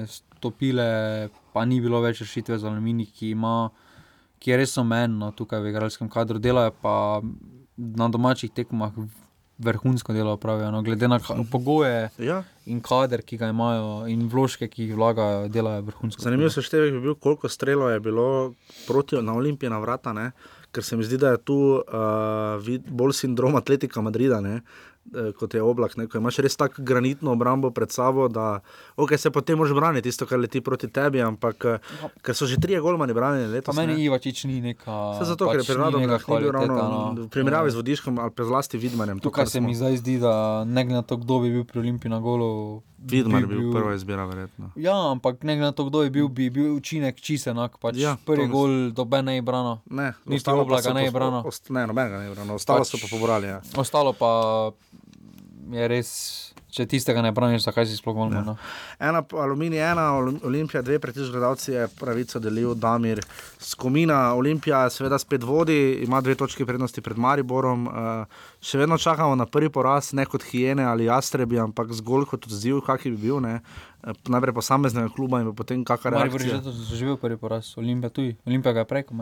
[0.06, 0.88] stopile,
[1.52, 3.70] pa ni bilo več rešitve za Aluminij, ki, ima,
[4.38, 7.20] ki je res omen no, tukaj v igralskem kadru, delajo pa
[7.76, 8.92] na domačih tekmah
[9.58, 10.70] vrhunsko delo pravijo.
[10.70, 12.42] No, glede na ka- pogoje Ja.
[12.70, 16.22] In kader, ki ga imajo, in vložke, ki jih vlagajo, delajo vrhunsko.
[16.22, 18.26] Zanimiv seštevek bi bil, koliko strelov je bilo
[18.86, 20.30] proti na Olimpiji na vrata, ne?
[20.70, 24.40] ker se mi zdi, da je tu uh, bolj sindrom atletika Madrida.
[24.40, 24.60] Ne?
[25.10, 26.06] Eh, Kot je oblak, ne?
[26.06, 28.60] ko imaš res tako granitno obrambo pred sabo, da
[28.94, 31.20] okay, se potem moraš braniti tisto, kar leti proti tebi.
[31.20, 31.78] Ampak eh,
[32.20, 33.76] ker so že trije golmani branili Pa letos.
[33.76, 34.04] meni ne.
[34.04, 35.12] Ivačič ni neka.
[35.12, 37.14] Vse zato, ker je pač pri ni Radomljah neka ni bil ravno no.
[37.16, 39.18] v primerjavi z Vodiškom ali pa zlasti Vidmanjem.
[39.18, 40.34] to, Tukaj kar se smo- mi zdaj zdi, da
[40.64, 42.82] ne glede na to, kdo bi bil pri Olimpiji na golu.
[43.02, 44.70] Vidmar bi bil prva izbira, verjetno.
[44.76, 47.78] Ja, ampak ne glede na to, kdo je bil, bi bil učinek čist enak.
[47.78, 49.80] Pač Ja, prvi to- gol dobe ne je brano.
[49.86, 51.40] Ne, niti pa oblaga so ne je brano.
[51.42, 53.46] ost- Ne, nobenega ne je brano, ostalo so pa pobrali.
[53.48, 53.60] Ja.
[53.74, 54.70] Ostalo pa
[55.70, 56.10] je res,
[56.70, 58.42] če tistega ne braniš, zakaj si sploh volno.
[58.46, 58.56] No.
[58.98, 63.20] Ena aluminij, ena Olim- Olimpija, dve pretiž gledalci je pravico delil Damir
[63.58, 64.34] Skomina.
[64.34, 67.86] Olimpija seveda spet vodi, ima dve točke prednosti pred Mariborom.
[67.86, 72.46] Uh, še vedno čakamo na prvi poraz, ne kot hijene ali jastrebi, ampak zgolj kot
[72.46, 73.40] odziv, kakšen bi bil.
[73.40, 73.60] Ne?
[74.00, 78.36] Eh, Najprej posameznega kluba in potem kakšna Maribor je že doživel prvi poraz, Olimpija tudi.
[78.46, 79.14] Olimpija ga je preko.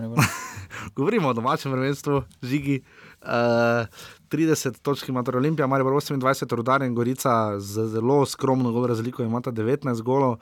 [0.96, 2.82] Govorimo o domačem prvenstvu, žigi.
[3.18, 3.90] Uh,
[4.29, 6.18] 30 točk ima torej Olimpija, Maribor 28,
[6.53, 10.39] Rudar in Gorica z zelo skromno gol razliko imata 19 golov.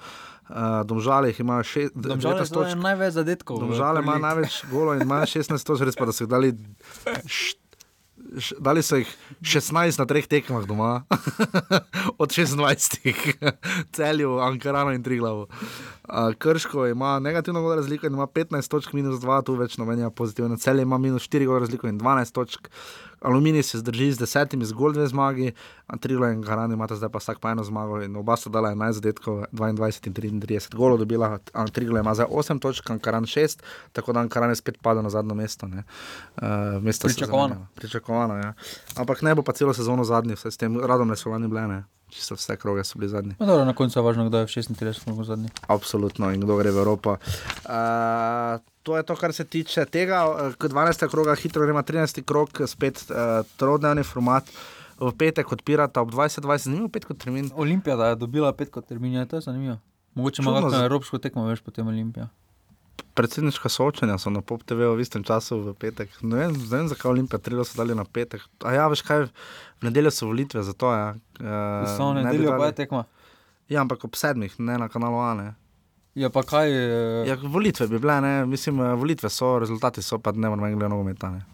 [0.46, 2.78] Uh, Domžale ima še, Domžale 19 so točk.
[2.78, 3.58] največ zadetkov.
[3.58, 6.52] Domžale ima največ golov in ima 16 točk, res pa da so jih dali.
[7.24, 7.56] š-
[8.36, 9.06] š- Dali so jih
[9.40, 11.02] 16 na treh tekmah doma,
[12.18, 13.38] od 26,
[13.92, 15.46] celju, Ankarano in Triglavu.
[16.04, 20.56] Uh, Krško ima negativno razliko in ima 15 točk, minus 2, tu več nobenja pozitivna.
[20.56, 22.68] Celje ima minus 4 gol razliko in 12 točk.
[23.26, 25.52] Aluminij se zdrži z desetimi, zgolj dve zmagi,
[26.00, 28.92] Triglav in Garani imata zdaj pa vsak pa eno zmago in oba sta dala 11
[29.00, 31.38] zadetkov, 22 in 33 golov dobila,
[31.72, 33.58] Triglav ima zdaj 8 točk, Ankaran 6,
[33.92, 35.66] tako da Ankaran je spet padel na zadnjo mesto.
[35.66, 35.82] ne.
[36.36, 37.66] Uh, mesto Pričakovano.
[37.74, 38.54] Pričakovano, ja.
[38.96, 41.82] Ampak ne bo pa celo sezono zadnji, vse s tem radom ne so lani bile,
[42.08, 43.34] čisto vse kroge so bili zadnji.
[43.38, 45.48] No, dobro, na koncu je važno, kdo je v 36 krogov zadnji.
[45.66, 47.18] Absolutno in kdo gre v Evropo.
[47.66, 50.22] Uh, to je to, kar se tiče tega.
[50.30, 51.08] Eh, Kot 12.
[51.10, 52.22] kroga, hitro gremo 13.
[52.22, 54.46] krog, spet uh, trodnevni format.
[55.00, 57.50] V petek odpirata ob 20-20, zanimivo pet kot termin.
[57.54, 59.76] Olimpija je dobila pet kot termin, je to zanimivo.
[60.14, 62.28] Mogoče ima kakšno evropsko tekmo, veš, potem Olimpija.
[63.18, 66.14] Predsedniška soočenja so na Pop TV v istem času v petek.
[66.22, 68.46] Ne vem, ne vem zakaj Olimpija trilo so dali na petek.
[68.64, 69.26] A ja, veš kaj,
[69.82, 71.04] v nedeljo so volitve, zato je.
[71.42, 73.04] Uh, Samo nedeljo pa je tekma.
[73.68, 75.30] Ja, ampak ob sedmih, ne na kanalu A.
[75.34, 75.52] Ne.
[76.16, 76.70] Ja, pa kaj?
[76.70, 78.46] eh, Ja, volitve bi bile, ne?
[78.46, 81.30] mislim, eh, volitve so, rezultati so, pa ne moramo gledati nogometa.
[81.30, 81.44] ne.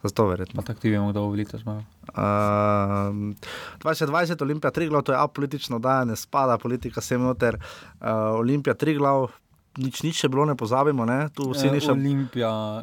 [0.00, 0.56] Zato verjetno.
[0.56, 1.82] Pa tako ti vemo, kdo bo volitev zmagal.
[2.08, 3.34] Uh,
[3.78, 7.54] 2020, Olimpija Triglav, to je apolitično, da ne spada politika sem noter.
[7.54, 9.30] Uh, Olimpija Triglav,
[9.76, 11.28] nič, nič še bilo, ne pozabimo, ne?
[11.28, 11.92] tu vsi Eh, niša.
[11.92, 12.82] Olimpija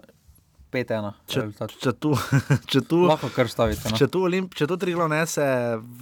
[0.76, 1.08] 5-1.
[1.32, 1.76] Če, rezultat.
[1.82, 2.12] če tu,
[2.76, 3.88] če tu, Lahko kar stavite.
[3.88, 4.00] No.
[4.02, 5.48] če tu, Olimp, če tu Triglav nese,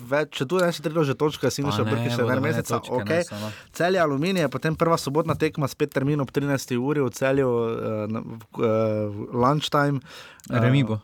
[0.10, 2.74] več, če tu nese Triglav že točka, si ne, brki še en mesec.
[2.74, 3.22] Okay.
[3.24, 3.54] nesel, no.
[3.78, 6.76] Celje aluminije, potem prva sobotna tekma, spet termin ob 13.
[6.82, 10.02] uri v celju, uh, na- v, uh, lunchtime.
[10.50, 11.00] Remi bo.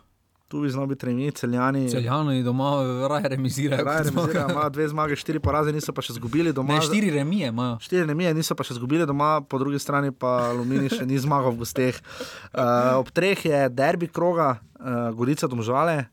[0.49, 1.83] Tu bi znal biti remi, celjani.
[1.91, 2.71] Celjani doma
[3.09, 3.83] raje remizirajo.
[3.85, 4.49] Raje remizirajo, zmagajo.
[4.49, 6.73] imajo dve zmage, štiri poraze, niso pa še izgubili doma.
[6.73, 7.77] Ne, štiri remije imajo.
[7.85, 11.53] Štiri remije niso pa še izgubili doma, po drugi strani pa Alumini še ni zmagal
[11.53, 12.01] v gosteh.
[12.49, 16.07] Uh, ob treh je derbi kroga, uh, Gorica domžale.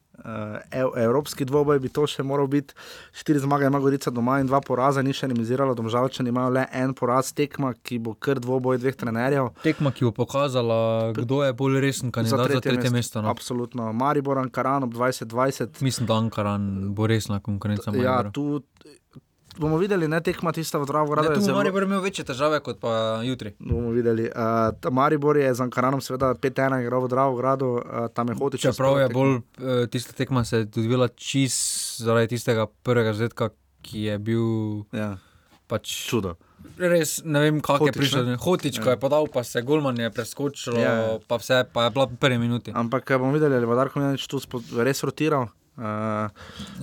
[0.70, 2.74] Ev, evropski dvoboj bi to še moral biti.
[3.16, 5.76] Štiri zmage ima Gorica doma in dva poraza, ni še remizirala.
[5.76, 9.52] Domžalčani imajo le en poraz tekma, ki bo kar dvoboj dveh trenerjev.
[9.64, 13.22] Tekma, ki bo pokazala, kdo je bolj resen kandidat za tretje mesto.
[13.22, 13.30] No.
[13.34, 13.92] Absolutno.
[13.92, 15.82] Maribor, Ankaran ob 2020.
[15.84, 17.92] Mislim, da Ankaran bo resna konkurenca.
[17.96, 18.62] Ja, tu
[19.58, 21.34] bomo videli, ne tekma tista v Dravo Ne, gradu.
[21.34, 23.54] tu bo Maribor imel večje težave kot pa jutri.
[23.58, 24.26] Bomo videli.
[24.26, 28.34] Uh, ta Maribor je z Ankaranom, seveda 5-1 igral v Dravo gradu, uh, tam je
[28.34, 33.50] hotel Čeprav je bolj eh, tista tekma se je odvila čist zaradi tistega prvega zadetka,
[33.82, 34.46] ki je bil
[34.92, 35.16] ja.
[35.66, 36.36] pač čudo.
[36.78, 38.36] Res ne vem, kako je ne?
[38.36, 38.96] Hotič, ko Ja.
[38.96, 41.18] je podal, pa se Golman je preskočil, Ja, ja.
[41.28, 42.72] pa vse, pa je bila v prvi minuti.
[42.74, 44.40] Ampak bomo videli, ali bo Darko Mjenič tu
[44.76, 45.48] res rotiral.
[45.76, 46.32] Uh,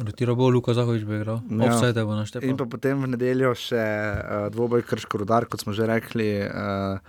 [0.05, 1.41] Rotiral bo Luka Zahovič, bi igral.
[1.49, 1.73] Ja.
[1.73, 2.45] Offside bo naštepal.
[2.45, 6.45] In pa potem v nedeljo še uh, dvoboj Krško rudar, kot smo že rekli.
[6.45, 7.01] Uh,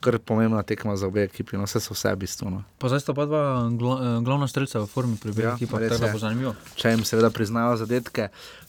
[0.00, 2.62] Kar je pomembna tekma za obe ekipi, no vse so vse bistveno.
[2.78, 3.42] Pa zdaj sta pa dva
[3.74, 6.54] gla, eh, glavna strelca v formi pri obeh ekipah, res tako da bo zanimivo.
[6.78, 8.28] Če jim seveda priznajo zadetke.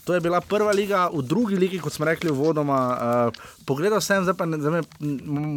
[0.09, 2.79] To je bila prva liga, v drugi ligi, kot smo rekli, uvodoma.
[3.29, 4.81] Uh, pogledal sem, zdaj pa ne, zdaj me,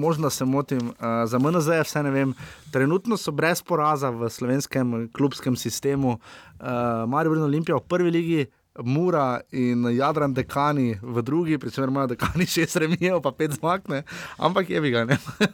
[0.04, 2.34] možno se motim, uh, za MNZ je vse ne vem.
[2.70, 6.18] Trenutno so brez poraza v slovenskem klubskem sistemu.
[6.60, 8.46] Uh, Marijo Brno Olimpija v prvi ligi.
[8.80, 14.02] Mura in Jadran dekani v drugi, čemer imajo dekani šest remijev, pa pet zmag, ne.
[14.38, 15.04] ampak je ga.
[15.04, 15.18] ne.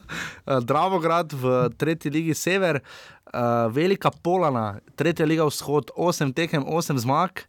[0.48, 6.98] Eh, Dravograd v tretji ligi sever, uh, Velika Polana, tretja liga vzhod, osem tekem, osem
[6.98, 7.44] zmag.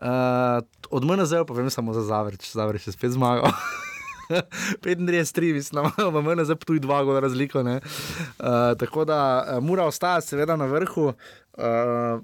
[0.00, 3.52] Uh, od MNZ pa vem samo za Zavrč, Zavrč je spet zmagal.
[4.80, 7.60] 35-3, mislim, v meni zdaj tu dva gola razliko.
[7.60, 7.78] Uh,
[8.78, 11.12] tako da mora ostati, seveda, na vrhu.
[11.58, 12.22] Uh,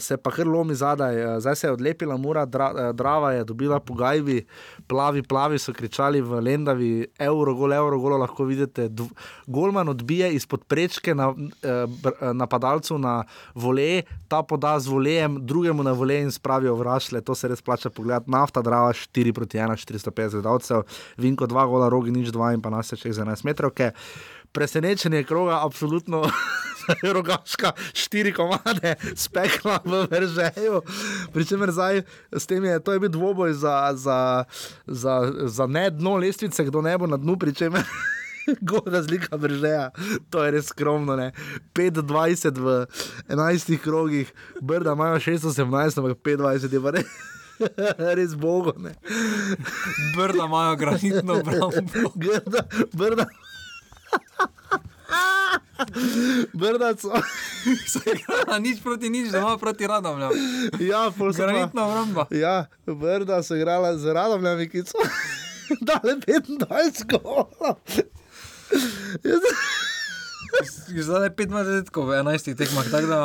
[0.00, 3.94] se pa kar lomi zadaj, zdaj se je odlepila mura, dra, drava je dobila po
[3.94, 4.46] gajbi,
[4.86, 8.88] plavi, plavi so kričali v Lendavi, euro, gol, euro, golo lahko vidite.
[8.88, 9.08] Dv,
[9.46, 13.22] golman odbije izpod prečke na, uh, napadalcu na
[13.54, 17.90] vole, ta poda z volejem, drugemu na vole in spravijo vrašle, to se res plača
[17.90, 18.30] pogledati.
[18.30, 20.82] Nafta, drava 4 proti 1, 450 gledalcev,
[21.16, 23.72] Vinko 2 gola, rogi nič 2 in pa nas je čez 11 metrov.
[24.52, 26.22] Presenečenje kroga, absolutno.
[27.14, 30.82] Rogaška, štiri komade, spekla v Veržeju.
[31.32, 34.44] Pričemer zdaj s tem je, to je bil dvoboj za, za,
[34.86, 37.82] za, za ne dno lestvice, kdo ne bo na dnu, pričemer.
[38.66, 39.90] Gor razlika Veržeja,
[40.30, 41.16] to je res skromno.
[41.16, 41.32] ne.
[41.74, 42.86] 5-20 v
[43.28, 47.06] 11 krogih, Brda imajo 6-18, ampak 5-20 je pa res.
[48.18, 48.72] Res bogo.
[50.16, 51.70] Brda imajo granitno obrambo.
[52.14, 53.26] Brda, brda.
[56.52, 57.12] Brda so.
[58.02, 60.30] igrala nič proti nič, doma proti Radomljam.
[60.80, 62.26] Ja, pol so pa- Granitna obramba.
[62.30, 64.98] Ja, Brda so igrala z Radomljami, ki so
[65.88, 66.68] dali 25
[67.06, 67.76] golov.
[70.94, 73.20] Zdaj je 25 v 11 tekmah, tako da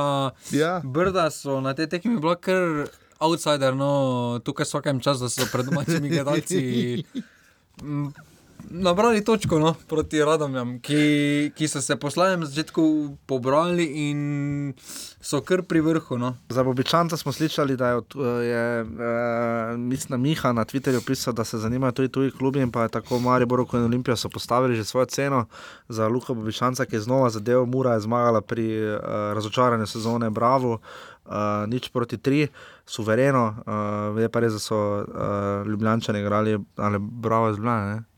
[0.51, 0.79] ja.
[0.79, 2.87] Brda so na tej tekmi bila kar
[3.19, 3.91] outsider, no
[4.39, 6.59] tukaj vsakem času, da so pred domačimi gledalci
[8.69, 14.73] nabrali točko no, proti Radomljam, ki, ki so se po slabem začetku pobrali in
[15.21, 16.17] so kar pri vrhu.
[16.17, 16.35] No.
[16.49, 21.43] Za Bobičanta smo slišali, da je, od- je uh, mislim, Miha na Twitterju pisal, da
[21.43, 24.83] se zanimajo tudi tuji klubi in pa je tako Maribor kot Olimpija so postavili že
[24.83, 25.45] svojo ceno
[25.89, 28.99] za Luka Bobičanca, ki je znova zadev Mura, je zmagala pri uh,
[29.33, 30.79] razočaranju sezone Bravo.
[31.27, 31.33] Uh,
[31.67, 32.47] nič proti tri,
[32.85, 37.51] suvereno, uh, je pa res, da so uh, Ljubljani igrali, ali Bravo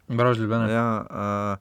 [0.09, 0.69] iz Ljubljana.
[0.69, 1.57] Ja, uh,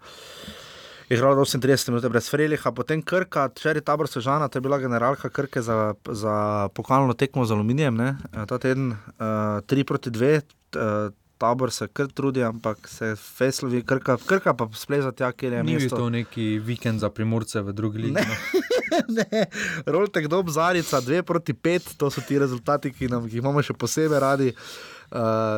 [1.09, 5.29] Igral je 38 minut brez Freliha, potem Krka, Čeri Tabor Sežana, to je bila generalka
[5.29, 7.97] Krke za, za pokalno tekmo z aluminijem.
[7.97, 8.17] Ne?
[8.33, 10.41] Eh, Ta teden 3 uh, proti 2,
[10.77, 15.63] uh, Tabor se kar trudi, ampak se Feslovi, Krka, Krka pa spleza tja, kjer je
[15.65, 15.97] Ni mesto.
[15.97, 18.13] to neki vikend za primorce v drugi ligi.
[18.13, 18.27] Ne.
[18.27, 18.61] No.
[19.17, 19.47] ne,
[19.87, 23.63] Rolte kdo Zarica, 2 proti 5, to so ti rezultati, ki, nam, ki jih imamo
[23.63, 24.53] še posebej radi.
[24.53, 24.98] Uh,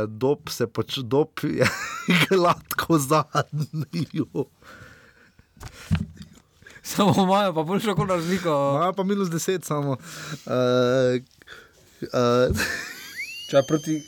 [0.09, 1.67] dob se pač, dob je
[2.29, 4.07] gladko zadnji.
[6.83, 8.49] Samo imajo pa boljšo kot razliko.
[8.77, 9.91] Imajo pa minus 10 samo.
[9.91, 11.21] Uh,
[12.03, 12.57] uh,
[13.51, 14.01] Če proti.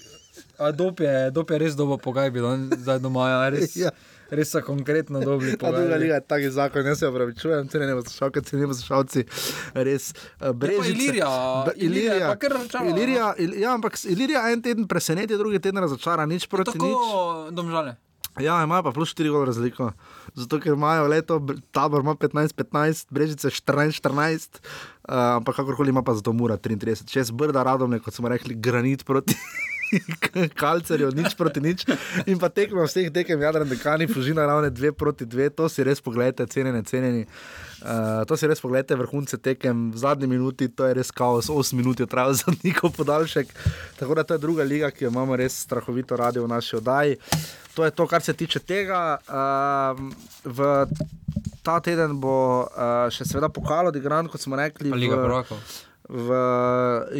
[0.59, 2.41] A dop je, dop je res dobro pogajbi,
[2.79, 3.77] zdaj doma je res.
[3.77, 3.91] Ja.
[4.33, 5.57] Res so konkretno dobri.
[5.57, 9.25] Ta druga liga je taki zakon, jaz se opravičujem, tudi ne poslušalke, tudi ne poslušalci.
[9.75, 10.07] Res,
[10.41, 10.91] uh, Brežice.
[10.91, 11.29] Ilirija,
[11.67, 12.97] Ba- Ilirija je pa kar razočarala, no.
[12.97, 17.53] Ilirija, Il, ja, ampak Ilirija en teden preseneti, drugi teden razočara, nič proti Tako nič.
[17.53, 17.97] domžale.
[18.41, 19.91] Ja, imajo pa plus 4 gol razliko.
[20.33, 21.37] Zato, ker imajo leto,
[21.71, 24.57] tabor ima 15-15, brežice 14-14,
[25.05, 27.05] uh, ampak kakorkoli ima pa zato mura 33.
[27.05, 29.37] Čez brda radom, kot smo rekli, granit proti.
[30.63, 31.85] Kalcerju, nič proti nič.
[32.27, 36.01] In pa tekmo vseh tekem, jadran, dekani, fužina ravne dve proti dve, to si res
[36.01, 37.27] pogledajte, cenjene, cenjeni.
[37.83, 41.75] Uh, to si res pogledajte, vrhunce tekem v zadnji minuti, to je res kaos, 8
[41.75, 43.51] minut je trajal za njihov podaljšek.
[43.99, 47.19] Tako da to je druga liga, ki jo imamo res strahovito radi v naši oddaji.
[47.75, 49.19] To je to, kar se tiče tega.
[49.25, 49.99] Uh,
[50.45, 50.87] v
[51.63, 54.91] ta teden bo uh, še seveda pokal odigran, kot smo rekli.
[54.91, 55.59] Pa Liga v- prvakov.
[56.13, 56.29] V,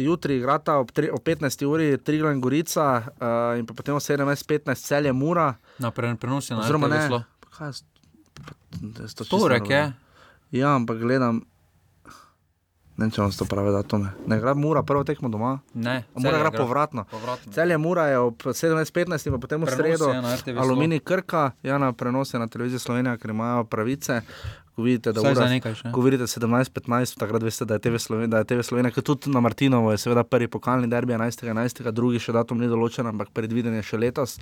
[0.05, 1.65] jutri igrata ob, tri, ob 15.
[1.65, 5.55] uri Trigla in Gorica, uh, in potem ob 17.15 celje Mura.
[5.81, 7.01] Na pre, prenos je na Oziroma ne.
[7.07, 7.23] RTV.
[7.57, 7.71] Kaj
[9.17, 9.83] to Torek je.
[10.51, 11.41] Ja, ampak gledam.
[12.93, 14.11] Ne, če vam to pravi, da to ne.
[14.29, 15.55] Ne igra Mura, prvo tekmo doma.
[15.73, 17.07] Ne, Mora igra povratno.
[17.09, 17.53] Povratno.
[17.53, 20.11] Celje Mura je ob 17.15 in pa potem v sredo.
[20.61, 24.21] Aluminij Krka, ja, na prenos je na televiziji Slovenija, ker imajo pravice.
[24.75, 25.91] Ko vidite, da ura- nekaj še.
[25.91, 29.29] ko vidite 17-15, takrat veste, da je TV Slovenija, da je TV Slovenija, ker tudi
[29.29, 33.75] na Martinovo je seveda prvi pokalni derbi 11.11., drugi še datum ni določen, ampak predviden
[33.75, 34.39] je še letos.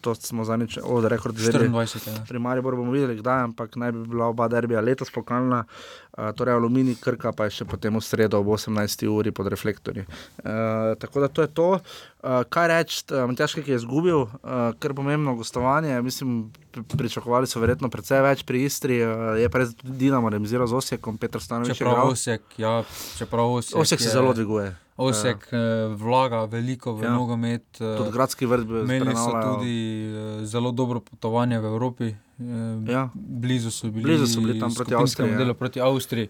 [0.00, 2.26] To smo zadnjič od rekord že 24.
[2.28, 6.54] Pri Mariboru bomo videli, kdaj, ampak naj bi bila oba derbija letos pokalna, uh, torej
[6.54, 9.06] Aluminij, Krka pa je še potem v sredo ob 18.
[9.06, 10.06] uri pod reflektorji.
[10.38, 11.70] Uh, tako da to je to.
[12.20, 14.30] Uh, kaj reči, Matjaški, ki je izgubil, uh,
[14.74, 16.30] kar pomembno gostovanje, mislim,
[16.68, 20.74] pri- pričakovali so verjetno precej več pri Istri, uh, je pa res Dinamo remiziral z
[20.74, 21.76] Osijekom, Petr Stanovič.
[21.76, 22.08] Čeprav.
[22.08, 22.82] Osek, ja,
[23.14, 24.74] čeprav Osek, Osek se je- zelo dviguje.
[24.98, 25.58] Osek uh,
[25.94, 27.10] vlaga veliko v Ja.
[27.12, 27.62] nogomet.
[27.76, 29.54] eh, Tudi Gradski vrt bi Imeli so prenavljajo.
[29.54, 29.76] tudi
[30.08, 32.08] uh, zelo dobro potovanje v Evropi.
[32.36, 32.44] Uh,
[32.84, 33.08] Ja.
[33.14, 35.54] Blizu so bili, Blizu so bili tam proti Avstriji, ja.
[35.54, 36.28] proti Avstriji.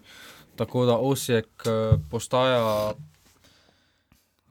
[0.55, 2.93] Tako da Osek uh, postaja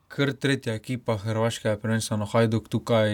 [0.09, 3.11] kar tretja ekipa Hrvaške, prvenstveno Hajduk tukaj,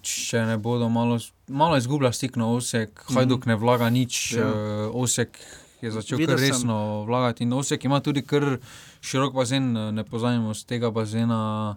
[0.00, 1.18] če ne bodo malo,
[1.48, 4.40] malo izgublja stik na Osek, Hajduk ne vlaga nič, Ja.
[4.40, 4.50] ja.
[4.90, 5.38] Osek
[5.80, 8.58] je začel Videl kar sem- resno vlagati in Osek ima tudi kar
[9.00, 11.76] širok bazen, ne pozajemo z tega bazena.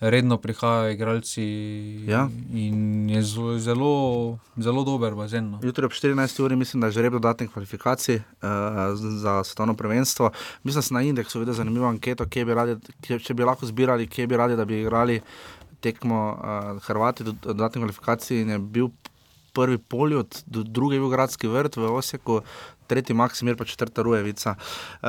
[0.00, 1.42] Redno prihajajo igralci
[2.06, 2.28] Ja.
[2.52, 5.50] in je zelo, zelo, zelo dober bazen.
[5.50, 5.60] No.
[5.62, 6.42] Jutri ob 14.
[6.44, 8.22] uri mislim, da je že rep dodatnih kvalifikacij uh,
[8.94, 10.30] za svetovno prvenstvo.
[10.62, 13.66] Mislim, da sem na indeksu videl zanimivo anketo, kje bi radi, kje, če bi lahko
[13.66, 15.20] zbirali, kje bi radi, da bi igrali
[15.80, 18.40] tekmo uh, Hrvati do do dodatnih kvalifikacij.
[18.42, 18.88] In je bil
[19.52, 22.40] prvi poljud, drugi je bil gradski vrt v Osijeku.
[22.88, 24.54] Tretji Maksimir, pa četrta Rujevica.
[25.02, 25.08] Uh,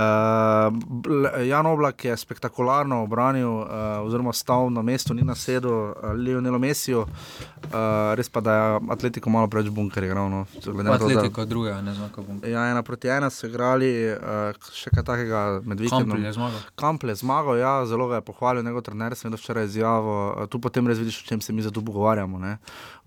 [1.47, 3.65] Jan Oblak je spektakularno obranil, uh,
[4.03, 6.99] oziroma stal na mestu, ni nasedel uh, Lionelu Messiju.
[6.99, 10.30] Uh, res pa, da je Atletico malo preveč bunker igral.
[10.30, 12.41] No, glede na to, da- druga, ne znam, kako bom.
[12.43, 16.18] Ja, ena proti ena so igrali, uh, še kaj takega med vikendom.
[16.18, 16.60] Kampl je zmagal.
[16.76, 20.18] Kampl je zmagal, ja, zelo ga je pohvalil, njegov trener, sem videl včeraj izjavo.
[20.35, 22.39] Uh, tu potem res vidiš, o čem se mi zdaj tu pogovarjamo.
[22.39, 22.57] Ne?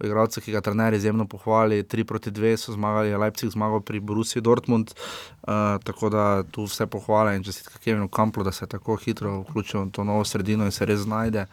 [0.00, 4.00] O igralcu, ki ga trener izjemno pohvali, 3 proti 2 so zmagali, Leipzig zmagal pri
[4.00, 8.68] Borussiji Dortmund, uh, tako da tu vse pohvale in čestitke Kevinu Kamplu, da se je
[8.68, 11.46] tako hitro vključil v to novo sredino in se res znajde.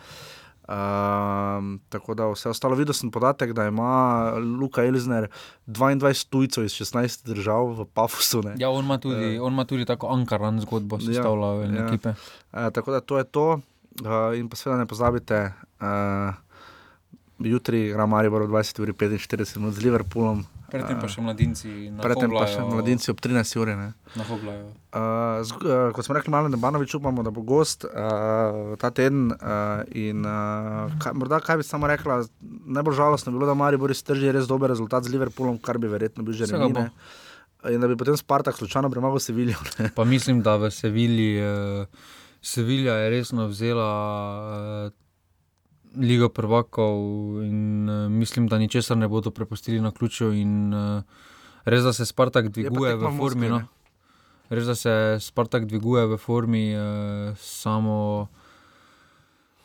[0.69, 5.25] Um, tako da vse ostalo, videl sem podatek, da ima Luka Elzner
[5.65, 8.43] 22 tujcev iz 16 držav v Pafusu.
[8.45, 8.53] Ne?
[8.61, 11.87] Ja, on ima tudi, on ima tudi tako ankaran zgodbo, sestavlja ja, ja.
[11.87, 12.09] ekipe.
[12.09, 13.47] Uh, tako da to je to.
[14.05, 16.37] Uh, in pa seveda ne pozabite, uh,
[17.39, 20.43] jutri igra Maribor ob 20.45 minut z Liverpoolom.
[20.69, 23.73] Predtem pa še mladinci na Predtem pa še mladinci ob 13 uri.
[23.79, 23.87] Na.
[24.13, 29.33] Uh, z, uh, kot smo rekli, malo Nebanovič upamo, da bo gost uh, ta teden.
[29.33, 32.21] Uh, in, uh, kaj, morda kaj bi samo rekla,
[32.69, 36.27] najbolj žalostno je bilo, da Maribor iztrži res dober rezultat z Liverpoolom, kar bi verjetno
[36.27, 36.89] bil že remine.
[37.67, 39.59] In da bi potem Spartak slučajno premagal Sevilijo.
[39.97, 41.87] Pa mislim, da v Sevilji, uh,
[42.45, 43.89] Sevilja je resno vzela
[44.87, 45.08] uh,
[45.99, 46.95] Ligo prvakov
[47.43, 50.31] in uh, mislim, da ničesar ne bodo prepustili na ključu.
[50.33, 51.03] In, uh,
[51.65, 53.49] res, da se Spartak dviguje v formi.
[53.49, 53.61] No.
[54.49, 58.27] Res, da se Spartak dviguje v formi, uh, samo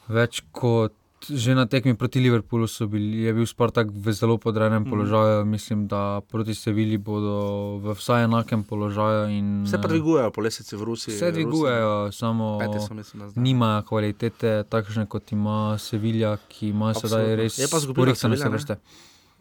[0.08, 0.92] več kot.
[1.26, 4.90] Že na tekmi proti Liverpoolu so bili, je bil Spartak v zelo podrejenem Mhm.
[4.90, 5.44] položaju.
[5.44, 7.36] Mislim, da proti Sevilji bodo
[7.78, 9.28] v vsaj enakem položaju.
[9.30, 11.14] In, Vse pa dvigujejo po lesici v Rusiji.
[11.14, 17.36] Vse dvigujejo, samo so, mislim, nimajo kvalitete, takšne kot ima Sevilja, ki ima sedaj Absolutno.
[17.36, 18.52] res Je pa izgubila porihtane Sevilla, ne?
[18.52, 18.76] vrste.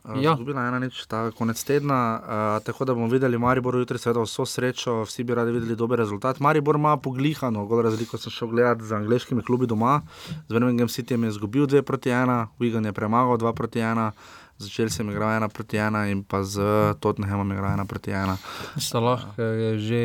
[0.03, 0.35] Uh, Ja.
[0.35, 4.19] Zgubila je ena nič, ta konec tedna, uh, tako da bomo videli Maribor jutri, seveda
[4.25, 6.39] vso srečo, vsi bi radi videli dober rezultat.
[6.43, 10.01] Maribor ima poglihano, gol razliko sem šel gledati z angliškimi klubi doma,
[10.47, 14.11] z Birmingham Cityjem je izgubil 2 proti 1, Wigan je premagal 2 proti 1,
[14.63, 16.59] začel sem igrati 1 proti 1 in pa z
[16.99, 18.37] Tottenhamom igrati 1 proti 1.
[18.79, 20.01] Salah je že,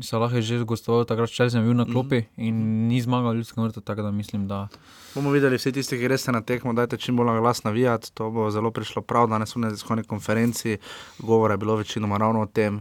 [0.00, 2.28] Salah je že gostoval, takrat če sem bil na klopi Mhm.
[2.38, 2.54] in
[2.88, 4.68] ni zmagal ljudskega vrta, tako da mislim, da
[5.14, 8.14] Bomo videli, vsi tisti, ki greste na tekmo, dajte čim bolj na glas navijati.
[8.14, 9.28] To bo zelo prišlo prav.
[9.28, 10.78] Danes v neziskovni konferenci
[11.18, 12.80] govora je bilo večinoma ravno o tem,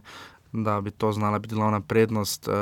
[0.54, 2.48] da bi to znala biti glavna prednost.
[2.48, 2.54] Uh,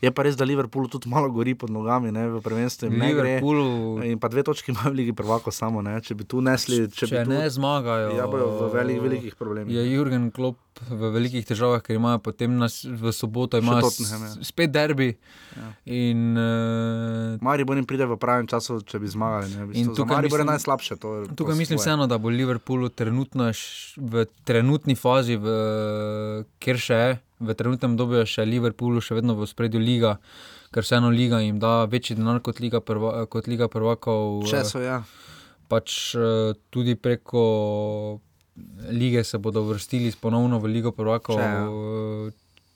[0.00, 3.12] je pa res, da Liverpool tudi malo gori pod nogami, ne, v prvenstvu jim ne
[3.12, 3.22] gre.
[3.34, 6.00] Liverpoolu- In pa dve točki imajo v Ligi prvako samo, ne.
[6.00, 6.86] če bi tu nesli.
[6.86, 9.74] Če, če bi tu, ne zmagajo, Ja, bojo v velik, velikih problemih.
[9.74, 14.30] Je Jurgen Klopp v velikih težavah, ker imajo potem nas, v soboto Tottenham, ja.
[14.42, 15.14] spet derbi.
[15.54, 15.68] Ja.
[15.86, 19.48] In, uh, Maribor jim pride v pravem času, če bi zmagali.
[19.50, 19.94] Ne, v In bistvu.
[19.96, 20.96] Tukaj Maribor je mislim- najslabše.
[20.96, 21.84] To, je- to Tukaj mislim svoje.
[21.86, 23.52] vseeno, da bo Liverpool trenutno
[23.96, 25.46] v trenutni fazi, v,
[26.58, 30.18] kjer še je, v trenutnem je še Liverpoolu še vedno v spredju liga,
[30.70, 34.42] ker vseeno liga jim da večji denar kot liga, prva, kot liga prvakov.
[34.46, 35.02] Še eh, so, ja.
[35.68, 38.20] Pač eh, tudi preko
[38.90, 41.38] lige se bodo vrstili ponovno v ligo prvakov.
[41.40, 41.66] Ja.
[41.66, 42.32] eh,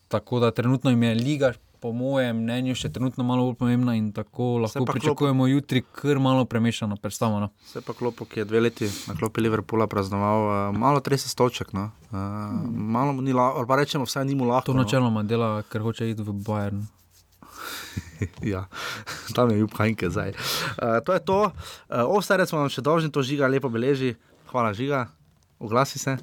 [0.08, 1.52] Tako da trenutno jim je liga.
[1.78, 6.42] Po mojem mnenju, še trenutno malo bolj pomembna, in tako lahko pričakujemo jutri kar malo
[6.42, 7.38] premešano predstavo.
[7.38, 7.52] No.
[7.68, 11.70] Vse pa klopo, ki je dve leti na klopi Liverpoola praznoval, uh, malo 30 točk.
[11.72, 11.92] No.
[12.10, 12.18] Uh,
[12.66, 14.72] malo mu ni lahko, ali pa rečemo, vsaj ni mu lahko.
[14.72, 16.82] To načeloma dela, ker hoče iti v Bayern.
[18.54, 18.66] ja,
[19.38, 20.34] tam je Jup Hajnke zdaj.
[20.82, 21.40] Uh, to je to.
[21.86, 24.16] Uh, Ovstarec smo vam še dolžni, to žiga lepo beleži.
[24.50, 25.06] Hvala, žiga.
[25.58, 26.16] Oglasi se.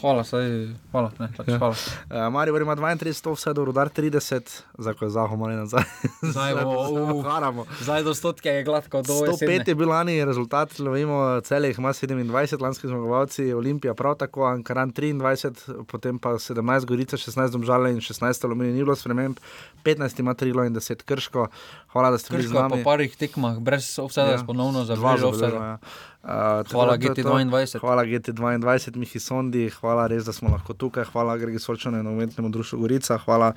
[0.00, 0.46] Hvala, saj,
[0.90, 1.58] hvala, ne, pač, Ja.
[1.60, 1.76] hvala.
[2.08, 4.40] Uh, Maribor ima 32, vse do Rudar 30,
[4.78, 5.84] zdaj ko je Zaho malo nazaj.
[6.32, 7.66] Zdaj bomo, haramo.
[7.80, 11.92] Zdaj do stotke je gladko, do 105 je bil lani rezultat, lovimo cele jih ima
[11.92, 18.00] 27, lanski zmagovalci, Olimpija prav tako, Ankaran 23, potem pa 17, Gorica 16, Domžale in
[18.00, 19.36] 16, Aluminij ni bilo sprememb,
[19.84, 21.46] 15 ima Trilo in 10 Krško.
[21.92, 24.44] Hvala, da ste bili z Krško je po parih tekmah, brez offsajda, ja.
[24.46, 25.64] ponovno zavrnili zabeležil, offsajda.
[25.64, 25.78] ja.
[26.22, 27.30] Uh, Hvala tako da to je to.
[27.30, 27.80] GT22.
[27.80, 32.48] Hvala GT22, Mihi Sondi, hvala res, da smo lahko tukaj, hvala Gregi Sorčanu in umetnemu
[32.48, 33.52] društvu Gorica, hvala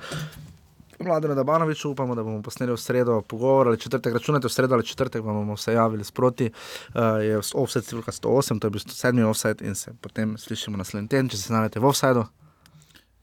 [1.00, 4.86] Mladenu Dabanoviču, upamo, da bomo posneli v sredo pogovor ali četrtek, računate v sredo ali
[4.86, 6.50] četrtek, vam bomo se javili sproti.
[6.94, 11.08] Uh, je offset številka 108, to je bil sedmi offset in se potem slišimo naslednji
[11.08, 12.26] teden, če se znajdete v offsajdu.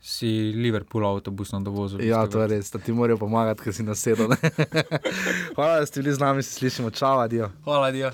[0.04, 2.02] Si Liverpool avtobusno dovozil.
[2.04, 4.36] Ja, to je res, da ti morajo pomagati, ker si nasedel.
[5.56, 7.48] hvala, da ste bili z nami, se slišimo, čau, adijo.
[7.64, 8.12] Hvala, Dio.